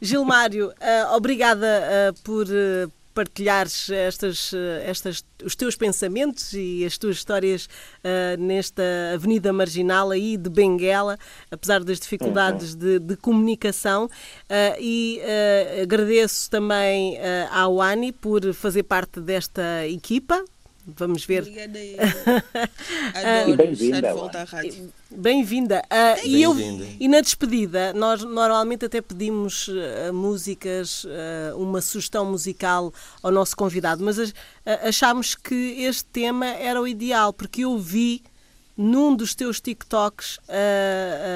Gilmário, 0.00 0.68
uh, 0.68 1.14
obrigada 1.16 1.66
uh, 2.12 2.22
por 2.22 2.46
partilhares 3.14 3.88
estas, 3.90 4.52
estas, 4.84 5.24
os 5.44 5.54
teus 5.54 5.76
pensamentos 5.76 6.52
e 6.52 6.84
as 6.84 6.98
tuas 6.98 7.16
histórias 7.16 7.66
uh, 7.66 8.40
nesta 8.40 8.82
Avenida 9.14 9.52
Marginal 9.52 10.10
aí 10.10 10.36
de 10.36 10.50
Benguela, 10.50 11.16
apesar 11.50 11.84
das 11.84 12.00
dificuldades 12.00 12.74
de, 12.74 12.98
de 12.98 13.16
comunicação. 13.16 14.06
Uh, 14.06 14.10
e 14.80 15.20
uh, 15.22 15.82
agradeço 15.82 16.50
também 16.50 17.18
ao 17.50 17.80
Ani 17.80 18.12
por 18.12 18.52
fazer 18.52 18.82
parte 18.82 19.20
desta 19.20 19.86
equipa, 19.86 20.44
Vamos 20.86 21.24
ver. 21.24 21.42
Obrigada. 21.42 21.78
Adoro 23.42 23.56
bem-vinda. 23.56 24.14
volta 24.14 24.40
à 24.40 24.44
rádio. 24.44 24.92
Bem-vinda. 25.10 25.82
Uh, 25.84 26.26
e, 26.26 26.42
eu, 26.42 26.54
e 27.00 27.08
na 27.08 27.22
despedida, 27.22 27.94
nós 27.94 28.22
normalmente 28.22 28.84
até 28.84 29.00
pedimos 29.00 29.68
uh, 29.68 30.12
músicas, 30.12 31.04
uh, 31.04 31.56
uma 31.56 31.80
sugestão 31.80 32.26
musical 32.26 32.92
ao 33.22 33.30
nosso 33.30 33.56
convidado, 33.56 34.04
mas 34.04 34.34
achámos 34.86 35.34
que 35.34 35.54
este 35.84 36.04
tema 36.06 36.46
era 36.46 36.80
o 36.80 36.86
ideal, 36.86 37.32
porque 37.32 37.64
eu 37.64 37.78
vi 37.78 38.22
num 38.76 39.16
dos 39.16 39.34
teus 39.34 39.60
TikToks, 39.60 40.38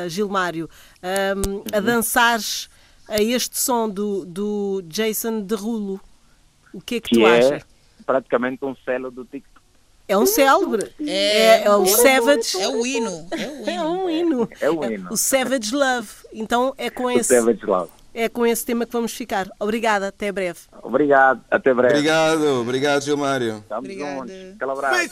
Gilmário, 0.08 0.68
um, 1.02 1.62
a 1.72 1.78
uhum. 1.78 1.84
dançares 1.84 2.68
a 3.08 3.22
este 3.22 3.58
som 3.58 3.88
do, 3.88 4.24
do 4.26 4.82
Jason 4.88 5.40
Derulo. 5.40 6.00
O 6.72 6.80
que 6.80 6.96
é 6.96 7.00
que, 7.00 7.10
que 7.10 7.14
tu 7.14 7.26
é... 7.26 7.38
achas? 7.38 7.77
Praticamente 8.08 8.64
um 8.64 8.74
selo 8.86 9.10
do 9.10 9.22
TikTok. 9.26 9.60
É 10.08 10.16
um 10.16 10.24
célebre. 10.24 10.90
É, 11.06 11.60
é, 11.60 11.64
é 11.64 11.70
o 11.70 11.84
Savage. 11.84 12.58
É 12.58 12.66
o 12.66 12.86
hino. 12.86 13.28
É, 13.30 13.36
o 13.36 13.68
hino. 13.68 13.70
é 13.70 13.82
um 13.82 14.10
hino. 14.10 14.48
É 14.62 14.70
o 14.70 14.84
hino. 14.90 15.08
O 15.12 15.16
Savage 15.18 15.74
Love. 15.74 16.08
Então 16.32 16.72
é 16.78 16.88
com 16.88 17.10
esse. 17.10 17.34
O 17.34 17.40
Savage 17.40 17.66
Love. 17.66 17.90
É 18.14 18.26
com 18.26 18.46
esse 18.46 18.64
tema 18.64 18.86
que 18.86 18.92
vamos 18.92 19.12
ficar. 19.12 19.46
Obrigada, 19.60 20.08
até 20.08 20.32
breve. 20.32 20.60
Obrigado, 20.82 21.44
até 21.50 21.74
breve. 21.74 21.94
Obrigado, 21.94 22.60
obrigado, 22.62 23.02
Gilmário. 23.02 23.58
Estamos 23.58 23.94
juntos. 23.94 24.34
Aquele 24.56 24.72
abraço. 24.72 25.10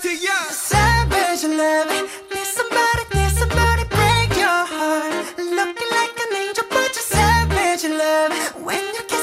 Savage 0.50 1.46
love, 1.46 2.08
there's 2.30 2.48
somebody, 2.48 3.04
there's 3.12 3.32
somebody 3.38 3.84
break 3.90 4.40
your 4.40 4.48
heart. 4.48 5.38
Looking 5.38 5.90
like 5.90 6.18
an 6.18 6.36
angel, 6.36 6.64
but 6.70 6.94
you're 6.94 7.04
savage 7.04 7.86
love. 7.86 8.64
When 8.64 8.82
you 8.94 9.15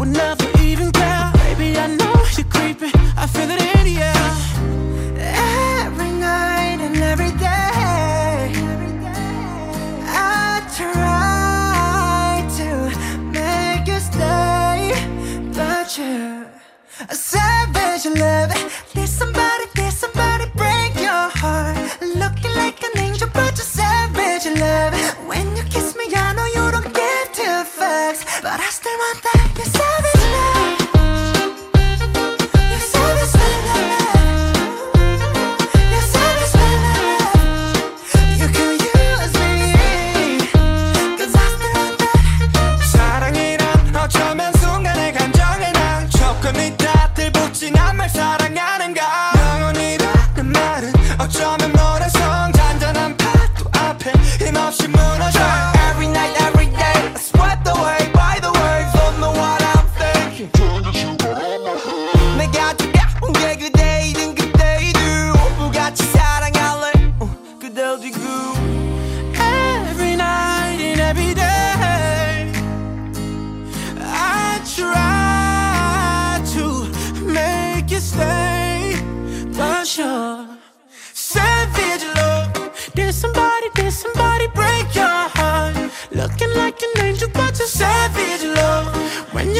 When 0.00 0.14
love 0.14 0.39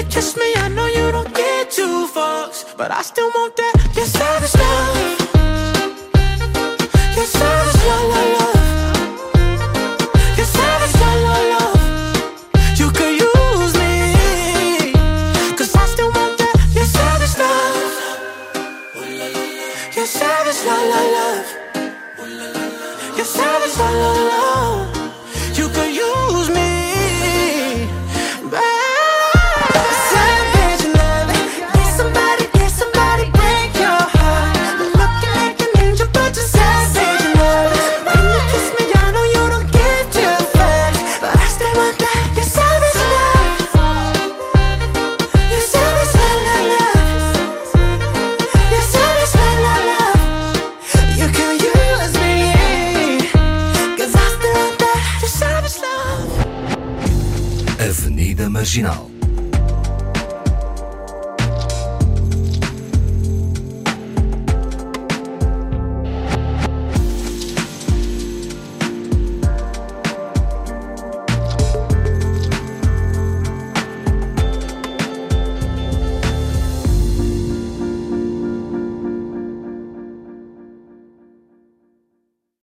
you 0.01 0.07
kiss 0.09 0.37
me 0.37 0.53
I 0.57 0.69
know 0.69 0.87
you 0.87 1.13
don't 1.13 1.33
get 1.35 1.71
two 1.71 2.07
fucks 2.15 2.77
But 2.77 2.91
I 2.91 3.03
still 3.03 3.29
want 3.35 3.57
that, 3.57 3.75
your 3.95 4.07
savage 4.07 4.55
love 4.55 4.97
Your 7.17 7.27
savage 7.27 7.83
love, 7.89 8.09
love, 8.11 8.60